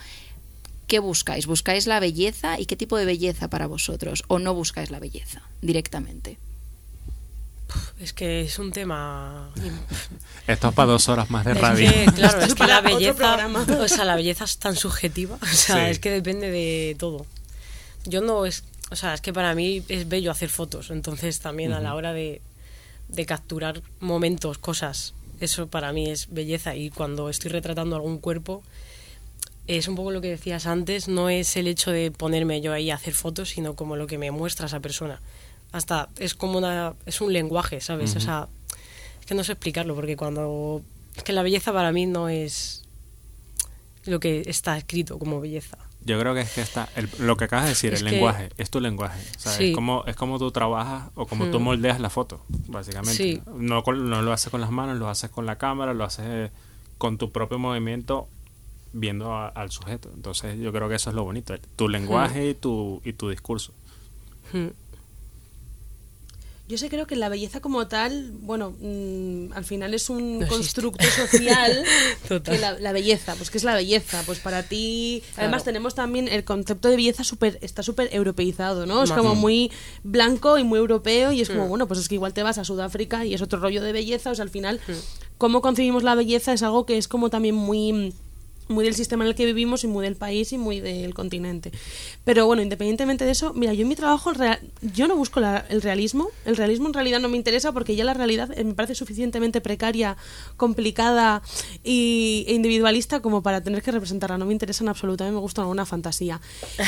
¿qué 0.87 0.99
buscáis? 0.99 1.47
¿Buscáis 1.47 1.87
la 1.87 2.01
belleza 2.01 2.61
y 2.61 2.67
qué 2.67 2.77
tipo 2.77 2.97
de 2.99 3.05
belleza 3.07 3.49
para 3.49 3.67
vosotros? 3.67 4.23
¿O 4.29 4.39
no 4.39 4.55
buscáis 4.55 4.91
la 4.91 4.99
belleza 4.99 5.43
directamente? 5.63 6.39
Es 8.01 8.13
que 8.13 8.41
es 8.43 8.59
un 8.59 8.73
tema. 8.73 9.51
Esto 10.49 10.69
es 10.71 10.75
para 10.75 10.91
dos 10.91 11.09
horas 11.09 11.31
más 11.31 11.45
de 11.45 11.53
Es 11.53 11.61
radio. 11.61 11.89
que, 11.93 12.07
claro, 12.17 12.41
es 12.41 12.49
es 12.49 12.55
que 12.57 12.67
la 12.67 12.81
belleza. 12.81 13.49
O 13.81 13.89
sea, 13.89 14.05
la 14.05 14.17
belleza 14.17 14.45
es 14.45 14.59
tan 14.59 14.75
subjetiva. 14.75 15.39
O 15.41 15.47
sea, 15.47 15.85
Sí. 15.87 15.91
es 15.93 15.99
que 16.01 16.11
depende 16.11 16.51
de 16.51 16.97
todo. 16.99 17.27
Yo 18.07 18.23
no 18.23 18.45
es. 18.45 18.65
O 18.91 18.97
sea, 18.97 19.15
es 19.15 19.21
que 19.21 19.33
para 19.33 19.55
mí 19.55 19.85
es 19.89 20.09
bello 20.09 20.33
hacer 20.33 20.49
fotos. 20.51 20.91
Entonces, 20.91 21.39
también 21.39 21.73
a 21.73 21.79
la 21.81 21.95
hora 21.95 22.13
de, 22.13 22.43
de 23.13 23.27
capturar 23.27 23.83
momentos, 24.01 24.59
cosas, 24.59 25.15
eso 25.41 25.69
para 25.69 25.93
mí 25.93 26.09
es 26.11 26.29
belleza. 26.31 26.77
Y 26.77 26.91
cuando 26.91 27.29
estoy 27.29 27.51
retratando 27.51 27.97
algún 27.97 28.19
cuerpo, 28.19 28.63
es 29.67 29.89
un 29.89 29.97
poco 29.97 30.11
lo 30.11 30.21
que 30.21 30.29
decías 30.29 30.67
antes, 30.67 31.09
no 31.09 31.29
es 31.29 31.57
el 31.57 31.67
hecho 31.67 31.91
de 31.91 32.11
ponerme 32.11 32.61
yo 32.61 32.73
ahí 32.73 32.91
a 32.91 32.97
hacer 32.97 33.15
fotos, 33.15 33.51
sino 33.51 33.75
como 33.75 33.97
lo 33.97 34.07
que 34.07 34.19
me 34.19 34.31
muestra 34.31 34.67
esa 34.67 34.81
persona. 34.81 35.21
Hasta 35.73 36.09
es 36.19 36.35
como 36.35 36.59
una 36.59 36.95
es 37.07 37.21
un 37.21 37.33
lenguaje, 37.33 37.81
¿sabes? 37.81 38.17
O 38.17 38.21
sea, 38.21 38.49
es 39.21 39.27
que 39.27 39.35
no 39.35 39.45
sé 39.45 39.53
explicarlo 39.53 39.95
porque 39.95 40.17
cuando 40.17 40.83
es 41.17 41.23
que 41.23 41.33
la 41.33 41.43
belleza 41.43 41.73
para 41.73 41.93
mí 41.93 42.07
no 42.07 42.29
es 42.29 42.83
lo 44.05 44.19
que 44.19 44.43
está 44.47 44.77
escrito 44.77 45.19
como 45.19 45.41
belleza. 45.41 45.79
Yo 46.05 46.19
creo 46.19 46.33
que 46.35 46.41
es 46.41 46.51
que 46.55 46.63
está 46.63 46.89
el- 46.97 47.09
lo 47.19 47.37
que 47.37 47.45
acabas 47.45 47.67
de 47.67 47.71
decir, 47.71 47.93
Es 47.93 48.01
el 48.01 48.07
lenguaje, 48.11 48.49
es 48.57 48.71
tu 48.71 48.81
lenguaje. 48.81 49.21
O 49.37 49.39
sea, 49.41 49.53
Sí. 49.53 49.69
es, 49.71 49.75
como, 49.75 50.03
es 50.07 50.17
como 50.17 50.39
tú 50.39 50.51
trabajas 50.51 51.11
o 51.15 51.27
como 51.27 51.47
tú 51.51 51.61
Hmm. 51.61 51.65
moldeas 51.65 52.01
la 52.01 52.09
foto, 52.09 52.41
básicamente. 52.69 53.15
Sí. 53.15 53.43
No, 53.55 53.83
no 53.87 54.23
lo 54.23 54.33
haces 54.33 54.51
con 54.51 54.61
las 54.63 54.71
manos, 54.71 54.97
lo 54.99 55.09
haces 55.11 55.29
con 55.31 55.45
la 55.47 55.57
cámara, 55.57 55.93
lo 55.93 56.05
haces 56.05 56.25
eh, 56.27 56.51
con 56.99 57.19
tu 57.19 57.31
propio 57.33 57.59
movimiento 57.59 58.29
viendo 58.93 59.35
a- 59.35 59.49
al 59.49 59.71
sujeto. 59.71 60.11
Entonces 60.15 60.59
yo 60.59 60.73
creo 60.73 60.89
que 60.89 60.95
eso 60.97 61.11
es 61.11 61.17
lo 61.17 61.23
bonito, 61.25 61.55
tu 61.77 61.89
lenguaje 61.89 62.49
y, 62.51 62.55
tu, 62.55 63.03
y 63.05 63.13
tu 63.13 63.29
discurso. 63.29 63.73
Yo 66.71 66.79
sé, 66.79 66.89
creo 66.89 67.05
que 67.09 67.17
la 67.17 67.29
belleza 67.29 67.59
como 67.61 67.89
tal, 67.89 68.31
bueno, 68.43 68.77
mm, 68.81 69.53
al 69.55 69.65
final 69.65 69.93
es 69.93 70.09
un 70.09 70.39
No 70.39 70.47
constructo 70.47 71.05
social. 71.05 71.83
Total. 72.29 72.55
que 72.55 72.61
la, 72.61 72.79
la 72.79 72.93
belleza, 72.93 73.35
pues 73.35 73.51
¿qué 73.51 73.59
es 73.59 73.65
la 73.65 73.75
belleza? 73.75 74.23
Pues 74.25 74.39
para 74.39 74.63
ti. 74.63 75.21
Además, 75.37 75.65
tenemos 75.65 75.97
también 75.97 76.29
el 76.29 76.45
concepto 76.45 76.89
de 76.89 76.95
belleza 76.95 77.25
super, 77.25 77.59
está 77.61 77.83
súper 77.83 78.09
europeizado, 78.13 78.87
¿no? 78.87 79.03
Es 79.03 79.11
Más. 79.11 79.19
como 79.19 79.35
muy 79.35 79.73
blanco 80.05 80.59
y 80.59 80.63
muy 80.63 80.79
europeo, 80.79 81.33
y 81.33 81.41
es 81.41 81.49
como, 81.51 81.67
Mm. 81.67 81.69
bueno, 81.71 81.89
pues 81.89 81.99
es 81.99 82.09
que 82.09 82.15
igual 82.15 82.33
te 82.35 82.45
vas 82.45 82.59
a 82.59 82.65
Sudáfrica 82.65 83.25
y 83.25 83.35
es 83.35 83.43
otro 83.43 83.59
rollo 83.59 83.83
de 83.83 83.91
belleza. 83.93 84.31
O 84.31 84.35
sea, 84.37 84.45
al 84.45 84.51
final, 84.51 84.81
cómo 85.39 85.63
concebimos 85.63 86.05
la 86.05 86.15
belleza 86.15 86.53
es 86.53 86.63
algo 86.63 86.87
que 86.87 86.99
es 86.99 87.09
como 87.09 87.31
también 87.31 87.57
muy 87.57 88.15
muy 88.71 88.85
del 88.85 88.95
sistema 88.95 89.25
en 89.25 89.29
el 89.29 89.35
que 89.35 89.45
vivimos 89.45 89.85
y 89.85 89.87
muy 89.87 90.05
del 90.05 90.17
país 90.17 90.53
y 90.53 90.59
muy 90.59 90.81
del 90.81 91.13
continente. 91.15 91.73
Pero 92.25 92.47
bueno, 92.47 92.63
independientemente 92.63 93.25
de 93.25 93.33
eso, 93.33 93.53
mira, 93.55 93.75
yo 93.75 93.83
en 93.83 93.89
mi 93.89 93.97
trabajo, 93.97 94.33
yo 94.81 95.09
no 95.09 95.17
busco 95.17 95.41
el 95.41 95.83
realismo. 95.83 96.29
El 96.45 96.57
realismo 96.57 96.89
en 96.89 96.95
realidad 96.95 97.21
no 97.21 97.29
me 97.29 97.37
interesa 97.37 97.73
porque 97.73 97.97
ya 97.97 98.05
la 98.05 98.15
realidad 98.15 98.51
eh, 98.57 98.65
me 98.65 98.75
parece 98.75 98.95
suficientemente 98.95 99.61
precaria, 99.61 100.17
complicada 100.57 101.43
y, 101.85 102.45
e 102.49 102.55
individualista 102.55 103.21
como 103.21 103.43
para 103.43 103.63
tener 103.63 103.83
que 103.83 103.91
representarla. 103.91 104.39
No 104.39 104.47
me 104.47 104.53
interesa 104.53 104.85
en 104.85 104.89
absoluto, 104.89 105.25
a 105.25 105.31
me 105.31 105.39
gusta 105.39 105.63
una 105.63 105.69
buena 105.69 105.87
fantasía. 105.87 106.41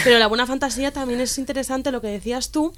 Pero 0.04 0.18
la 0.18 0.28
buena 0.28 0.46
fantasía 0.46 0.92
también 0.92 1.20
es 1.20 1.36
interesante 1.38 1.90
lo 1.90 2.00
que 2.00 2.08
decías 2.08 2.50
tú, 2.50 2.72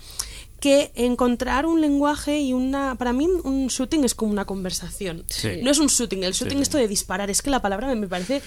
que 0.65 0.93
encontrar 0.95 1.67
un 1.67 1.83
lenguaje 1.83 2.41
y 2.41 2.55
una... 2.55 2.95
Para 2.95 3.13
mí 3.13 3.27
un 3.27 3.67
shooting 3.67 4.03
es 4.03 4.15
como 4.15 4.33
una 4.33 4.47
conversación. 4.47 5.23
No 5.61 5.71
es 5.71 5.79
un 5.79 5.89
shooting, 5.89 6.25
el 6.25 6.33
shooting 6.33 6.63
esto 6.63 6.79
de 6.79 6.89
disparar, 6.89 7.29
es 7.29 7.43
que 7.43 7.51
la 7.51 7.61
palabra 7.61 7.95
me 7.95 8.09
parece 8.09 8.41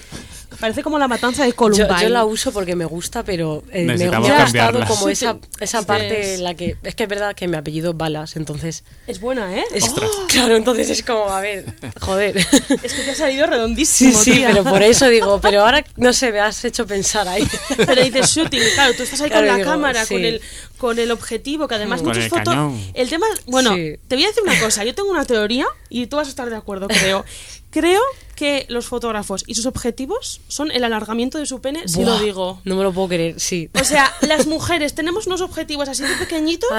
parece 0.58 0.82
como 0.82 0.98
la 0.98 1.06
matanza 1.06 1.44
de 1.44 1.52
Columbine. 1.52 2.02
Yo, 2.02 2.08
la 2.08 2.24
uso 2.24 2.50
porque 2.50 2.74
me 2.74 2.86
gusta, 2.86 3.22
pero 3.22 3.62
eh, 3.70 3.84
me 3.84 4.04
ha 4.04 4.42
gustado 4.42 4.84
como 4.88 5.08
esa, 5.08 5.38
esa 5.60 5.82
parte 5.82 6.34
en 6.34 6.42
la 6.42 6.54
que... 6.54 6.76
Es 6.82 6.96
que 6.96 7.04
es 7.04 7.08
verdad 7.08 7.36
que 7.36 7.46
mi 7.46 7.56
apellido 7.56 7.92
es 7.92 7.96
Balas, 7.96 8.34
entonces... 8.34 8.82
Es 9.06 9.20
buena, 9.20 9.56
¿eh? 9.56 9.64
¡Oh! 9.80 10.26
Claro, 10.28 10.56
entonces 10.56 10.90
es 10.90 11.04
como, 11.04 11.28
a 11.28 11.40
ver, 11.40 11.66
joder. 12.00 12.36
Es 12.82 12.94
que 12.94 13.02
te 13.02 13.12
ha 13.12 13.14
salido 13.14 13.46
redondísimo, 13.46 14.18
Sí, 14.18 14.32
sí, 14.32 14.44
pero 14.44 14.64
por 14.64 14.82
eso 14.82 15.08
digo, 15.08 15.40
pero 15.40 15.60
ahora, 15.60 15.84
no 15.96 16.12
sé, 16.12 16.32
me 16.32 16.40
has 16.40 16.64
hecho 16.64 16.84
pensar 16.84 17.28
ahí. 17.28 17.46
Pero 17.76 18.02
dices 18.02 18.28
shooting, 18.30 18.62
claro, 18.74 18.94
tú 18.94 19.04
estás 19.04 19.20
ahí 19.20 19.30
con 19.30 19.46
la 19.46 19.62
cámara, 19.62 20.04
con 20.04 20.24
el 20.24 20.40
con 20.78 20.98
el 20.98 21.10
objetivo, 21.10 21.68
que 21.68 21.74
además 21.74 22.02
muchas 22.02 22.28
fotos. 22.28 22.54
El 22.94 23.08
tema. 23.08 23.26
Bueno, 23.46 23.74
te 23.74 24.14
voy 24.14 24.24
a 24.24 24.28
decir 24.28 24.42
una 24.42 24.58
cosa. 24.60 24.84
Yo 24.84 24.94
tengo 24.94 25.10
una 25.10 25.24
teoría 25.24 25.66
y 25.90 26.06
tú 26.06 26.16
vas 26.16 26.28
a 26.28 26.30
estar 26.30 26.48
de 26.48 26.56
acuerdo, 26.56 26.88
creo. 26.88 27.24
creo 27.70 28.00
que 28.34 28.66
los 28.68 28.86
fotógrafos 28.86 29.44
y 29.46 29.54
sus 29.54 29.66
objetivos 29.66 30.40
son 30.48 30.70
el 30.70 30.84
alargamiento 30.84 31.38
de 31.38 31.46
su 31.46 31.60
pene, 31.60 31.88
si 31.88 32.04
lo 32.04 32.18
digo. 32.20 32.60
No 32.64 32.76
me 32.76 32.84
lo 32.84 32.92
puedo 32.92 33.08
creer, 33.08 33.40
sí. 33.40 33.68
O 33.78 33.84
sea, 33.84 34.14
las 34.20 34.46
mujeres 34.46 34.94
tenemos 34.94 35.26
unos 35.26 35.40
objetivos 35.40 35.88
así 35.88 36.04
de 36.04 36.14
pequeñitos 36.16 36.70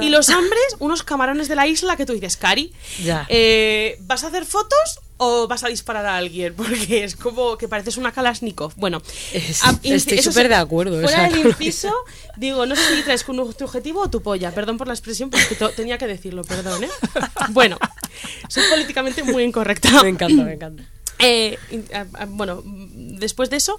y 0.00 0.08
los 0.08 0.28
hombres 0.28 0.76
unos 0.78 1.02
camarones 1.02 1.48
de 1.48 1.56
la 1.56 1.66
isla 1.66 1.96
que 1.96 2.06
tú 2.06 2.12
dices, 2.12 2.36
Cari, 2.36 2.72
ya. 3.02 3.26
Eh, 3.28 3.98
¿vas 4.02 4.24
a 4.24 4.28
hacer 4.28 4.46
fotos 4.46 5.00
o 5.22 5.46
vas 5.46 5.62
a 5.64 5.68
disparar 5.68 6.06
a 6.06 6.16
alguien, 6.16 6.54
porque 6.56 7.04
es 7.04 7.14
como 7.14 7.58
que 7.58 7.68
pareces 7.68 7.98
una 7.98 8.10
Kalashnikov. 8.10 8.72
Bueno, 8.76 9.02
estoy 9.82 10.22
súper 10.22 10.48
de 10.48 10.54
acuerdo. 10.54 11.00
Fuera 11.02 11.28
del 11.28 11.46
inciso, 11.46 11.92
digo, 12.36 12.64
no 12.64 12.74
sé 12.74 12.96
si 12.96 13.02
traes 13.02 13.22
con 13.22 13.36
tu 13.36 13.64
objetivo 13.64 14.00
o 14.00 14.10
tu 14.10 14.22
polla. 14.22 14.50
Perdón 14.52 14.78
por 14.78 14.86
la 14.86 14.94
expresión, 14.94 15.28
porque 15.28 15.56
tenía 15.76 15.98
que 15.98 16.06
decirlo, 16.06 16.42
perdón, 16.42 16.84
¿eh? 16.84 16.90
Bueno, 17.50 17.78
soy 18.48 18.64
políticamente 18.70 19.22
muy 19.22 19.42
incorrecta. 19.42 19.90
Me 20.02 20.08
encanta, 20.08 20.42
me 20.42 20.54
encanta. 20.54 20.84
Eh, 21.22 21.58
bueno, 22.28 22.62
después 22.64 23.50
de 23.50 23.56
eso, 23.56 23.78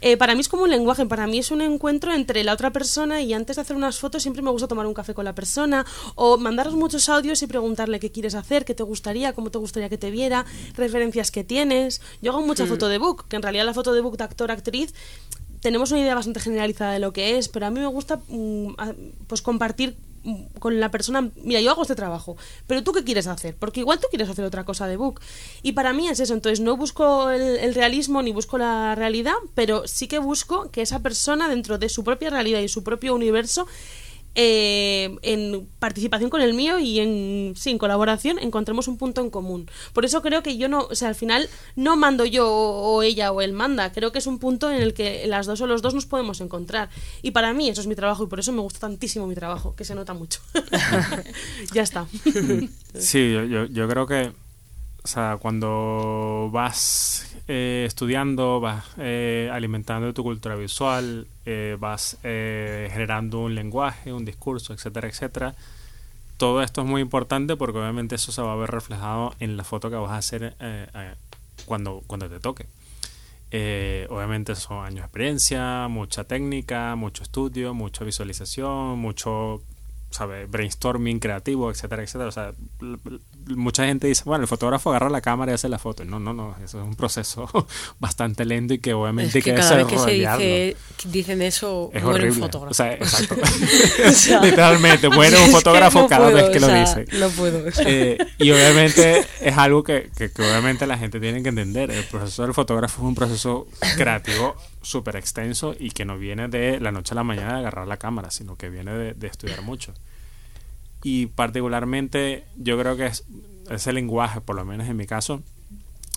eh, 0.00 0.16
para 0.16 0.34
mí 0.34 0.40
es 0.40 0.48
como 0.48 0.64
un 0.64 0.70
lenguaje, 0.70 1.06
para 1.06 1.26
mí 1.26 1.38
es 1.38 1.50
un 1.50 1.60
encuentro 1.60 2.12
entre 2.12 2.44
la 2.44 2.52
otra 2.52 2.70
persona 2.70 3.22
y 3.22 3.32
antes 3.32 3.56
de 3.56 3.62
hacer 3.62 3.76
unas 3.76 3.98
fotos 3.98 4.22
siempre 4.22 4.42
me 4.42 4.50
gusta 4.50 4.68
tomar 4.68 4.86
un 4.86 4.94
café 4.94 5.14
con 5.14 5.24
la 5.24 5.34
persona 5.34 5.86
o 6.14 6.36
mandaros 6.36 6.74
muchos 6.74 7.08
audios 7.08 7.42
y 7.42 7.46
preguntarle 7.46 8.00
qué 8.00 8.10
quieres 8.10 8.34
hacer, 8.34 8.64
qué 8.64 8.74
te 8.74 8.82
gustaría, 8.82 9.32
cómo 9.32 9.50
te 9.50 9.58
gustaría 9.58 9.88
que 9.88 9.98
te 9.98 10.10
viera, 10.10 10.44
referencias 10.74 11.30
que 11.30 11.44
tienes. 11.44 12.00
Yo 12.20 12.32
hago 12.32 12.42
mucha 12.42 12.64
mm. 12.64 12.68
foto 12.68 12.88
de 12.88 12.98
book, 12.98 13.26
que 13.28 13.36
en 13.36 13.42
realidad 13.42 13.64
la 13.64 13.74
foto 13.74 13.94
de 13.94 14.00
book 14.00 14.16
de 14.16 14.24
actor-actriz 14.24 14.94
tenemos 15.60 15.92
una 15.92 16.00
idea 16.00 16.14
bastante 16.14 16.40
generalizada 16.40 16.92
de 16.92 16.98
lo 16.98 17.12
que 17.12 17.38
es, 17.38 17.48
pero 17.48 17.66
a 17.66 17.70
mí 17.70 17.78
me 17.78 17.86
gusta 17.86 18.20
mm, 18.28 18.74
pues 19.28 19.42
compartir 19.42 19.96
con 20.58 20.78
la 20.80 20.90
persona, 20.90 21.30
mira, 21.42 21.60
yo 21.60 21.70
hago 21.70 21.82
este 21.82 21.94
trabajo, 21.94 22.36
pero 22.66 22.82
tú 22.82 22.92
qué 22.92 23.02
quieres 23.04 23.26
hacer, 23.26 23.56
porque 23.56 23.80
igual 23.80 23.98
tú 23.98 24.06
quieres 24.10 24.28
hacer 24.28 24.44
otra 24.44 24.64
cosa 24.64 24.86
de 24.86 24.96
book. 24.96 25.20
Y 25.62 25.72
para 25.72 25.92
mí 25.92 26.08
es 26.08 26.20
eso, 26.20 26.34
entonces 26.34 26.60
no 26.60 26.76
busco 26.76 27.30
el, 27.30 27.74
realismo 27.74 28.22
ni 28.22 28.32
busco 28.32 28.58
la 28.58 28.94
realidad, 28.94 29.34
pero 29.54 29.86
sí 29.86 30.08
que 30.08 30.18
busco 30.18 30.70
que 30.70 30.82
esa 30.82 31.00
persona 31.00 31.48
dentro 31.48 31.78
de 31.78 31.88
su 31.88 32.04
propia 32.04 32.30
realidad 32.30 32.60
y 32.60 32.68
su 32.68 32.84
propio 32.84 33.14
universo 33.14 33.66
eh, 34.34 35.16
en 35.22 35.68
participación 35.78 36.30
con 36.30 36.40
el 36.40 36.54
mío 36.54 36.78
y 36.78 37.00
en, 37.00 37.54
sí, 37.56 37.76
colaboración 37.76 38.38
encontremos 38.38 38.88
un 38.88 38.96
punto 38.96 39.20
en 39.20 39.30
común. 39.30 39.70
Por 39.92 40.04
eso 40.04 40.22
creo 40.22 40.42
que 40.42 40.56
yo 40.56 40.68
no, 40.68 40.86
o 40.90 40.94
sea, 40.94 41.08
al 41.08 41.14
final 41.14 41.48
no 41.76 41.96
mando 41.96 42.24
yo 42.24 42.48
o, 42.50 43.02
ella 43.02 43.32
o 43.32 43.40
él 43.42 43.52
manda, 43.52 43.92
creo 43.92 44.12
que 44.12 44.18
es 44.18 44.26
un 44.26 44.38
punto 44.38 44.70
en 44.70 44.80
el 44.80 44.94
que 44.94 45.26
las 45.26 45.46
dos 45.46 45.60
o 45.60 45.66
los 45.66 45.82
dos 45.82 45.94
nos 45.94 46.06
podemos 46.06 46.40
encontrar. 46.40 46.88
Y 47.20 47.32
para 47.32 47.52
mí 47.52 47.68
eso 47.68 47.80
es 47.80 47.86
mi 47.86 47.94
trabajo 47.94 48.24
y 48.24 48.26
por 48.26 48.40
eso 48.40 48.52
me 48.52 48.60
gusta 48.60 48.80
tantísimo 48.80 49.26
mi 49.26 49.34
trabajo, 49.34 49.74
que 49.74 49.84
se 49.84 49.94
nota 49.94 50.14
mucho. 50.14 50.40
ya 51.74 51.82
está. 51.82 52.06
sí, 52.94 53.32
yo, 53.32 53.66
yo 53.66 53.88
creo 53.88 54.06
que, 54.06 54.32
o 55.04 55.08
sea, 55.08 55.36
cuando 55.40 56.48
vas 56.52 57.34
eh, 57.48 57.84
estudiando, 57.86 58.60
vas 58.60 58.84
eh, 58.98 59.50
alimentando 59.52 60.14
tu 60.14 60.22
cultura 60.22 60.54
visual, 60.54 61.26
eh, 61.44 61.76
vas 61.78 62.18
generando 62.22 63.40
un 63.40 63.54
lenguaje, 63.56 64.12
un 64.12 64.24
discurso, 64.24 64.72
etcétera, 64.72 65.08
etcétera. 65.08 65.54
Todo 66.36 66.62
esto 66.62 66.82
es 66.82 66.86
muy 66.86 67.02
importante 67.02 67.56
porque 67.56 67.78
obviamente 67.78 68.14
eso 68.14 68.30
se 68.30 68.42
va 68.42 68.52
a 68.52 68.56
ver 68.56 68.70
reflejado 68.70 69.34
en 69.40 69.56
la 69.56 69.64
foto 69.64 69.90
que 69.90 69.96
vas 69.96 70.12
a 70.12 70.18
hacer 70.18 70.56
cuando, 71.66 72.02
cuando 72.06 72.28
te 72.28 72.38
toque. 72.38 72.66
obviamente 74.08 74.54
son 74.54 74.84
años 74.84 75.00
de 75.00 75.02
experiencia, 75.02 75.88
mucha 75.88 76.24
técnica, 76.24 76.94
mucho 76.94 77.24
estudio, 77.24 77.74
mucha 77.74 78.04
visualización, 78.04 78.98
mucho 79.00 79.62
¿sabe? 80.12 80.46
brainstorming 80.46 81.18
creativo, 81.18 81.70
etcétera, 81.70 82.02
etcétera. 82.02 82.28
O 82.28 82.32
sea, 82.32 82.52
mucha 83.48 83.86
gente 83.86 84.06
dice, 84.06 84.22
bueno, 84.24 84.42
el 84.42 84.48
fotógrafo 84.48 84.90
agarra 84.90 85.10
la 85.10 85.20
cámara 85.20 85.52
y 85.52 85.54
hace 85.54 85.68
la 85.68 85.78
foto. 85.78 86.04
No, 86.04 86.20
no, 86.20 86.32
no, 86.32 86.54
eso 86.62 86.80
es 86.80 86.86
un 86.86 86.94
proceso 86.94 87.48
bastante 87.98 88.44
lento 88.44 88.74
y 88.74 88.78
que 88.78 88.94
obviamente 88.94 89.38
es 89.38 89.44
que, 89.44 89.54
cada 89.54 89.76
vez 89.76 89.86
que 89.86 89.98
se 89.98 90.10
dice, 90.10 90.76
dicen 91.06 91.42
eso, 91.42 91.90
es 91.92 92.02
muere 92.02 92.30
un 92.30 92.34
fotógrafo. 92.34 92.70
O 92.70 92.74
sea, 92.74 92.94
exacto. 92.94 93.36
Literalmente, 94.42 95.08
muere 95.08 95.38
un 95.38 95.50
fotógrafo 95.50 96.06
cada 96.06 96.30
vez 96.30 96.50
que 96.50 96.60
lo 96.60 96.68
dice. 96.68 97.06
No 97.18 97.28
puedo. 97.30 97.62
Eh, 97.86 98.18
y 98.38 98.50
obviamente 98.50 99.24
es 99.40 99.56
algo 99.56 99.82
que, 99.82 100.10
que, 100.16 100.30
que 100.30 100.42
obviamente 100.42 100.86
la 100.86 100.98
gente 100.98 101.20
tiene 101.20 101.42
que 101.42 101.48
entender. 101.48 101.90
El 101.90 102.04
proceso 102.04 102.42
del 102.42 102.54
fotógrafo 102.54 103.02
es 103.02 103.08
un 103.08 103.14
proceso 103.14 103.66
creativo 103.96 104.56
súper 104.82 105.16
extenso 105.16 105.74
y 105.78 105.90
que 105.90 106.04
no 106.04 106.18
viene 106.18 106.48
de 106.48 106.80
la 106.80 106.92
noche 106.92 107.14
a 107.14 107.16
la 107.16 107.24
mañana 107.24 107.54
de 107.54 107.58
agarrar 107.60 107.86
la 107.86 107.96
cámara, 107.96 108.30
sino 108.30 108.56
que 108.56 108.68
viene 108.68 109.14
de, 109.14 109.26
estudiar 109.26 109.62
mucho. 109.62 109.94
Y 111.02 111.26
particularmente 111.26 112.44
yo 112.56 112.78
creo 112.78 112.96
que 112.96 113.06
es, 113.06 113.24
ese 113.70 113.92
lenguaje, 113.92 114.40
por 114.40 114.56
lo 114.56 114.64
menos 114.64 114.88
en 114.88 114.96
mi 114.96 115.06
caso, 115.06 115.42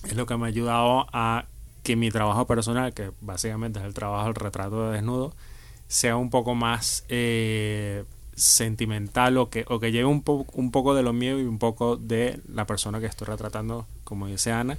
es 0.04 0.16
lo 0.16 0.26
que 0.26 0.38
me 0.38 0.46
ha 0.46 0.48
ayudado 0.48 1.08
a 1.14 1.46
que 1.84 1.96
mi 1.96 2.12
trabajo 2.12 2.46
personal, 2.46 2.94
que 2.94 3.12
básicamente 3.22 3.80
es 3.80 3.86
el 3.86 3.94
trabajo 3.94 4.26
del 4.26 4.36
retrato 4.36 4.90
de 4.90 4.98
desnudo, 4.98 5.34
sea 5.88 6.18
un 6.18 6.30
poco 6.32 6.56
más 6.56 7.06
eh, 7.10 8.04
sentimental 8.36 9.38
o 9.38 9.50
que, 9.50 9.64
lleve 9.92 10.06
un, 10.06 10.24
un 10.54 10.72
poco 10.72 10.96
de 10.96 11.04
lo 11.04 11.14
mío 11.14 11.40
y 11.40 11.44
un 11.44 11.60
poco 11.60 11.96
de 11.96 12.40
la 12.52 12.66
persona 12.66 13.00
que 13.00 13.06
estoy 13.06 13.28
retratando, 13.28 13.86
como 14.04 14.28
dice 14.28 14.52
Ana, 14.52 14.78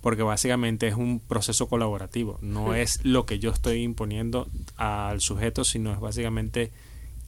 porque 0.00 0.22
básicamente 0.22 0.86
es 0.86 0.94
un 0.94 1.20
proceso 1.20 1.68
colaborativo, 1.68 2.38
no 2.40 2.74
es 2.74 3.04
lo 3.04 3.26
que 3.26 3.38
yo 3.38 3.50
estoy 3.50 3.82
imponiendo 3.82 4.48
al 4.76 5.20
sujeto, 5.20 5.64
sino 5.64 5.92
es 5.92 6.00
básicamente 6.00 6.70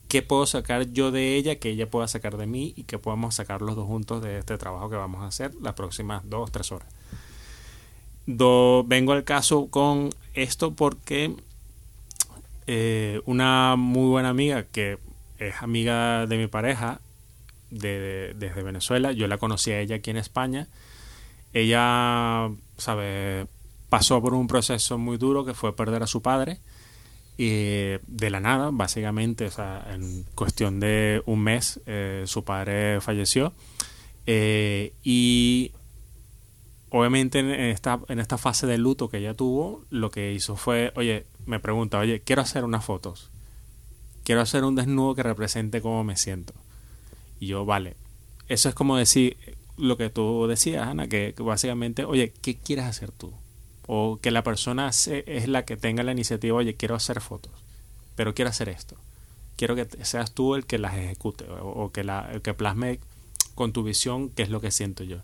qué 0.09 0.23
puedo 0.23 0.45
sacar 0.47 0.91
yo 0.93 1.11
de 1.11 1.37
ella, 1.37 1.57
que 1.57 1.71
ella 1.71 1.89
pueda 1.89 2.09
sacar 2.09 2.37
de 2.37 2.47
mí 2.47 2.75
y 2.77 2.85
que 2.85 2.99
podamos 2.99 3.37
sacar 3.37 3.63
los 3.63 3.77
dos 3.77 3.87
juntos 3.87 4.23
de 4.23 4.39
este 4.39 4.59
trabajo 4.59 4.91
que 4.91 4.97
vamos 4.97 5.23
a 5.23 5.29
hacer 5.29 5.55
las 5.63 5.75
próximas 5.75 6.29
dos, 6.29 6.51
tres 6.51 6.73
horas. 6.73 6.89
vengo 8.27 9.13
al 9.13 9.25
caso 9.25 9.69
con 9.69 10.11
esto 10.35 10.75
porque 10.75 11.35
eh, 12.67 13.21
una 13.25 13.77
muy 13.77 14.09
buena 14.09 14.29
amiga 14.29 14.65
que 14.65 14.99
es 15.39 15.55
amiga 15.63 16.27
de 16.27 16.37
mi 16.37 16.47
pareja 16.47 17.01
desde 17.71 18.63
Venezuela, 18.63 19.13
yo 19.13 19.29
la 19.29 19.39
conocí 19.39 19.71
a 19.71 19.81
ella 19.81 19.97
aquí 19.97 20.11
en 20.11 20.17
España, 20.17 20.67
ella, 21.53 22.51
sabe, 22.77 23.47
pasó 23.89 24.21
por 24.21 24.35
un 24.35 24.47
proceso 24.47 24.99
muy 24.99 25.17
duro 25.19 25.45
que 25.45 25.55
fue 25.55 25.75
perder 25.75 26.03
a 26.03 26.07
su 26.07 26.23
padre 26.23 26.61
y 27.37 27.99
de 28.07 28.31
la 28.31 28.41
nada, 28.41 28.71
básicamente, 28.73 29.47
o 29.47 29.51
sea, 29.51 29.87
en 29.93 30.25
cuestión 30.35 30.79
de 30.79 31.23
un 31.27 31.41
mes, 31.41 31.81
eh, 31.87 32.25
su 32.27 32.45
padre 32.45 33.01
falleció 33.01 33.55
eh, 34.27 34.93
y 35.03 35.73
obviamente 36.91 37.39
en 37.39 37.51
esta, 37.51 38.01
en 38.09 38.21
esta 38.21 38.37
fase 38.39 38.67
de 38.67 38.79
luto 38.79 39.09
que 39.09 39.19
ella 39.19 39.35
tuvo, 39.35 39.85
lo 39.91 40.11
que 40.11 40.33
hizo 40.33 40.57
fue, 40.57 40.93
oye, 40.97 41.27
me 41.47 41.61
pregunta, 41.61 41.99
oye, 41.99 42.21
quiero 42.21 42.43
hacer 42.43 42.65
unas 42.65 42.85
fotos, 42.85 43.31
quiero 44.23 44.41
hacer 44.41 44.65
un 44.65 44.75
desnudo 44.77 45.15
que 45.15 45.23
represente 45.23 45.81
cómo 45.81 46.05
me 46.05 46.17
siento. 46.17 46.53
Y 47.39 47.47
yo, 47.47 47.65
vale, 47.65 47.97
eso 48.49 48.69
es 48.69 48.75
como 48.75 48.97
decir, 48.97 49.37
lo 49.81 49.97
que 49.97 50.11
tú 50.11 50.47
decías, 50.47 50.87
Ana, 50.87 51.09
que, 51.09 51.35
básicamente, 51.39 52.05
oye, 52.05 52.33
¿qué 52.43 52.57
quieres 52.57 52.85
hacer 52.85 53.11
tú? 53.11 53.33
O 53.87 54.19
que 54.21 54.31
la 54.31 54.45
persona 54.45 54.89
es 54.89 55.49
la 55.49 55.65
que 55.65 55.77
tenga 55.77 56.03
la 56.03 56.13
iniciativa, 56.13 56.57
oye, 56.57 56.75
quiero 56.75 56.95
hacer 56.95 57.21
fotos, 57.21 57.53
pero 58.15 58.35
quiero 58.35 58.51
hacer 58.51 58.69
esto. 58.69 58.97
Quiero 59.57 59.75
que 59.75 59.87
seas 60.05 60.33
tú 60.33 60.55
el 60.55 60.65
que 60.65 60.79
las 60.79 60.97
ejecute 60.97 61.45
o, 61.49 61.91
que, 61.91 62.05
la, 62.05 62.31
que 62.43 62.55
plasme 62.55 63.01
con 63.55 63.73
tu 63.73 63.83
visión 63.83 64.31
qué 64.31 64.43
es 64.43 64.51
lo 64.51 64.61
que 64.61 64.71
siento 64.71 65.05
yo. 65.05 65.19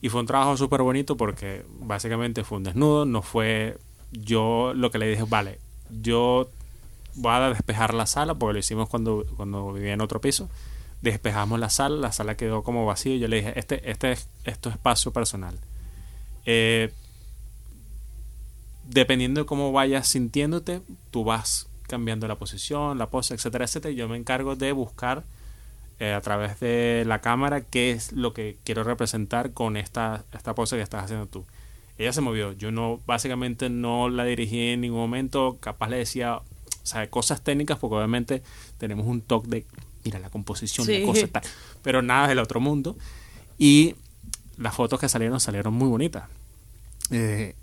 Y 0.00 0.10
fue 0.10 0.20
un 0.20 0.26
trabajo 0.26 0.56
súper 0.56 0.82
bonito 0.82 1.16
porque 1.16 1.64
básicamente 1.80 2.44
fue 2.44 2.58
un 2.58 2.64
desnudo, 2.64 3.04
no 3.04 3.22
fue 3.22 3.78
yo 4.12 4.72
lo 4.74 4.90
que 4.90 4.98
le 4.98 5.08
dije, 5.08 5.24
vale, 5.28 5.58
yo 6.02 6.48
voy 7.14 7.32
a 7.32 7.48
despejar 7.48 7.94
la 7.94 8.06
sala, 8.06 8.34
porque 8.34 8.54
lo 8.54 8.58
hicimos 8.60 8.88
cuando, 8.88 9.24
cuando 9.36 9.72
vivía 9.72 9.92
en 9.92 10.00
otro 10.00 10.20
piso. 10.20 10.48
Despejamos 11.02 11.60
la 11.60 11.70
sala, 11.70 11.96
la 11.96 12.12
sala 12.12 12.36
quedó 12.36 12.62
como 12.62 12.84
vacía 12.84 13.14
y 13.14 13.18
yo 13.18 13.28
le 13.28 13.36
dije, 13.36 13.58
este, 13.58 13.90
este 13.90 14.12
es, 14.12 14.28
esto 14.44 14.68
es 14.68 14.74
espacio 14.74 15.12
personal. 15.12 15.58
Eh, 16.44 16.92
dependiendo 18.84 19.42
de 19.42 19.46
cómo 19.46 19.70
vayas 19.70 20.08
sintiéndote, 20.08 20.80
tú 21.10 21.24
vas 21.24 21.68
cambiando 21.86 22.26
la 22.26 22.36
posición, 22.36 22.98
la 22.98 23.08
pose, 23.08 23.34
etcétera, 23.34 23.64
etcétera. 23.64 23.92
Y 23.92 23.96
yo 23.96 24.08
me 24.08 24.16
encargo 24.16 24.56
de 24.56 24.72
buscar 24.72 25.24
eh, 26.00 26.12
a 26.12 26.20
través 26.20 26.60
de 26.60 27.04
la 27.06 27.20
cámara 27.20 27.60
qué 27.60 27.90
es 27.90 28.12
lo 28.12 28.32
que 28.32 28.56
quiero 28.64 28.84
representar 28.84 29.52
con 29.52 29.76
esta, 29.76 30.24
esta 30.32 30.54
pose 30.54 30.76
que 30.76 30.82
estás 30.82 31.04
haciendo 31.04 31.26
tú. 31.26 31.44
Ella 31.98 32.12
se 32.12 32.20
movió, 32.20 32.52
yo 32.52 32.70
no, 32.70 33.00
básicamente 33.06 33.68
no 33.68 34.08
la 34.08 34.24
dirigí 34.24 34.68
en 34.68 34.82
ningún 34.82 35.00
momento, 35.00 35.58
capaz 35.60 35.88
le 35.88 35.96
decía, 35.96 36.36
o 36.36 37.10
cosas 37.10 37.42
técnicas, 37.42 37.78
porque 37.78 37.96
obviamente 37.96 38.42
tenemos 38.78 39.06
un 39.06 39.20
toque 39.20 39.48
de, 39.48 39.66
mira, 40.04 40.18
la 40.18 40.30
composición, 40.30 40.86
Sí. 40.86 41.00
la 41.00 41.06
cosa 41.06 41.26
tal, 41.28 41.42
pero 41.82 42.02
nada 42.02 42.28
del 42.28 42.38
otro 42.38 42.60
mundo. 42.60 42.96
Y 43.58 43.94
las 44.56 44.74
fotos 44.74 44.98
que 45.00 45.08
salieron 45.08 45.40
salieron 45.40 45.74
muy 45.74 45.88
bonitas. 45.88 46.24
Eh, 47.10 47.54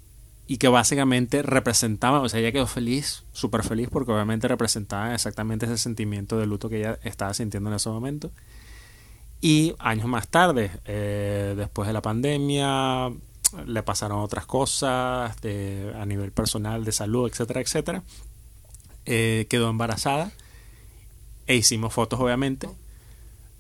y 0.48 0.58
que 0.58 0.68
básicamente 0.68 1.42
representaban, 1.42 2.22
o 2.22 2.30
sea, 2.30 2.40
ella 2.40 2.52
quedó 2.52 2.68
feliz, 2.68 3.24
súper 3.34 3.64
feliz, 3.64 3.90
porque 3.92 4.12
obviamente 4.12 4.48
representaban 4.48 5.12
exactamente 5.14 5.66
ese 5.66 5.78
sentimiento 5.78 6.38
de 6.38 6.46
luto 6.46 6.70
que 6.70 6.80
ella 6.80 7.00
estaba 7.04 7.34
sintiendo 7.34 7.70
en 7.72 7.76
ese 7.78 7.90
momento. 7.90 8.32
Y 9.42 9.74
años 9.80 10.06
más 10.08 10.28
tarde, 10.28 10.72
eh, 10.86 11.54
después 11.58 11.88
de 11.88 11.94
la 11.94 12.02
pandemia, 12.02 13.12
le 13.66 13.84
pasaron 13.84 14.20
otras 14.20 14.46
cosas 14.46 15.40
de- 15.42 15.94
a 16.00 16.06
nivel 16.06 16.32
personal, 16.32 16.84
de 16.86 16.92
salud, 16.92 17.28
etcétera, 17.30 17.62
etcétera. 17.62 18.04
Eh, 19.06 19.46
quedó 19.50 19.70
embarazada 19.70 20.32
e 21.48 21.56
hicimos 21.56 21.93
fotos, 21.93 22.20
obviamente, 22.20 22.68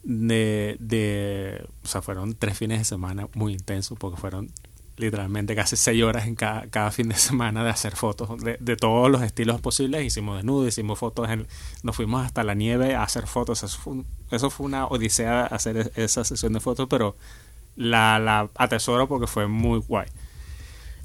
de, 0.03 0.77
de, 0.79 1.65
o 1.83 1.87
sea, 1.87 2.01
fueron 2.01 2.35
tres 2.35 2.57
fines 2.57 2.79
de 2.79 2.85
semana 2.85 3.27
muy 3.33 3.53
intensos, 3.53 3.97
porque 3.97 4.19
fueron 4.19 4.51
literalmente 4.97 5.55
casi 5.55 5.75
seis 5.75 6.01
horas 6.03 6.25
en 6.25 6.35
cada, 6.35 6.67
cada 6.67 6.89
fin 6.91 7.09
de 7.09 7.15
semana 7.17 7.63
de 7.63 7.69
hacer 7.69 7.95
fotos 7.95 8.39
de, 8.41 8.57
de 8.59 8.75
todos 8.77 9.09
los 9.11 9.21
estilos 9.23 9.59
posibles. 9.61 10.05
Hicimos 10.05 10.37
desnudos, 10.37 10.67
hicimos 10.69 10.99
fotos, 10.99 11.29
en, 11.29 11.47
nos 11.83 11.95
fuimos 11.95 12.25
hasta 12.25 12.43
la 12.43 12.53
nieve 12.53 12.95
a 12.95 13.03
hacer 13.03 13.27
fotos. 13.27 13.63
Eso 13.63 13.77
fue, 13.77 13.93
un- 13.93 14.05
eso 14.31 14.49
fue 14.49 14.65
una 14.67 14.85
odisea 14.87 15.45
hacer 15.45 15.91
e- 15.95 16.03
esa 16.03 16.23
sesión 16.23 16.53
de 16.53 16.59
fotos, 16.59 16.87
pero 16.89 17.15
la, 17.75 18.19
la 18.19 18.49
atesoro 18.55 19.07
porque 19.07 19.27
fue 19.27 19.47
muy 19.47 19.79
guay. 19.79 20.07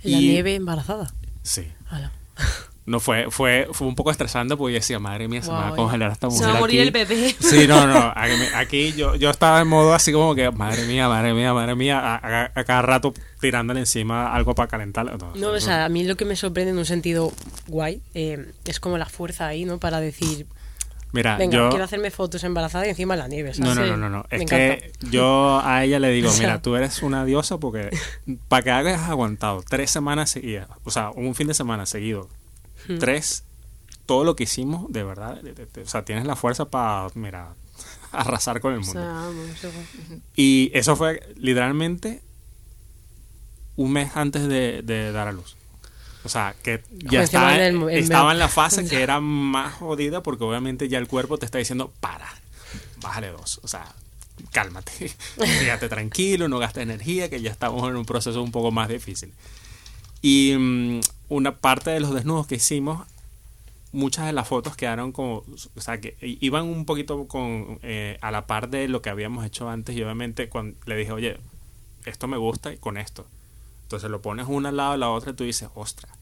La 0.04 0.18
Y- 0.18 0.28
nieve 0.28 0.54
embarazada. 0.54 1.12
Sí. 1.42 1.66
Ala. 1.88 2.12
No 2.90 2.98
fue, 3.00 3.30
fue, 3.30 3.68
fue 3.72 3.86
un 3.86 3.94
poco 3.94 4.10
estresante 4.10 4.56
porque 4.56 4.72
yo 4.74 4.78
decía, 4.80 4.98
madre 4.98 5.28
mía, 5.28 5.42
se 5.42 5.50
me 5.50 5.56
va 5.58 5.68
a 5.68 5.74
congelar 5.76 6.10
esta 6.10 6.28
Se 6.30 6.34
mujer. 6.38 6.48
va 6.52 6.56
a 6.56 6.60
morir 6.60 6.80
aquí". 6.80 6.86
el 6.88 6.92
bebé. 6.92 7.36
Sí, 7.38 7.66
no, 7.68 7.86
no. 7.86 8.12
Aquí, 8.16 8.34
aquí 8.54 8.92
yo, 8.94 9.14
yo 9.14 9.30
estaba 9.30 9.60
en 9.60 9.68
modo 9.68 9.94
así 9.94 10.12
como 10.12 10.34
que, 10.34 10.50
madre 10.50 10.84
mía, 10.86 11.08
madre 11.08 11.32
mía, 11.32 11.54
madre 11.54 11.74
mía, 11.76 12.00
a, 12.00 12.16
a- 12.16 12.50
a 12.54 12.64
cada 12.64 12.82
rato 12.82 13.14
tirándole 13.40 13.80
encima 13.80 14.34
algo 14.34 14.54
para 14.54 14.68
calentarlo. 14.68 15.16
No, 15.18 15.32
No, 15.36 15.48
o 15.52 15.60
sea, 15.60 15.84
a 15.84 15.88
mí 15.88 16.04
lo 16.04 16.16
que 16.16 16.24
me 16.24 16.34
sorprende 16.36 16.72
en 16.72 16.78
un 16.78 16.84
sentido 16.84 17.32
guay 17.68 18.02
eh, 18.14 18.50
es 18.64 18.80
como 18.80 18.98
la 18.98 19.06
fuerza 19.06 19.46
ahí, 19.46 19.64
¿no? 19.64 19.78
Para 19.78 20.00
decir, 20.00 20.46
Mira, 21.12 21.36
venga, 21.36 21.56
yo. 21.56 21.68
quiero 21.70 21.84
hacerme 21.84 22.10
fotos 22.10 22.42
embarazada 22.44 22.86
y 22.86 22.90
encima 22.90 23.14
en 23.14 23.20
la 23.20 23.28
nieve. 23.28 23.52
No, 23.58 23.74
¿sabes? 23.74 23.90
no, 23.90 23.96
no, 23.96 24.10
no, 24.10 24.24
Es 24.30 24.44
que 24.50 24.92
yo 25.10 25.60
a 25.64 25.84
ella 25.84 25.98
le 26.00 26.10
digo, 26.10 26.28
O 26.30 26.32
sea- 26.32 26.46
mira, 26.48 26.62
tú 26.62 26.74
eres 26.76 27.02
una 27.02 27.24
diosa 27.24 27.58
porque 27.58 27.90
para 28.48 28.62
que 28.62 28.70
hayas 28.70 29.08
aguantado 29.08 29.62
tres 29.68 29.90
semanas 29.90 30.30
seguidas, 30.30 30.68
o 30.84 30.90
sea, 30.90 31.10
un 31.10 31.34
fin 31.34 31.46
de 31.46 31.54
semana 31.54 31.86
seguido, 31.86 32.28
Hmm. 32.88 32.98
tres, 32.98 33.44
todo 34.06 34.24
lo 34.24 34.34
que 34.36 34.44
hicimos, 34.44 34.90
de 34.92 35.04
verdad, 35.04 35.40
de- 35.40 35.52
de- 35.54 35.66
de- 35.66 35.82
o 35.82 35.88
sea, 35.88 36.04
tienes 36.04 36.26
la 36.26 36.36
fuerza 36.36 36.66
para, 36.70 37.08
mira, 37.14 37.54
arrasar 38.12 38.60
con 38.60 38.72
el 38.72 38.78
O 38.80 38.82
mundo. 38.82 39.00
sea, 39.00 39.12
vamos, 39.12 39.64
igual. 39.64 40.22
Y 40.36 40.70
eso 40.74 40.96
fue 40.96 41.22
literalmente 41.36 42.22
un 43.76 43.92
mes 43.92 44.10
antes 44.16 44.46
de, 44.48 45.12
dar 45.12 45.28
a 45.28 45.32
luz. 45.32 45.56
O 46.22 46.28
sea, 46.28 46.54
que 46.62 46.82
ya 46.90 47.22
encima 47.22 47.54
estaba, 47.56 47.66
el 47.66 47.88
estaba 47.90 48.32
en 48.32 48.38
la 48.38 48.48
fase 48.60 48.86
que 48.86 49.00
era 49.02 49.20
más 49.20 49.74
jodida 49.76 50.22
porque 50.22 50.44
obviamente 50.44 50.88
ya 50.88 50.98
el 50.98 51.08
cuerpo 51.08 51.38
te 51.38 51.46
está 51.46 51.56
diciendo, 51.58 51.92
para, 52.00 52.28
bájale 53.00 53.28
dos. 53.28 53.58
O 53.62 53.68
sea, 53.68 53.86
cálmate, 54.52 55.10
quédate 55.38 55.88
tranquilo, 55.88 56.48
no 56.48 56.58
gastes 56.58 56.82
energía, 56.82 57.30
que 57.30 57.40
ya 57.40 57.50
estamos 57.50 57.88
en 57.88 57.96
un 57.96 58.04
proceso 58.04 58.42
un 58.42 58.52
poco 58.52 58.70
más 58.70 58.88
difícil. 58.90 59.32
Y 60.20 60.54
mm, 60.58 61.00
una 61.30 61.56
parte 61.56 61.90
de 61.90 62.00
los 62.00 62.12
desnudos 62.12 62.46
que 62.46 62.56
hicimos, 62.56 63.06
muchas 63.92 64.26
de 64.26 64.32
las 64.32 64.46
fotos 64.48 64.76
quedaron 64.76 65.12
como, 65.12 65.44
o 65.74 65.80
sea, 65.80 66.00
que 66.00 66.16
iban 66.20 66.64
un 66.66 66.84
poquito 66.84 67.26
con 67.26 67.78
eh, 67.82 68.18
a 68.20 68.30
la 68.30 68.46
par 68.46 68.68
de 68.68 68.88
lo 68.88 69.00
que 69.00 69.10
habíamos 69.10 69.46
hecho 69.46 69.70
antes 69.70 69.96
y 69.96 70.02
obviamente 70.02 70.48
cuando 70.48 70.76
le 70.86 70.96
dije, 70.96 71.12
oye, 71.12 71.38
esto 72.04 72.26
me 72.26 72.36
gusta 72.36 72.72
y 72.72 72.76
con 72.76 72.98
esto. 72.98 73.26
Entonces 73.84 74.10
lo 74.10 74.20
pones 74.20 74.46
una 74.48 74.68
al 74.68 74.76
lado 74.76 74.92
de 74.92 74.98
la 74.98 75.10
otra 75.10 75.32
y 75.32 75.34
tú 75.34 75.44
dices, 75.44 75.68
ostras, 75.74 76.12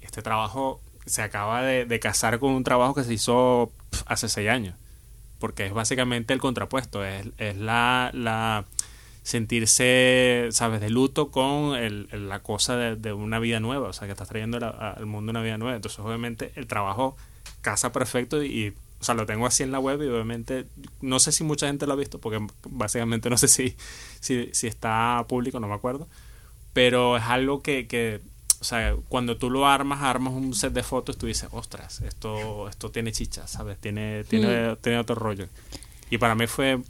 este 0.00 0.22
trabajo 0.22 0.80
se 1.06 1.22
acaba 1.22 1.62
de, 1.62 2.00
casar 2.00 2.38
con 2.38 2.52
un 2.52 2.64
trabajo 2.64 2.94
que 2.94 3.04
se 3.04 3.14
hizo 3.14 3.72
hace 4.06 4.28
seis 4.28 4.48
años. 4.48 4.76
Porque 5.38 5.66
es 5.66 5.72
básicamente 5.72 6.34
el 6.34 6.40
contrapuesto, 6.40 7.04
es, 7.04 7.26
es 7.38 7.56
la, 7.56 8.10
la 8.12 8.64
sentirse, 9.22 10.48
sabes, 10.50 10.80
de 10.80 10.90
luto 10.90 11.30
con 11.30 11.74
el- 11.76 12.08
el- 12.12 12.28
la 12.28 12.40
cosa 12.40 12.76
de, 12.76 12.96
de 12.96 13.12
una 13.12 13.38
vida 13.38 13.60
nueva, 13.60 13.88
o 13.88 13.92
sea, 13.92 14.06
que 14.06 14.12
estás 14.12 14.28
trayendo 14.28 14.58
la- 14.58 14.68
al 14.96 15.06
mundo 15.06 15.30
una 15.30 15.42
vida 15.42 15.58
nueva. 15.58 15.76
Entonces, 15.76 15.98
obviamente, 16.00 16.52
el 16.56 16.66
trabajo 16.66 17.16
casa 17.60 17.92
perfecto 17.92 18.42
y, 18.42 18.46
y, 18.46 18.68
o 19.00 19.04
sea, 19.04 19.14
lo 19.14 19.26
tengo 19.26 19.46
así 19.46 19.62
en 19.62 19.72
la 19.72 19.78
web 19.78 20.02
y 20.02 20.06
obviamente, 20.08 20.66
no 21.00 21.18
sé 21.20 21.32
si 21.32 21.44
mucha 21.44 21.66
gente 21.66 21.86
lo 21.86 21.92
ha 21.92 21.96
visto, 21.96 22.18
porque 22.18 22.44
básicamente 22.68 23.30
no 23.30 23.36
sé 23.36 23.48
si, 23.48 23.76
si, 24.20 24.50
si 24.52 24.66
está 24.66 25.24
público, 25.28 25.60
no 25.60 25.68
me 25.68 25.74
acuerdo, 25.74 26.08
pero 26.72 27.16
es 27.16 27.22
algo 27.24 27.62
que, 27.62 27.86
que, 27.86 28.20
o 28.60 28.64
sea, 28.64 28.94
cuando 29.08 29.36
tú 29.36 29.50
lo 29.50 29.66
armas, 29.66 30.02
armas 30.02 30.32
un 30.34 30.54
set 30.54 30.72
de 30.72 30.82
fotos, 30.82 31.18
tú 31.18 31.26
dices, 31.26 31.48
ostras, 31.52 32.00
esto, 32.02 32.68
esto 32.68 32.90
tiene 32.90 33.12
chicha, 33.12 33.46
¿sabes? 33.46 33.78
Tiene, 33.78 34.24
tiene, 34.24 34.76
tiene 34.80 34.98
otro 34.98 35.14
rollo. 35.16 35.46
Y 36.10 36.18
para 36.18 36.34
mí 36.34 36.46
fue 36.46 36.80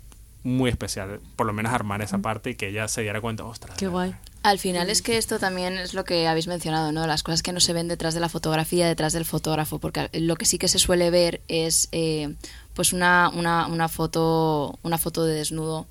muy 0.44 0.70
especial, 0.70 1.20
por 1.36 1.46
lo 1.46 1.52
menos 1.52 1.72
armar 1.72 2.02
esa 2.02 2.18
parte 2.18 2.50
y 2.50 2.54
que 2.54 2.68
ella 2.68 2.88
se 2.88 3.02
diera 3.02 3.20
cuenta, 3.20 3.44
ostras. 3.44 3.76
Qué 3.76 3.86
guay. 3.86 4.14
Al 4.42 4.58
final 4.58 4.90
es 4.90 5.02
que 5.02 5.18
esto 5.18 5.38
también 5.38 5.74
es 5.74 5.94
lo 5.94 6.04
que 6.04 6.26
habéis 6.26 6.48
mencionado, 6.48 6.90
¿no? 6.90 7.06
Las 7.06 7.22
cosas 7.22 7.42
que 7.42 7.52
no 7.52 7.60
se 7.60 7.72
ven 7.72 7.86
detrás 7.86 8.12
de 8.14 8.20
la 8.20 8.28
fotografía, 8.28 8.88
detrás 8.88 9.12
del 9.12 9.24
fotógrafo, 9.24 9.78
porque 9.78 10.08
lo 10.14 10.34
que 10.36 10.46
sí 10.46 10.58
que 10.58 10.66
se 10.66 10.80
suele 10.80 11.10
ver 11.10 11.40
es 11.46 11.88
eh, 11.92 12.34
pues 12.74 12.92
una, 12.92 13.30
una, 13.32 13.68
una 13.68 13.88
foto 13.88 14.78
una 14.82 14.98
foto 14.98 15.24
de 15.24 15.34
desnudo 15.34 15.86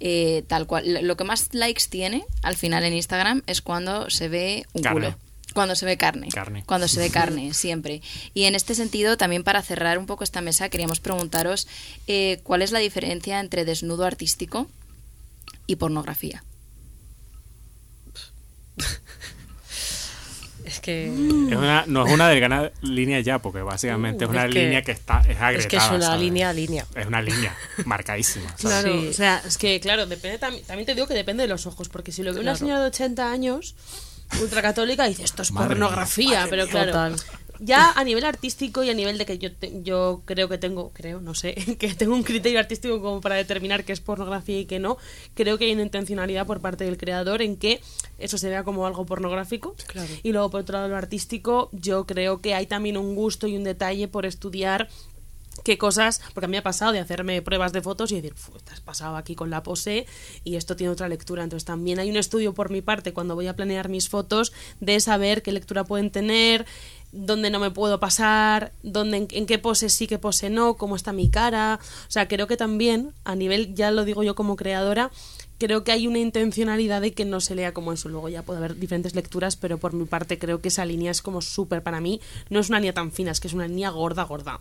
eh, 0.00 0.42
tal 0.48 0.66
cual. 0.66 1.06
Lo 1.06 1.16
que 1.16 1.22
más 1.22 1.50
likes 1.52 1.84
tiene 1.88 2.24
al 2.42 2.56
final 2.56 2.82
en 2.82 2.92
Instagram 2.94 3.42
es 3.46 3.62
cuando 3.62 4.10
se 4.10 4.28
ve 4.28 4.66
un 4.72 4.82
Carne. 4.82 5.12
culo. 5.12 5.18
Cuando 5.52 5.74
se 5.76 5.84
ve 5.86 5.96
carne. 5.96 6.28
Carne. 6.28 6.62
Cuando 6.66 6.88
se 6.88 7.00
ve 7.00 7.10
carne, 7.12 7.52
siempre. 7.54 8.02
Y 8.34 8.44
en 8.44 8.54
este 8.54 8.74
sentido, 8.74 9.16
también 9.16 9.44
para 9.44 9.62
cerrar 9.62 9.98
un 9.98 10.06
poco 10.06 10.24
esta 10.24 10.40
mesa, 10.40 10.68
queríamos 10.68 11.00
preguntaros 11.00 11.66
eh, 12.06 12.40
cuál 12.42 12.62
es 12.62 12.72
la 12.72 12.78
diferencia 12.78 13.40
entre 13.40 13.64
desnudo 13.64 14.04
artístico 14.04 14.68
y 15.66 15.76
pornografía. 15.76 16.42
Es 20.64 20.78
que. 20.78 21.06
Es 21.06 21.10
una, 21.56 21.84
no 21.88 22.06
es 22.06 22.12
una 22.12 22.28
delgada 22.28 22.70
línea 22.82 23.18
ya, 23.20 23.40
porque 23.40 23.62
básicamente 23.62 24.24
es 24.24 24.30
una 24.30 24.44
Uh, 24.44 24.46
Es 24.46 24.54
que- 24.54 24.62
línea 24.62 24.82
que 24.82 24.92
está 24.92 25.18
es 25.28 25.36
agrietada. 25.40 25.50
Es 25.58 25.66
que 25.66 25.76
es 25.76 25.88
una 25.90 26.00
¿sabes? 26.06 26.20
línea 26.20 26.50
a 26.50 26.52
línea. 26.52 26.86
Es 26.94 27.06
una 27.06 27.20
línea 27.20 27.56
marcadísima. 27.84 28.48
¿sabes? 28.56 28.60
Claro, 28.60 29.00
Sí. 29.02 29.08
o 29.08 29.12
sea, 29.12 29.42
es 29.44 29.58
que, 29.58 29.80
claro, 29.80 30.06
depende 30.06 30.38
tam- 30.38 30.62
también 30.64 30.86
te 30.86 30.94
digo 30.94 31.08
que 31.08 31.14
depende 31.14 31.42
de 31.42 31.48
los 31.48 31.66
ojos, 31.66 31.88
porque 31.88 32.12
si 32.12 32.22
lo 32.22 32.32
ve 32.32 32.38
una 32.40 32.54
señora 32.54 32.80
de 32.80 32.86
80 32.86 33.32
años, 33.32 33.74
ultracatólica, 34.40 35.04
dice 35.06 35.24
esto 35.24 35.42
es 35.42 35.52
Madre 35.52 35.68
pornografía, 35.70 36.40
madre 36.40 36.50
pero 36.50 36.66
claro, 36.68 36.92
Total. 36.92 37.16
ya 37.60 37.92
a 37.92 38.04
nivel 38.04 38.24
artístico 38.24 38.82
y 38.82 38.90
a 38.90 38.94
nivel 38.94 39.18
de 39.18 39.26
que 39.26 39.38
yo, 39.38 39.52
te- 39.54 39.82
yo 39.82 40.22
creo 40.24 40.48
que 40.48 40.58
tengo, 40.58 40.90
creo, 40.92 41.20
no 41.20 41.34
sé, 41.34 41.54
que 41.78 41.94
tengo 41.94 42.14
un 42.14 42.22
criterio 42.22 42.58
artístico 42.58 43.00
como 43.00 43.20
para 43.20 43.34
determinar 43.36 43.84
qué 43.84 43.92
es 43.92 44.00
pornografía 44.00 44.58
y 44.60 44.64
qué 44.66 44.78
no, 44.78 44.96
creo 45.34 45.58
que 45.58 45.66
hay 45.66 45.72
una 45.72 45.82
intencionalidad 45.82 46.46
por 46.46 46.60
parte 46.60 46.84
del 46.84 46.96
creador 46.96 47.42
en 47.42 47.56
que 47.56 47.80
eso 48.18 48.38
se 48.38 48.48
vea 48.48 48.64
como 48.64 48.86
algo 48.86 49.04
pornográfico. 49.06 49.74
Claro. 49.86 50.08
Y 50.22 50.32
luego, 50.32 50.50
por 50.50 50.60
otro 50.62 50.74
lado, 50.78 50.88
lo 50.88 50.96
artístico, 50.96 51.68
yo 51.72 52.06
creo 52.06 52.40
que 52.40 52.54
hay 52.54 52.66
también 52.66 52.96
un 52.96 53.14
gusto 53.14 53.46
y 53.46 53.56
un 53.56 53.64
detalle 53.64 54.08
por 54.08 54.26
estudiar 54.26 54.88
qué 55.64 55.78
cosas, 55.78 56.20
porque 56.34 56.46
a 56.46 56.48
mí 56.48 56.52
me 56.52 56.58
ha 56.58 56.62
pasado 56.62 56.92
de 56.92 57.00
hacerme 57.00 57.42
pruebas 57.42 57.72
de 57.72 57.82
fotos 57.82 58.10
y 58.12 58.16
decir, 58.16 58.34
"Fu, 58.34 58.52
te 58.58 58.72
has 58.72 58.80
pasado 58.80 59.16
aquí 59.16 59.34
con 59.34 59.50
la 59.50 59.62
pose 59.62 60.06
y 60.44 60.56
esto 60.56 60.76
tiene 60.76 60.92
otra 60.92 61.08
lectura. 61.08 61.42
Entonces 61.42 61.64
también 61.64 61.98
hay 61.98 62.10
un 62.10 62.16
estudio 62.16 62.54
por 62.54 62.70
mi 62.70 62.82
parte 62.82 63.12
cuando 63.12 63.34
voy 63.34 63.46
a 63.46 63.56
planear 63.56 63.88
mis 63.88 64.08
fotos 64.08 64.52
de 64.80 65.00
saber 65.00 65.42
qué 65.42 65.52
lectura 65.52 65.84
pueden 65.84 66.10
tener, 66.10 66.66
dónde 67.12 67.50
no 67.50 67.60
me 67.60 67.70
puedo 67.70 68.00
pasar, 68.00 68.72
dónde, 68.82 69.18
en, 69.18 69.28
en 69.30 69.46
qué 69.46 69.58
pose 69.58 69.88
sí, 69.88 70.06
qué 70.06 70.18
pose 70.18 70.50
no, 70.50 70.76
cómo 70.76 70.96
está 70.96 71.12
mi 71.12 71.30
cara. 71.30 71.78
O 72.08 72.10
sea, 72.10 72.26
creo 72.26 72.46
que 72.46 72.56
también, 72.56 73.12
a 73.24 73.34
nivel, 73.34 73.74
ya 73.74 73.90
lo 73.90 74.04
digo 74.04 74.22
yo 74.22 74.34
como 74.34 74.56
creadora, 74.56 75.10
creo 75.62 75.84
que 75.84 75.92
hay 75.92 76.08
una 76.08 76.18
intencionalidad 76.18 77.00
de 77.00 77.12
que 77.12 77.24
no 77.24 77.40
se 77.40 77.54
lea 77.54 77.72
como 77.72 77.92
eso. 77.92 78.08
Luego 78.08 78.28
ya 78.28 78.42
puede 78.42 78.58
haber 78.58 78.74
diferentes 78.74 79.14
lecturas, 79.14 79.54
pero 79.54 79.78
por 79.78 79.92
mi 79.92 80.06
parte 80.06 80.36
creo 80.36 80.60
que 80.60 80.68
esa 80.68 80.84
línea 80.84 81.12
es 81.12 81.22
como 81.22 81.40
súper 81.40 81.84
para 81.84 82.00
mí. 82.00 82.20
No 82.50 82.58
es 82.58 82.68
una 82.68 82.80
línea 82.80 82.92
tan 82.92 83.12
fina, 83.12 83.30
es 83.30 83.38
que 83.38 83.46
es 83.46 83.54
una 83.54 83.68
línea 83.68 83.90
gorda, 83.90 84.24
gorda. 84.24 84.58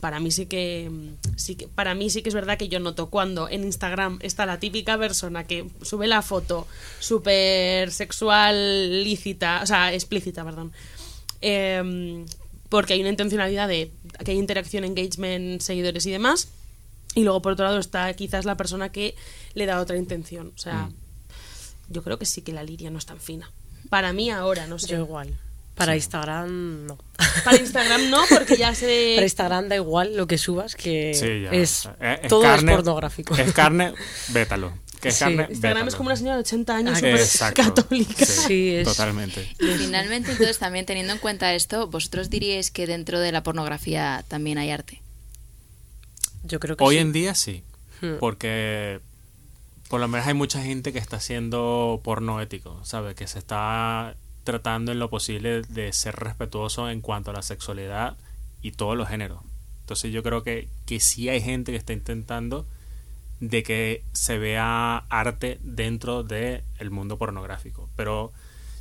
Para 0.00 0.18
mí 0.18 0.32
sí 0.32 0.46
que, 0.46 0.90
sí 1.36 1.54
que, 1.54 1.68
para 1.68 1.94
mí 1.94 2.10
sí 2.10 2.22
que 2.22 2.30
es 2.30 2.34
verdad 2.34 2.58
que 2.58 2.68
yo 2.68 2.80
noto 2.80 3.10
cuando 3.10 3.48
en 3.48 3.62
Instagram 3.62 4.18
está 4.22 4.44
la 4.44 4.58
típica 4.58 4.98
persona 4.98 5.46
que 5.46 5.70
sube 5.82 6.08
la 6.08 6.20
foto 6.20 6.66
súper 6.98 7.92
sexual 7.92 9.04
lícita, 9.04 9.60
o 9.62 9.66
sea, 9.66 9.94
explícita, 9.94 10.44
perdón. 10.44 10.72
Em, 11.40 12.26
porque 12.68 12.94
hay 12.94 13.00
una 13.00 13.10
intencionalidad 13.10 13.68
de 13.68 13.92
que 14.24 14.32
hay 14.32 14.38
interacción, 14.38 14.82
engagement, 14.82 15.60
seguidores 15.60 16.06
y 16.06 16.10
demás. 16.10 16.48
Y 17.14 17.24
luego, 17.24 17.42
por 17.42 17.52
otro 17.52 17.64
lado, 17.66 17.78
está 17.78 18.12
quizás 18.14 18.44
la 18.44 18.56
persona 18.56 18.90
que 18.90 19.14
le 19.54 19.66
da 19.66 19.80
otra 19.80 19.96
intención. 19.96 20.52
O 20.54 20.58
sea, 20.58 20.84
Mm. 20.88 20.94
yo 21.88 22.02
creo 22.02 22.18
que 22.18 22.26
sí 22.26 22.42
que 22.42 22.52
la 22.52 22.62
línea 22.62 22.90
no 22.90 22.98
es 22.98 23.06
tan 23.06 23.18
fina. 23.20 23.50
Para 23.88 24.12
mí 24.12 24.30
ahora, 24.30 24.66
no 24.66 24.78
sé. 24.78 24.88
Yo 24.88 24.98
igual. 24.98 25.36
Para 25.74 25.96
Instagram, 25.96 26.86
no. 26.86 26.98
Para 27.44 27.56
Instagram 27.56 28.10
no, 28.10 28.22
porque 28.28 28.56
ya 28.56 28.74
se... 28.74 29.12
Para 29.16 29.24
Instagram 29.24 29.68
da 29.68 29.76
igual 29.76 30.14
lo 30.16 30.26
que 30.26 30.36
subas, 30.38 30.74
que 30.76 31.14
Sí, 31.14 31.42
ya. 31.42 31.50
es, 31.50 31.88
Eh, 32.00 32.26
todo 32.28 32.42
carne- 32.42 32.72
es 32.72 32.76
pornográfico. 32.76 33.34
Es 33.34 33.52
carne, 33.52 33.94
vétalo. 34.28 34.72
Que 35.00 35.08
es 35.08 35.14
Sí. 35.14 35.20
carne, 35.20 35.46
Instagram 35.50 35.78
es 35.88 35.94
vétalo. 35.94 35.96
como 35.96 36.08
una 36.08 36.16
señora 36.16 36.34
de 36.36 36.40
80 36.42 36.76
años 36.76 36.98
Ah, 37.40 37.52
católica. 37.54 38.26
Sí, 38.26 38.42
Sí, 38.46 38.74
es- 38.74 38.84
totalmente. 38.88 39.48
Y 39.58 39.66
finalmente, 39.78 40.32
entonces, 40.32 40.58
también 40.58 40.84
teniendo 40.84 41.14
en 41.14 41.18
cuenta 41.18 41.54
esto, 41.54 41.86
¿vosotros 41.88 42.28
diríais 42.28 42.70
que 42.70 42.86
dentro 42.86 43.18
de 43.18 43.32
la 43.32 43.42
pornografía 43.42 44.22
también 44.28 44.58
hay 44.58 44.70
arte? 44.70 45.00
Yo 46.42 46.60
creo 46.60 46.76
que 46.76 46.84
Hoy 46.84 46.96
sí. 46.96 47.00
en 47.00 47.12
día 47.12 47.34
sí, 47.34 47.64
Hmm. 48.02 48.16
porque 48.18 49.00
por 49.90 50.00
lo 50.00 50.08
menos 50.08 50.26
hay 50.26 50.32
mucha 50.34 50.62
gente 50.62 50.92
que 50.92 50.98
está 50.98 51.16
haciendo 51.18 52.00
porno 52.02 52.40
ético, 52.40 52.80
¿sabes? 52.84 53.14
Que 53.14 53.26
se 53.26 53.38
está 53.38 54.16
tratando 54.44 54.90
en 54.92 54.98
lo 54.98 55.10
posible 55.10 55.62
de 55.62 55.92
ser 55.92 56.16
respetuoso 56.16 56.88
en 56.88 57.00
cuanto 57.02 57.30
a 57.30 57.34
la 57.34 57.42
sexualidad 57.42 58.16
y 58.62 58.72
todos 58.72 58.96
los 58.96 59.08
géneros. 59.08 59.40
Entonces 59.80 60.12
yo 60.12 60.22
creo 60.22 60.42
que, 60.42 60.68
que 60.86 60.98
sí 61.00 61.28
hay 61.28 61.42
gente 61.42 61.72
que 61.72 61.78
está 61.78 61.92
intentando 61.92 62.66
de 63.40 63.62
que 63.62 64.02
se 64.12 64.38
vea 64.38 65.04
arte 65.10 65.58
dentro 65.62 66.22
del 66.22 66.62
mundo 66.90 67.18
pornográfico, 67.18 67.90
pero 67.96 68.32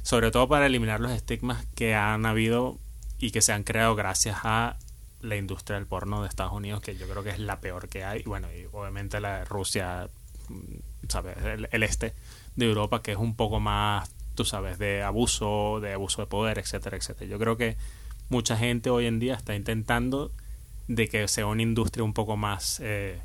sobre 0.03 0.32
todo 0.32 0.47
para 0.47 0.66
eliminar 0.68 0.99
los 1.01 1.12
estigmas 1.12 1.66
que 1.76 1.93
han 1.95 2.26
habido 2.26 2.78
y 3.20 3.32
que 3.32 3.41
se 3.41 3.51
han 3.51 3.64
creado 3.64 3.95
gracias 3.95 4.38
a 4.43 4.78
la 5.22 5.36
industria 5.36 5.78
del 5.78 5.88
porno 5.88 6.22
de 6.22 6.28
Estados 6.28 6.53
Unidos, 6.53 6.82
que 6.82 6.95
yo 6.95 7.07
creo 7.07 7.24
que 7.24 7.30
es 7.30 7.39
la 7.39 7.59
peor 7.59 7.89
que 7.89 8.03
hay, 8.03 8.22
y 8.22 8.24
bueno, 8.24 8.47
y 8.51 8.67
obviamente 8.72 9.20
la 9.20 9.39
de 9.39 9.45
Rusia, 9.45 10.09
mm, 10.47 11.07
¿sabes? 11.07 11.38
El, 11.72 11.84
este 11.84 12.13
de 12.55 12.65
Europa, 12.65 13.01
que 13.01 13.11
es 13.11 13.17
un 13.17 13.36
poco 13.36 13.59
más, 13.59 14.09
tú 14.36 14.45
sabes, 14.45 14.78
de 14.80 15.03
abuso, 15.03 15.80
de 15.82 15.93
abuso 15.93 16.22
de 16.22 16.28
poder, 16.28 16.59
etcétera, 16.59 16.97
etcétera. 16.97 17.30
Yo 17.30 17.39
creo 17.39 17.57
que 17.57 17.78
mucha 18.30 18.57
gente 18.57 18.89
hoy 18.89 19.05
en 19.05 19.20
día 19.20 19.36
está 19.36 19.55
intentando 19.55 20.32
de 20.88 21.07
que 21.07 21.28
sea 21.28 21.45
una 21.45 21.61
industria 21.61 22.03
un 22.03 22.13
poco 22.13 22.36
más 22.38 22.80
eh, 22.82 23.22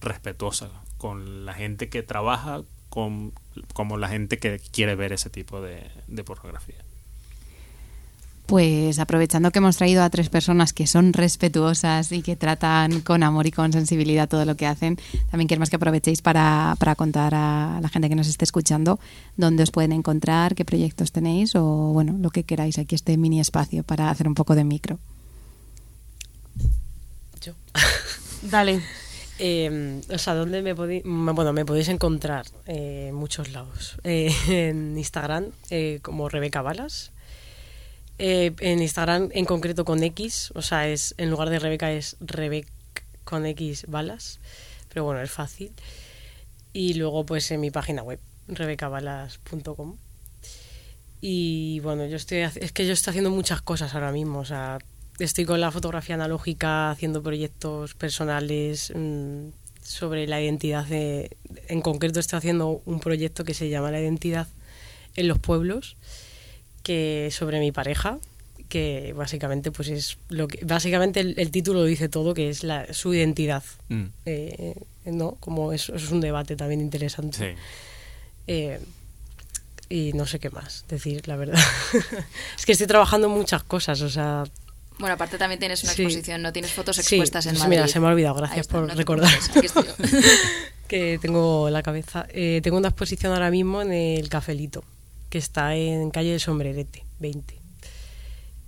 respetuosa 0.00 0.70
con 0.98 1.46
la 1.46 1.54
gente 1.54 1.88
que 1.88 2.02
trabaja, 2.02 2.62
con, 2.88 3.32
como 3.72 3.96
la 3.98 4.08
gente 4.08 4.38
que 4.38 4.58
quiere 4.72 4.94
ver 4.94 5.12
ese 5.12 5.30
tipo 5.30 5.60
de, 5.60 5.90
de 6.06 6.24
pornografía. 6.24 6.84
Pues 8.54 9.00
aprovechando 9.00 9.50
que 9.50 9.58
hemos 9.58 9.78
traído 9.78 10.04
a 10.04 10.10
tres 10.10 10.28
personas 10.28 10.72
que 10.72 10.86
son 10.86 11.12
respetuosas 11.12 12.12
y 12.12 12.22
que 12.22 12.36
tratan 12.36 13.00
con 13.00 13.24
amor 13.24 13.48
y 13.48 13.50
con 13.50 13.72
sensibilidad 13.72 14.28
todo 14.28 14.44
lo 14.44 14.54
que 14.54 14.64
hacen, 14.64 14.96
también 15.28 15.48
queremos 15.48 15.70
que 15.70 15.74
aprovechéis 15.74 16.22
para, 16.22 16.76
para 16.78 16.94
contar 16.94 17.34
a 17.34 17.80
la 17.82 17.88
gente 17.88 18.08
que 18.08 18.14
nos 18.14 18.28
esté 18.28 18.44
escuchando 18.44 19.00
dónde 19.36 19.64
os 19.64 19.72
pueden 19.72 19.90
encontrar, 19.90 20.54
qué 20.54 20.64
proyectos 20.64 21.10
tenéis 21.10 21.56
o 21.56 21.64
bueno, 21.64 22.14
lo 22.16 22.30
que 22.30 22.44
queráis. 22.44 22.78
Aquí 22.78 22.94
este 22.94 23.16
mini 23.16 23.40
espacio 23.40 23.82
para 23.82 24.08
hacer 24.08 24.28
un 24.28 24.36
poco 24.36 24.54
de 24.54 24.62
micro. 24.62 25.00
Yo. 27.42 27.54
Dale. 28.42 28.80
Eh, 29.40 30.00
o 30.08 30.18
sea, 30.18 30.36
¿dónde 30.36 30.62
me 30.62 30.76
podéis...? 30.76 31.02
Bueno, 31.04 31.52
me 31.52 31.64
podéis 31.64 31.88
encontrar 31.88 32.46
eh, 32.66 33.06
en 33.08 33.16
muchos 33.16 33.50
lados. 33.50 33.96
Eh, 34.04 34.32
en 34.48 34.96
Instagram, 34.96 35.46
eh, 35.70 35.98
como 36.02 36.28
Rebeca 36.28 36.62
Balas. 36.62 37.10
Eh, 38.18 38.52
en 38.60 38.80
Instagram, 38.80 39.30
en 39.32 39.44
concreto 39.44 39.84
con 39.84 40.02
X. 40.02 40.52
O 40.54 40.62
sea, 40.62 40.88
es 40.88 41.14
en 41.18 41.30
lugar 41.30 41.50
de 41.50 41.58
Rebeca 41.58 41.92
es 41.92 42.16
Rebec 42.20 42.66
con 43.24 43.46
X 43.46 43.86
Balas. 43.88 44.40
Pero 44.88 45.04
bueno, 45.04 45.20
es 45.20 45.30
fácil. 45.30 45.72
Y 46.72 46.94
luego, 46.94 47.26
pues 47.26 47.50
en 47.50 47.60
mi 47.60 47.70
página 47.70 48.02
web, 48.02 48.20
rebecabalas.com. 48.48 49.96
Y 51.20 51.80
bueno, 51.80 52.06
yo 52.06 52.16
estoy... 52.16 52.38
Es 52.38 52.72
que 52.72 52.86
yo 52.86 52.92
estoy 52.92 53.12
haciendo 53.12 53.30
muchas 53.30 53.62
cosas 53.62 53.94
ahora 53.94 54.12
mismo. 54.12 54.40
O 54.40 54.44
sea, 54.44 54.78
estoy 55.18 55.44
con 55.44 55.60
la 55.60 55.70
fotografía 55.70 56.14
analógica 56.14 56.90
haciendo 56.90 57.22
proyectos 57.22 57.94
personales 57.94 58.92
mm, 58.94 59.48
sobre 59.82 60.26
la 60.26 60.40
identidad 60.40 60.84
de, 60.86 61.36
en 61.68 61.82
concreto 61.82 62.20
estoy 62.20 62.38
haciendo 62.38 62.82
un 62.84 63.00
proyecto 63.00 63.44
que 63.44 63.54
se 63.54 63.68
llama 63.68 63.90
la 63.90 64.00
identidad 64.00 64.48
en 65.14 65.28
los 65.28 65.38
pueblos 65.38 65.96
que 66.84 67.30
sobre 67.32 67.58
mi 67.58 67.72
pareja 67.72 68.18
que 68.68 69.12
básicamente 69.16 69.70
pues 69.72 69.88
es 69.88 70.16
lo 70.28 70.46
que 70.48 70.64
básicamente 70.64 71.20
el, 71.20 71.34
el 71.38 71.50
título 71.50 71.80
lo 71.80 71.86
dice 71.86 72.08
todo 72.08 72.32
que 72.34 72.48
es 72.50 72.62
la, 72.62 72.92
su 72.94 73.12
identidad 73.14 73.62
Mm, 73.88 74.04
Eh, 74.26 74.74
no 75.06 75.32
como 75.40 75.72
eso, 75.72 75.94
eso 75.96 76.06
es 76.06 76.12
un 76.12 76.20
debate 76.20 76.54
también 76.56 76.80
interesante 76.80 77.36
sí. 77.38 77.60
eh, 78.46 78.78
y 79.90 80.12
no 80.14 80.24
sé 80.26 80.38
qué 80.38 80.48
más 80.50 80.84
decir, 80.88 81.28
la 81.28 81.36
verdad. 81.36 81.58
es 82.58 82.64
que 82.64 82.72
estoy 82.72 82.86
trabajando 82.86 83.26
en 83.26 83.34
muchas 83.34 83.62
cosas, 83.64 84.00
o 84.00 84.08
sea... 84.08 84.44
Bueno, 84.98 85.14
aparte 85.14 85.36
también 85.38 85.58
tienes 85.60 85.82
una 85.84 85.92
Sí. 85.92 86.02
exposición, 86.04 86.40
¿no? 86.40 86.52
Tienes 86.52 86.72
fotos 86.72 86.96
Sí, 86.96 87.16
expuestas 87.16 87.44
en 87.46 87.54
sí, 87.56 87.58
Madrid. 87.58 87.70
mira, 87.76 87.88
se 87.88 88.00
me 88.00 88.06
ha 88.06 88.10
olvidado, 88.10 88.34
gracias 88.36 88.60
está, 88.60 88.78
por 88.78 88.88
no 88.88 88.94
recordar. 88.94 89.30
que 90.88 91.18
tengo 91.20 91.68
la 91.70 91.82
cabeza. 91.82 92.26
Eh, 92.30 92.60
tengo 92.62 92.76
una 92.78 92.88
exposición 92.88 93.32
ahora 93.32 93.50
mismo 93.50 93.82
en 93.82 93.92
el 93.92 94.28
Cafelito, 94.28 94.84
que 95.34 95.38
está 95.38 95.74
en 95.74 96.12
calle 96.12 96.30
del 96.30 96.38
Sombrerete, 96.38 97.04
20. 97.18 97.58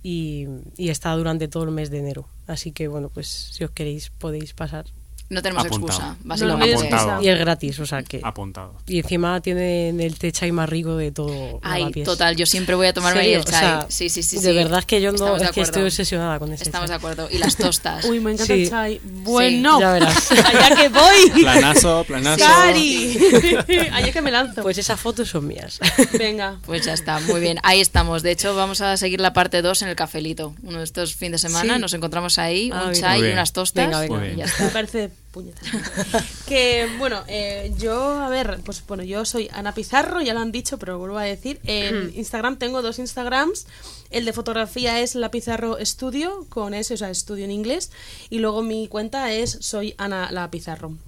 Y, 0.03 0.47
y 0.75 0.89
está 0.89 1.15
durante 1.15 1.47
todo 1.47 1.63
el 1.63 1.71
mes 1.71 1.89
de 1.89 1.99
enero. 1.99 2.27
Así 2.45 2.73
que, 2.73 2.89
bueno, 2.89 3.07
pues 3.07 3.29
si 3.29 3.63
os 3.63 3.71
queréis 3.71 4.09
podéis 4.09 4.51
pasar. 4.51 4.85
No 5.29 5.41
tenemos 5.41 5.65
Apuntado. 5.65 5.99
excusa, 5.99 6.15
básicamente. 6.23 6.89
no. 6.89 7.21
Y 7.21 7.27
es 7.27 7.37
gratis, 7.39 7.79
o 7.79 7.85
sea 7.85 8.01
que... 8.01 8.21
Apuntado. 8.23 8.75
Y 8.87 8.99
encima 8.99 9.41
tiene 9.41 9.89
en 9.89 9.99
el 9.99 10.17
techa 10.17 10.47
y 10.47 10.53
más 10.53 10.69
rico 10.69 10.95
de 10.95 11.11
todo. 11.11 11.59
Ay, 11.63 11.81
lavapiés. 11.81 12.05
total, 12.05 12.35
yo 12.37 12.45
siempre 12.45 12.75
voy 12.75 12.87
a 12.87 12.93
tomarme 12.93 13.19
ahí 13.21 13.33
el 13.33 13.41
O 13.41 13.43
chai. 13.43 13.59
sea, 13.59 13.85
sí, 13.89 14.07
sí, 14.09 14.23
sí. 14.23 14.37
De 14.37 14.41
sí. 14.43 14.53
verdad 14.53 14.79
es 14.79 14.85
que 14.85 15.01
yo 15.01 15.09
no, 15.11 15.15
Estamos 15.15 15.39
de 15.39 15.45
es 15.47 15.51
que 15.51 15.61
estoy 15.61 15.83
obsesionada 15.83 16.39
con 16.39 16.53
ese 16.53 16.63
Estamos 16.63 16.89
de 16.89 16.93
chai. 16.93 16.97
acuerdo. 16.97 17.27
Y 17.29 17.39
las 17.39 17.57
tostas. 17.57 18.05
Uy, 18.05 18.21
me 18.21 18.31
encanta 18.31 18.53
Sí. 18.53 18.63
el 18.63 18.69
chai. 18.69 19.01
Bueno, 19.03 19.79
ya 19.81 19.91
verás. 19.91 20.31
allá 20.31 20.75
que 20.77 20.87
voy. 20.89 21.41
Planazo, 21.41 22.05
planazo. 22.07 22.45
Cari. 22.45 23.17
allá 23.91 24.11
que 24.13 24.21
me 24.21 24.31
lanzo. 24.31 24.61
Pues 24.61 24.77
esas 24.77 24.97
fotos 24.99 25.27
son 25.27 25.45
mías. 25.47 25.79
Venga. 26.17 26.57
Pues 26.65 26.85
ya 26.85 26.93
está, 26.93 27.19
muy 27.19 27.41
bien. 27.41 27.57
Ahí 27.63 27.81
estamos. 27.81 28.23
De 28.23 28.31
hecho, 28.31 28.55
vamos 28.55 28.79
a 28.79 28.95
seguir 28.95 29.19
la 29.19 29.33
parte 29.33 29.61
2 29.61 29.81
en 29.81 29.89
el 29.89 29.95
cafelito. 29.97 30.55
Uno 30.63 30.77
de 30.77 30.83
estos 30.85 31.15
fines 31.15 31.41
de 31.41 31.49
semana 31.49 31.75
Sí. 31.75 31.81
nos 31.81 31.93
encontramos 31.93 32.37
ahí, 32.37 32.69
Ah, 32.73 32.83
un 32.85 32.91
bien. 32.91 33.01
chai 33.03 33.27
y 33.27 33.31
unas 33.33 33.51
tostas. 33.51 33.85
Venga, 33.87 33.99
venga. 33.99 34.29
Ya 34.29 34.45
Me 34.45 34.51
está. 34.51 34.69
parece 34.71 35.09
puñetas. 35.37 35.63
que 36.47 36.87
bueno, 36.97 37.23
eh, 37.27 37.71
yo, 37.77 38.19
a 38.19 38.27
ver, 38.29 38.59
pues 38.65 38.83
bueno, 38.87 39.03
yo 39.03 39.23
soy 39.23 39.49
Ana 39.53 39.71
Pizarro, 39.75 40.19
ya 40.19 40.33
lo 40.33 40.39
han 40.39 40.51
dicho, 40.51 40.79
pero 40.79 40.93
lo 40.93 40.99
vuelvo 40.99 41.19
a 41.19 41.23
decir. 41.23 41.59
En 41.63 42.11
Instagram 42.15 42.57
tengo 42.57 42.81
dos 42.81 42.97
Instagrams. 42.97 43.67
El 44.09 44.25
de 44.25 44.33
fotografía 44.33 44.99
es 44.99 45.13
La 45.13 45.29
Pizarro 45.29 45.77
Studio, 45.85 46.47
con 46.49 46.73
S, 46.73 46.91
o 46.91 46.97
sea, 46.97 47.11
estudio 47.11 47.45
en 47.45 47.51
inglés. 47.51 47.91
Y 48.31 48.39
luego 48.39 48.63
mi 48.63 48.87
cuenta 48.87 49.31
es 49.31 49.59
Soy 49.61 49.93
Ana 49.99 50.31
La 50.31 50.49
Pizarro. 50.49 50.97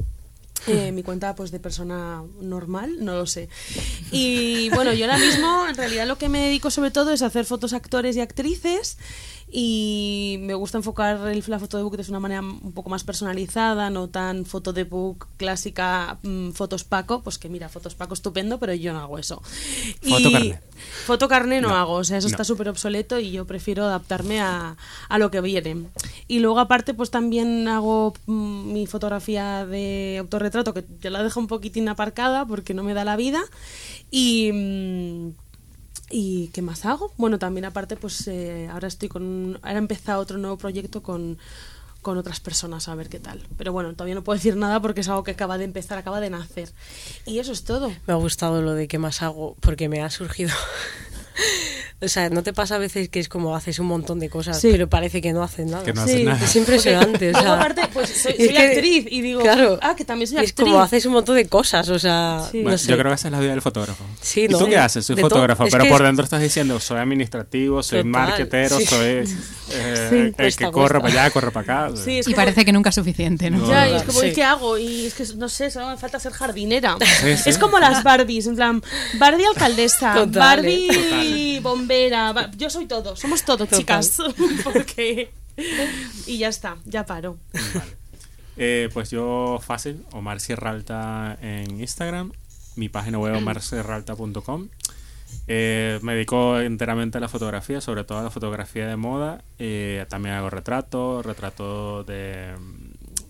Eh, 0.67 0.91
mi 0.91 1.03
cuenta 1.03 1.35
pues 1.35 1.51
de 1.51 1.59
persona 1.59 2.21
normal, 2.41 2.97
no 2.99 3.15
lo 3.15 3.25
sé. 3.25 3.47
Y 4.11 4.69
bueno, 4.71 4.91
yo 4.93 5.05
ahora 5.05 5.17
mismo 5.17 5.65
en 5.67 5.75
realidad 5.75 6.05
lo 6.05 6.17
que 6.17 6.27
me 6.27 6.41
dedico 6.41 6.69
sobre 6.69 6.91
todo 6.91 7.11
es 7.11 7.21
a 7.21 7.27
hacer 7.27 7.45
fotos 7.45 7.71
a 7.71 7.77
actores 7.77 8.17
y 8.17 8.19
actrices 8.19 8.97
y 9.51 10.37
me 10.41 10.53
gusta 10.53 10.77
enfocar 10.77 11.27
el- 11.27 11.43
la 11.47 11.59
foto 11.59 11.77
de 11.77 11.83
book 11.83 11.97
de 11.97 12.09
una 12.09 12.19
manera 12.19 12.41
un 12.41 12.71
poco 12.73 12.89
más 12.89 13.03
personalizada, 13.03 13.89
no 13.89 14.07
tan 14.07 14.45
foto 14.45 14.73
de 14.73 14.83
book 14.83 15.27
clásica, 15.37 16.17
mm, 16.23 16.51
fotos 16.51 16.83
Paco, 16.83 17.21
pues 17.23 17.37
que 17.39 17.49
mira, 17.49 17.67
fotos 17.69 17.95
Paco 17.95 18.13
estupendo, 18.13 18.59
pero 18.59 18.73
yo 18.73 18.93
no 18.93 18.99
hago 18.99 19.17
eso. 19.17 19.41
Foto 20.01 20.29
Y- 20.29 20.33
carné. 20.33 20.59
Foto 21.05 21.27
carné 21.27 21.61
no, 21.61 21.69
No, 21.69 21.75
hago, 21.75 21.93
o 21.93 22.03
sea, 22.03 22.17
eso 22.19 22.27
no. 22.27 22.31
está 22.31 22.43
súper 22.43 22.69
obsoleto 22.69 23.19
y 23.19 23.31
yo 23.31 23.45
prefiero 23.45 23.83
adaptarme 23.85 24.39
a, 24.39 24.77
a 25.09 25.17
lo 25.17 25.31
que 25.31 25.41
viene. 25.41 25.85
Y 26.27 26.39
luego 26.39 26.59
aparte 26.59 26.93
pues 26.93 27.09
también 27.11 27.67
hago 27.67 28.13
mm, 28.27 28.71
mi 28.73 28.85
fotografía 28.87 29.65
de 29.65 30.17
autorretrato 30.19 30.73
que 30.73 30.85
yo 31.01 31.09
la 31.09 31.23
dejo 31.23 31.39
un 31.39 31.47
poquitín 31.47 31.89
aparcada 31.89 32.45
porque 32.45 32.73
no 32.73 32.83
me 32.83 32.93
da 32.93 33.03
la 33.03 33.15
vida 33.15 33.41
y... 34.11 34.51
mm, 34.53 35.48
¿Y 36.09 36.47
qué 36.49 36.61
más 36.61 36.85
hago? 36.85 37.13
Bueno, 37.17 37.37
también 37.37 37.65
aparte, 37.65 37.95
pues 37.95 38.27
eh, 38.27 38.67
ahora 38.71 38.87
estoy 38.87 39.09
con. 39.09 39.59
Ahora 39.61 39.75
he 39.75 39.77
empezado 39.77 40.21
otro 40.21 40.37
nuevo 40.37 40.57
proyecto 40.57 41.03
con, 41.03 41.37
con 42.01 42.17
otras 42.17 42.39
personas 42.39 42.87
a 42.87 42.95
ver 42.95 43.09
qué 43.09 43.19
tal. 43.19 43.45
Pero 43.57 43.73
bueno, 43.73 43.93
todavía 43.93 44.15
no 44.15 44.23
puedo 44.23 44.37
decir 44.37 44.55
nada 44.55 44.81
porque 44.81 45.01
es 45.01 45.09
algo 45.09 45.23
que 45.23 45.31
acaba 45.31 45.57
de 45.57 45.65
empezar, 45.65 45.97
acaba 45.97 46.19
de 46.19 46.29
nacer. 46.29 46.71
Y 47.25 47.39
eso 47.39 47.51
es 47.51 47.63
todo. 47.63 47.91
Me 48.07 48.13
ha 48.13 48.17
gustado 48.17 48.61
lo 48.61 48.73
de 48.73 48.87
qué 48.87 48.97
más 48.97 49.21
hago 49.21 49.55
porque 49.59 49.89
me 49.89 50.01
ha 50.01 50.09
surgido. 50.09 50.51
o 52.01 52.07
sea, 52.07 52.29
¿no 52.29 52.43
te 52.43 52.53
pasa 52.53 52.75
a 52.75 52.77
veces 52.77 53.09
que 53.09 53.19
es 53.19 53.29
como 53.29 53.55
haces 53.55 53.79
un 53.79 53.87
montón 53.87 54.19
de 54.19 54.29
cosas, 54.29 54.59
Sí. 54.59 54.69
pero 54.71 54.87
parece 54.89 55.21
que 55.21 55.33
no 55.33 55.43
haces 55.43 55.65
nada? 55.67 55.83
Que 55.83 55.93
no 55.93 56.05
Sí. 56.05 56.13
haces 56.13 56.25
nada. 56.25 56.45
Es 56.45 56.55
impresionante. 56.55 57.31
o 57.31 57.33
sea, 57.39 57.53
aparte, 57.55 57.81
pues 57.93 58.09
soy, 58.23 58.33
que- 58.33 58.57
actriz 58.57 59.05
y 59.09 59.21
digo, 59.21 59.41
claro, 59.41 59.77
ah, 59.81 59.95
que 59.95 60.05
también 60.05 60.27
soy 60.27 60.37
y 60.39 60.43
es 60.43 60.49
actriz. 60.51 60.65
como 60.67 60.81
haces 60.81 61.05
un 61.05 61.13
montón 61.13 61.35
de 61.35 61.47
cosas, 61.47 61.89
o 61.89 61.99
sea, 61.99 62.41
Sí. 62.51 62.57
no 62.57 62.63
Bueno, 62.63 62.77
sé. 62.77 62.87
Yo 62.89 62.97
creo 62.97 63.11
que 63.11 63.15
esa 63.15 63.27
es 63.27 63.31
la 63.31 63.39
vida 63.39 63.51
del 63.51 63.61
fotógrafo. 63.61 64.03
Sí, 64.21 64.41
¿Y 64.45 64.47
¿no? 64.47 64.57
tú 64.59 64.67
qué 64.67 64.77
haces? 64.77 65.05
Soy 65.05 65.15
fotógrafo, 65.17 65.65
pero 65.71 65.85
por 65.87 66.03
dentro 66.03 66.23
estás 66.23 66.41
diciendo, 66.41 66.79
soy 66.79 66.99
administrativo, 66.99 67.83
soy 67.83 67.99
Total, 67.99 68.11
marketero, 68.11 68.77
sí. 68.79 68.85
soy 68.85 69.23
eh, 69.71 70.23
el 70.27 70.33
cuesta, 70.35 70.65
que 70.65 70.71
corre 70.71 70.99
para 71.01 71.11
allá, 71.23 71.31
corre 71.31 71.51
para 71.51 71.85
acá. 71.89 71.95
Sí, 71.95 72.19
es 72.19 72.27
Y 72.27 72.31
como- 72.31 72.35
parece 72.37 72.65
que 72.65 72.71
nunca 72.71 72.89
es 72.89 72.95
suficiente, 72.95 73.49
¿no? 73.49 73.59
No. 73.59 73.69
Ya, 73.69 73.89
y 73.89 73.95
es 73.95 74.03
como, 74.03 74.19
Sí. 74.21 74.27
¿y 74.27 74.33
qué 74.33 74.43
hago? 74.43 74.77
Y 74.77 75.05
es 75.05 75.13
que, 75.13 75.25
no 75.35 75.49
sé, 75.49 75.69
solo 75.69 75.87
me 75.89 75.97
falta 75.97 76.19
ser 76.19 76.31
jardinera. 76.31 76.95
Sí, 77.21 77.37
sí. 77.37 77.49
Es 77.49 77.57
como 77.57 77.79
las 77.79 78.03
Barbies, 78.03 78.47
en 78.47 78.55
plan, 78.55 78.81
Barbie 79.17 79.45
alcaldesa, 79.45 80.13
Total, 80.13 80.29
Barbie 80.57 80.87
bombera, 81.61 82.33
Ba- 82.33 82.51
yo 82.57 82.69
soy 82.69 82.85
todo, 82.85 83.15
somos 83.15 83.43
todo, 83.43 83.57
Total. 83.65 83.79
chicas. 83.79 84.17
Porque... 84.63 85.31
Y 86.25 86.37
ya 86.37 86.47
está, 86.47 86.77
ya 86.85 87.05
paro. 87.05 87.37
Eh, 88.57 88.89
pues 88.93 89.09
yo 89.11 89.59
fácil, 89.65 90.05
Omar 90.11 90.39
Sierralta 90.39 91.37
en 91.41 91.79
Instagram, 91.79 92.31
mi 92.75 92.89
página 92.89 93.17
web 93.19 93.35
omarsierralta.com. 93.35 94.67
Eh, 95.47 95.99
me 96.01 96.13
dedico 96.13 96.59
enteramente 96.59 97.17
a 97.17 97.21
la 97.21 97.27
fotografía, 97.29 97.81
sobre 97.81 98.03
todo 98.03 98.19
a 98.19 98.23
la 98.23 98.29
fotografía 98.31 98.87
de 98.87 98.95
moda. 98.95 99.43
Eh, 99.59 100.05
también 100.09 100.35
hago 100.35 100.49
retratos, 100.49 101.25
retratos 101.25 102.05
de, 102.05 102.53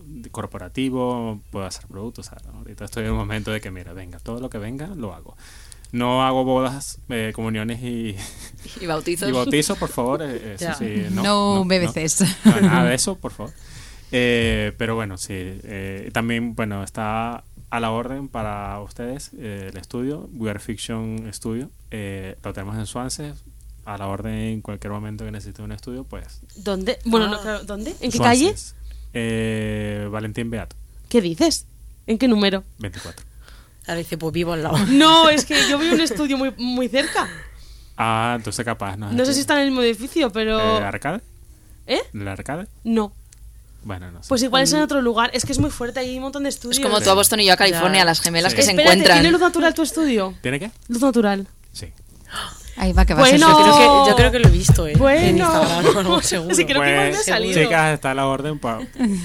de 0.06 0.30
corporativo, 0.30 1.39
puedo 1.52 1.66
hacer 1.66 1.88
productos. 1.88 2.30
Ahorita 2.56 2.86
estoy 2.86 3.06
en 3.06 3.12
un 3.12 3.18
momento 3.18 3.52
de 3.52 3.60
que, 3.62 3.72
mira, 3.72 3.93
venga, 3.93 4.20
todo 4.20 4.39
lo 4.39 4.50
que 4.50 4.58
venga, 4.58 4.88
lo 4.88 5.14
hago. 5.14 5.36
No 5.92 6.24
hago 6.24 6.44
bodas, 6.44 7.00
eh, 7.10 7.32
comuniones 7.34 7.82
y, 7.82 8.16
Y 8.82 8.86
bautizos. 8.86 9.28
y 9.28 9.32
bautizos, 9.32 9.78
por 9.78 9.90
favor. 9.90 10.22
eh, 10.24 10.56
eso 10.60 10.74
sí, 10.78 11.06
No, 11.12 11.24
no, 11.24 11.66
BBCs. 11.66 12.22
no, 12.46 12.62
nada 12.62 12.86
de 12.90 12.96
eso, 12.96 13.16
por 13.16 13.32
favor. 13.32 13.52
Eh, 14.12 14.74
pero 14.78 14.96
bueno, 14.96 15.18
sí. 15.18 15.34
eh, 15.36 16.10
también, 16.14 16.56
bueno, 16.56 16.84
está 16.84 17.44
a 17.72 17.80
la 17.80 17.92
orden 17.92 18.28
para 18.28 18.80
ustedes 18.82 19.32
eh, 19.38 19.70
el 19.72 19.78
estudio, 19.78 20.30
We 20.34 20.50
Are 20.50 20.60
Fiction 20.60 21.28
Studio. 21.34 21.70
Eh, 21.92 22.36
lo 22.44 22.54
tenemos 22.54 22.78
en 22.78 22.86
Swansea. 22.86 23.34
A 23.86 23.98
la 23.98 24.06
orden 24.08 24.34
en 24.36 24.62
cualquier 24.62 24.92
momento 24.94 25.26
que 25.26 25.32
necesite 25.32 25.64
un 25.64 25.72
estudio, 25.72 26.04
pues. 26.04 26.42
¿Dónde? 26.58 27.00
Bueno, 27.06 27.26
Ah. 27.26 27.30
no, 27.30 27.42
claro, 27.42 27.64
¿dónde? 27.64 27.92
¿En 28.02 28.12
qué 28.12 28.18
Swansea. 28.18 28.50
calle? 28.52 28.56
Eh, 29.14 30.08
Valentín 30.12 30.52
Beato, 30.52 30.76
¿Qué 31.10 31.22
dices? 31.22 31.66
¿En 32.06 32.20
qué 32.20 32.28
número? 32.28 32.64
24. 32.78 33.26
Ahora 33.90 33.98
dice, 33.98 34.18
pues 34.20 34.32
vivo 34.32 34.54
al 34.54 34.62
lado. 34.64 34.78
No, 34.90 35.30
es 35.30 35.46
que 35.46 35.56
yo 35.68 35.80
vivo 35.80 35.90
en 35.94 35.96
un 35.96 36.02
estudio 36.02 36.38
muy, 36.38 36.54
muy 36.58 36.88
cerca. 36.88 37.28
Ah, 37.98 38.34
entonces 38.38 38.64
capaz, 38.64 38.96
¿no? 38.98 39.12
No 39.12 39.26
sé 39.26 39.34
si 39.34 39.40
está 39.42 39.56
en 39.56 39.62
el 39.62 39.68
mismo 39.72 39.82
edificio, 39.82 40.32
pero... 40.32 40.60
Eh, 40.60 40.84
¿Arcade? 40.84 41.22
¿Eh? 41.88 42.00
¿El 42.14 42.28
arcade? 42.28 42.68
No. 42.84 43.12
Bueno, 43.84 44.12
no 44.12 44.22
sé. 44.22 44.30
Pues 44.30 44.44
igual 44.44 44.62
es 44.64 44.74
en 44.74 44.82
otro 44.82 45.02
lugar. 45.02 45.32
Es 45.34 45.44
que 45.44 45.52
es 45.54 45.58
muy 45.60 45.72
fuerte, 45.72 46.00
hay 46.02 46.16
un 46.18 46.22
montón 46.24 46.44
de 46.44 46.50
estudios. 46.50 46.78
Es 46.78 46.84
como 46.86 47.02
tú 47.02 47.10
a 47.10 47.16
Boston 47.16 47.40
y 47.40 47.46
yo 47.46 47.54
a 47.54 47.58
California, 47.58 48.02
Ya. 48.02 48.06
las 48.06 48.22
gemelas 48.22 48.52
Sí. 48.52 48.58
que 48.58 48.62
se 48.64 48.72
encuentran. 48.72 49.18
¿tiene 49.18 49.32
luz 49.32 49.42
natural 49.42 49.74
tu 49.74 49.82
estudio? 49.82 50.36
¿Tiene 50.42 50.60
qué? 50.60 50.72
Luz 50.88 51.02
natural. 51.02 51.48
Sí. 51.74 51.88
Ahí 52.82 52.94
va, 52.94 53.06
que 53.06 53.14
va 53.14 53.24
a 53.24 53.26
ser 53.26 53.40
Bueno. 53.40 53.50
Yo 53.60 53.64
creo, 53.64 53.76
que, 54.06 54.10
yo 54.10 54.16
creo 54.16 54.32
que 54.32 54.40
lo 54.40 54.48
he 54.48 54.52
visto, 54.52 54.88
¿eh? 54.88 54.94
En 54.94 55.00
Bueno. 55.00 55.38
Instagram, 55.46 55.96
o 55.96 56.00
algo 56.00 56.22
seguro. 56.24 56.56
Sí, 56.56 56.66
creo 56.66 56.82
que 56.82 56.90
igual 56.92 57.04
me 57.04 57.10
ha 57.10 57.12
Pues, 57.12 57.26
salido. 57.26 57.62
chicas, 57.62 57.94
está 57.94 58.12
a 58.12 58.14
la 58.14 58.26
orden 58.28 58.58
para 58.60 58.80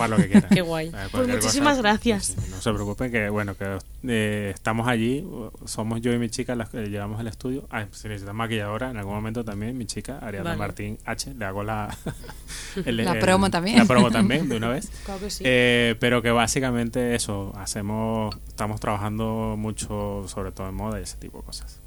lo 0.08 0.16
que 0.16 0.28
quieran. 0.28 0.50
Qué 0.54 0.60
guay. 0.60 0.88
Eh, 0.88 0.92
Pues 1.12 1.28
muchísimas 1.28 1.78
gracias. 1.78 2.34
no 2.50 2.60
se 2.60 2.72
preocupen 2.72 3.12
que, 3.12 3.28
bueno, 3.28 3.56
que 3.56 3.78
eh, 4.08 4.50
estamos 4.54 4.88
allí. 4.88 5.24
Somos 5.66 6.00
yo 6.00 6.12
y 6.12 6.18
mi 6.18 6.28
chica 6.30 6.56
las 6.56 6.68
que 6.70 6.86
llevamos 6.88 7.20
el 7.20 7.28
estudio. 7.28 7.66
Ah, 7.70 7.86
si 7.92 8.08
necesitan 8.08 8.34
maquilladora, 8.34 8.90
en 8.90 8.96
algún 8.96 9.14
momento 9.14 9.44
también 9.44 9.78
mi 9.78 9.86
chica, 9.86 10.18
Ariadna 10.20 10.50
Vale. 10.50 10.58
Martín 10.58 10.98
H, 11.04 11.34
le 11.34 11.44
hago 11.44 11.62
la... 11.62 11.96
el- 12.84 12.96
La 13.04 13.12
el- 13.12 13.18
promo 13.20 13.50
también. 13.50 13.78
La 13.78 13.84
promo 13.84 14.10
también, 14.10 14.48
de 14.48 14.56
una 14.56 14.68
vez. 14.70 14.90
Claro 15.04 15.20
que 15.20 15.30
sí. 15.30 15.44
Eh, 15.46 15.94
pero 16.00 16.22
que 16.22 16.30
básicamente 16.32 17.14
eso, 17.14 17.52
hacemos, 17.56 18.34
estamos 18.48 18.80
trabajando 18.80 19.54
mucho, 19.56 20.24
sobre 20.26 20.50
todo 20.50 20.68
en 20.68 20.74
moda 20.74 20.98
y 20.98 21.04
ese 21.04 21.18
tipo 21.18 21.38
de 21.38 21.44
cosas. 21.44 21.78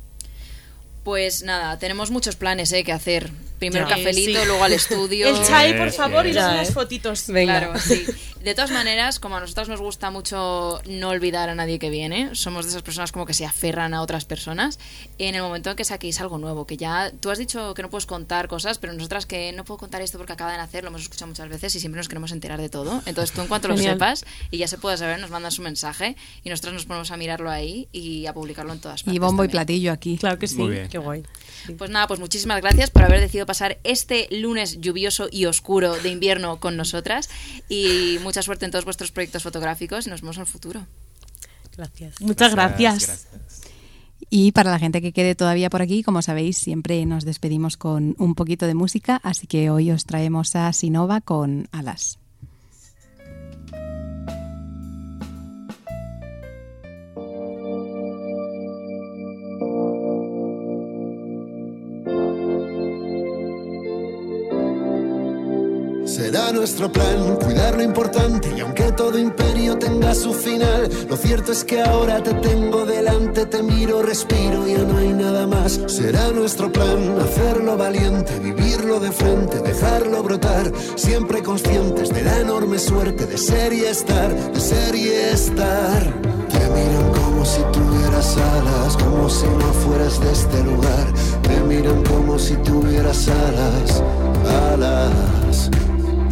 Pues 1.08 1.42
nada, 1.42 1.80
tenemos 1.80 2.12
muchos 2.12 2.36
planes 2.36 2.70
eh, 2.74 2.84
que 2.84 2.92
hacer. 2.92 3.32
Primero 3.60 3.88
Ya. 3.88 3.96
cafelito, 3.96 4.42
Sí. 4.42 4.46
luego 4.46 4.62
al 4.66 4.74
estudio. 4.74 5.26
El 5.30 5.42
chai, 5.48 5.76
por 5.78 5.90
favor, 5.92 6.26
y 6.28 6.32
eh. 6.32 6.34
luego 6.34 6.50
Ya, 6.50 6.54
unas 6.56 6.74
fotitos. 6.74 7.28
Venga. 7.28 7.60
Claro, 7.60 7.80
sí. 7.80 8.06
De 8.44 8.54
todas 8.54 8.72
maneras, 8.72 9.20
como 9.20 9.36
a 9.36 9.40
nosotras 9.42 9.68
nos 9.68 9.82
gusta 9.82 10.12
mucho 10.12 10.80
no 10.86 11.10
olvidar 11.10 11.50
a 11.50 11.56
nadie 11.56 11.80
que 11.80 11.90
viene, 11.90 12.30
somos 12.36 12.66
de 12.66 12.70
esas 12.70 12.82
personas 12.84 13.12
como 13.12 13.26
que 13.26 13.34
se 13.34 13.46
aferran 13.46 13.94
a 13.94 14.02
otras 14.02 14.26
personas, 14.26 14.80
en 15.18 15.34
el 15.36 15.42
momento 15.42 15.72
en 15.72 15.76
que 15.76 15.84
saquéis 15.84 16.22
algo 16.22 16.38
nuevo, 16.38 16.66
que 16.68 16.78
ya 16.78 17.12
tú 17.20 17.30
has 17.32 17.40
dicho 17.40 17.74
que 17.74 17.82
no 17.82 17.90
puedes 17.90 18.06
contar 18.06 18.48
cosas, 18.48 18.78
pero 18.78 18.94
nosotras 18.94 19.26
que 19.26 19.52
no 19.54 19.66
puedo 19.66 19.80
contar 19.80 20.02
esto 20.02 20.18
porque 20.18 20.34
acaba 20.34 20.52
de 20.52 20.58
nacer, 20.60 20.84
lo 20.84 20.90
hemos 20.90 21.02
escuchado 21.02 21.28
muchas 21.28 21.50
veces 21.50 21.74
y 21.76 21.80
siempre 21.80 21.98
nos 21.98 22.08
queremos 22.08 22.32
enterar 22.32 22.62
de 22.62 22.70
todo. 22.70 23.02
Entonces 23.06 23.34
tú 23.36 23.42
en 23.42 23.48
cuanto 23.48 23.68
lo 23.70 23.76
Genial. 23.76 23.96
sepas 23.96 24.24
y 24.52 24.60
ya 24.60 24.68
se 24.68 24.78
puede 24.78 24.98
saber, 24.98 25.20
nos 25.20 25.32
mandas 25.32 25.58
un 25.58 25.66
mensaje 25.66 26.16
y 26.44 26.50
nosotros 26.50 26.74
nos 26.76 26.86
ponemos 26.86 27.12
a 27.12 27.18
mirarlo 27.18 27.50
ahí 27.50 27.90
y 27.92 28.28
a 28.28 28.34
publicarlo 28.34 28.72
en 28.72 28.80
todas 28.80 29.02
partes. 29.04 29.16
Y 29.16 29.20
bombo 29.20 29.44
y 29.44 29.48
también. 29.48 29.52
platillo 29.66 29.92
aquí. 29.92 30.18
Claro 30.18 30.38
que 30.38 30.48
sí. 30.48 30.58
Muy 30.58 30.72
bien. 30.72 30.88
Qué 30.98 31.04
guay. 31.04 31.24
Pues 31.78 31.92
nada, 31.92 32.08
pues 32.08 32.20
muchísimas 32.20 32.60
gracias 32.62 32.90
por 32.90 33.04
haber 33.04 33.20
decidido 33.20 33.46
pasar 33.46 33.78
este 33.84 34.28
lunes 34.32 34.80
lluvioso 34.82 35.28
y 35.32 35.46
oscuro 35.46 35.96
de 35.96 36.10
invierno 36.10 36.60
con 36.60 36.76
nosotras 36.76 37.30
y 37.70 38.18
mucha 38.24 38.42
suerte 38.42 38.66
en 38.66 38.72
todos 38.72 38.86
vuestros 38.86 39.12
proyectos 39.12 39.44
fotográficos 39.44 40.08
y 40.08 40.10
nos 40.10 40.22
vemos 40.22 40.38
en 40.38 40.42
el 40.42 40.48
futuro. 40.48 40.86
Gracias. 41.76 42.20
Muchas 42.22 42.54
gracias. 42.54 43.06
gracias. 43.06 43.62
Y 44.30 44.52
para 44.54 44.72
la 44.72 44.80
gente 44.80 45.02
que 45.02 45.14
quede 45.14 45.36
todavía 45.36 45.70
por 45.70 45.82
aquí, 45.82 46.02
como 46.02 46.22
sabéis, 46.22 46.58
siempre 46.58 47.06
nos 47.06 47.24
despedimos 47.26 47.78
con 47.78 48.16
un 48.18 48.34
poquito 48.34 48.66
de 48.66 48.74
música, 48.74 49.22
así 49.24 49.46
que 49.46 49.70
hoy 49.70 49.92
os 49.92 50.06
traemos 50.06 50.56
a 50.56 50.74
Sinova 50.74 51.22
con 51.22 51.70
Alas. 51.72 52.18
Será 66.18 66.52
nuestro 66.52 66.92
plan 66.92 67.36
cuidar 67.36 67.76
lo 67.76 67.84
importante 67.84 68.52
y 68.58 68.62
aunque 68.62 68.92
todo 68.94 69.20
imperio 69.20 69.78
tenga 69.78 70.16
su 70.16 70.34
final, 70.34 70.90
lo 71.08 71.16
cierto 71.16 71.52
es 71.52 71.64
que 71.64 71.80
ahora 71.80 72.24
te 72.24 72.34
tengo 72.34 72.88
delante, 72.88 73.46
te 73.46 73.62
miro, 73.62 74.02
respiro, 74.02 74.66
ya 74.66 74.80
no 74.80 74.98
hay 74.98 75.14
nada 75.14 75.46
más. 75.46 75.80
Será 75.86 76.32
nuestro 76.32 76.72
plan 76.72 77.20
hacerlo 77.20 77.78
valiente, 77.78 78.40
vivirlo 78.40 79.00
de 79.00 79.12
frente, 79.12 79.60
dejarlo 79.60 80.24
brotar, 80.24 80.72
siempre 80.96 81.44
conscientes 81.44 82.10
de 82.10 82.24
la 82.24 82.40
enorme 82.40 82.80
suerte 82.80 83.28
de 83.28 83.38
ser 83.38 83.72
y 83.74 83.82
estar, 83.82 84.34
de 84.52 84.60
ser 84.60 84.96
y 84.96 85.10
estar. 85.10 86.02
Te 86.50 86.60
miran 86.60 87.14
como 87.14 87.46
si 87.46 87.62
tuvieras 87.72 88.36
alas, 88.38 88.98
como 88.98 89.30
si 89.30 89.46
no 89.46 89.72
fueras 89.86 90.20
de 90.20 90.32
este 90.32 90.64
lugar. 90.64 91.14
Te 91.44 91.60
miran 91.60 92.04
como 92.06 92.40
si 92.40 92.56
tuvieras 92.56 93.28
alas, 93.28 94.04
alas. 94.74 95.70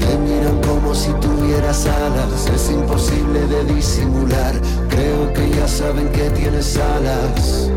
Te 0.05 0.17
miran 0.19 0.61
como 0.61 0.93
si 0.93 1.11
tuvieras 1.13 1.87
alas, 1.87 2.47
es 2.53 2.69
imposible 2.69 3.39
de 3.47 3.73
disimular. 3.73 4.53
Creo 4.87 5.33
que 5.33 5.49
ya 5.49 5.67
saben 5.67 6.09
que 6.09 6.29
tienes 6.29 6.77
alas. 6.77 7.71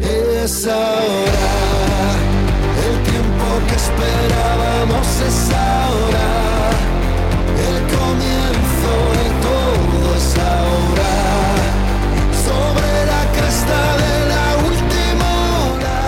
Es 0.00 0.66
ahora, 0.66 1.50
el 2.86 2.96
tiempo 3.10 3.46
que 3.66 3.74
esperábamos 3.84 5.08
es 5.28 5.38
ahora. 5.52 6.28
El 7.68 7.78
comienzo 7.98 8.92
de 9.18 9.26
todo 9.46 10.14
es 10.20 10.28
ahora. 10.54 11.12
Sobre 12.46 12.90
la 13.12 13.22
cresta 13.36 13.80
de 14.04 14.14
la 14.32 14.46
última 14.70 15.28
hora. 15.58 15.98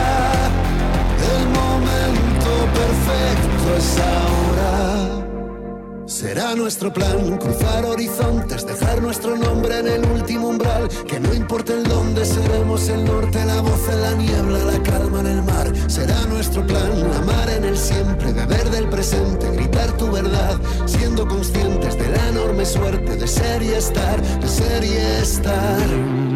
El 1.34 1.43
momento 1.59 2.51
perfecto 2.78 3.76
es 3.76 3.99
ahora. 3.99 4.22
Será 6.23 6.55
nuestro 6.55 6.93
plan 6.93 7.37
cruzar 7.37 7.85
horizontes, 7.85 8.64
dejar 8.64 9.03
nuestro 9.03 9.37
nombre 9.37 9.81
en 9.81 9.89
el 9.89 10.07
último 10.07 10.51
umbral. 10.51 10.89
Que 11.09 11.18
no 11.18 11.35
importa 11.35 11.75
el 11.75 11.83
dónde, 11.83 12.25
seremos 12.25 12.89
el 12.91 13.05
norte, 13.05 13.45
la 13.45 13.61
voz 13.61 13.89
en 13.89 14.01
la 14.01 14.14
niebla, 14.14 14.59
la 14.66 14.83
calma 14.85 15.18
en 15.18 15.27
el 15.27 15.43
mar. 15.43 15.73
Será 15.89 16.25
nuestro 16.27 16.64
plan 16.64 16.93
amar 17.16 17.51
en 17.51 17.64
el 17.64 17.77
siempre, 17.77 18.33
beber 18.33 18.70
del 18.70 18.89
presente, 18.89 19.51
gritar 19.51 19.97
tu 19.97 20.12
verdad, 20.12 20.61
siendo 20.87 21.27
conscientes 21.27 21.99
de 21.99 22.09
la 22.09 22.29
enorme 22.29 22.66
suerte 22.66 23.16
de 23.16 23.27
ser 23.27 23.61
y 23.61 23.70
estar, 23.70 24.23
de 24.23 24.47
ser 24.47 24.85
y 24.85 24.93
estar. 24.93 25.89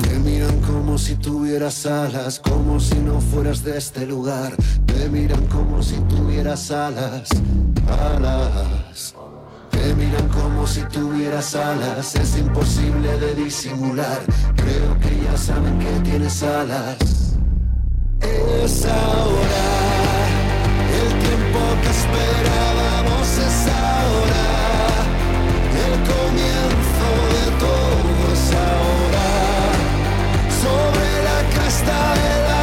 Te 0.02 0.18
miran 0.18 0.60
como 0.62 0.98
si 0.98 1.14
tuvieras 1.14 1.86
alas, 1.86 2.40
como 2.40 2.80
si 2.80 2.96
no 2.96 3.20
fueras 3.20 3.62
de 3.62 3.78
este 3.78 4.04
lugar. 4.04 4.52
Te 4.84 5.08
miran 5.08 5.46
como 5.46 5.80
si 5.80 5.94
tuvieras 6.08 6.72
alas, 6.72 7.28
alas. 7.86 9.14
Te 9.86 9.94
miran 9.94 10.28
como 10.30 10.66
si 10.66 10.80
tuvieras 10.80 11.54
alas, 11.54 12.16
es 12.16 12.36
imposible 12.38 13.20
de 13.20 13.36
disimular. 13.36 14.20
Creo 14.56 14.98
que 14.98 15.22
ya 15.22 15.36
saben 15.36 15.78
que 15.78 16.10
tienes 16.10 16.42
alas. 16.42 17.36
Es 18.20 18.84
ahora, 18.84 19.66
el 20.90 21.08
tiempo 21.24 21.60
que 21.82 21.90
esperábamos 21.98 23.28
es 23.46 23.58
ahora, 23.86 24.46
el 25.86 25.94
comienzo 26.12 27.08
de 27.36 27.44
todo 27.62 28.16
es 28.34 28.44
ahora, 28.66 29.28
sobre 30.64 31.08
la 31.28 31.38
cresta 31.54 31.98
de 32.24 32.34
la 32.48 32.55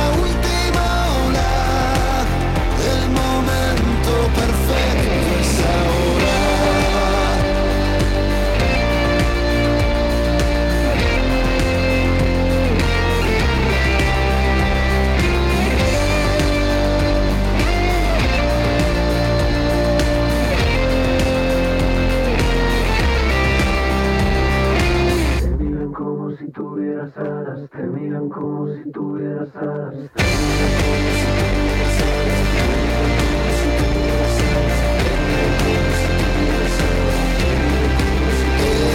tuvieras 27.12 27.18
alas, 27.18 27.70
te 27.70 27.84
miran 27.84 28.30
como 28.30 28.68
si 28.68 28.92
tuvieras 28.92 29.56
alas. 29.56 29.94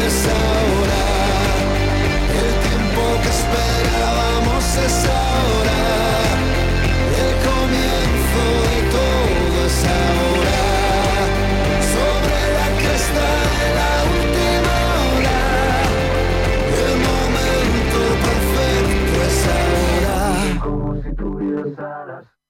Es 0.07 0.29
ahora 0.29 1.05
el 2.35 2.53
tiempo 2.69 3.03
que 3.23 3.29
esperábamos 3.29 4.77
es. 4.79 5.18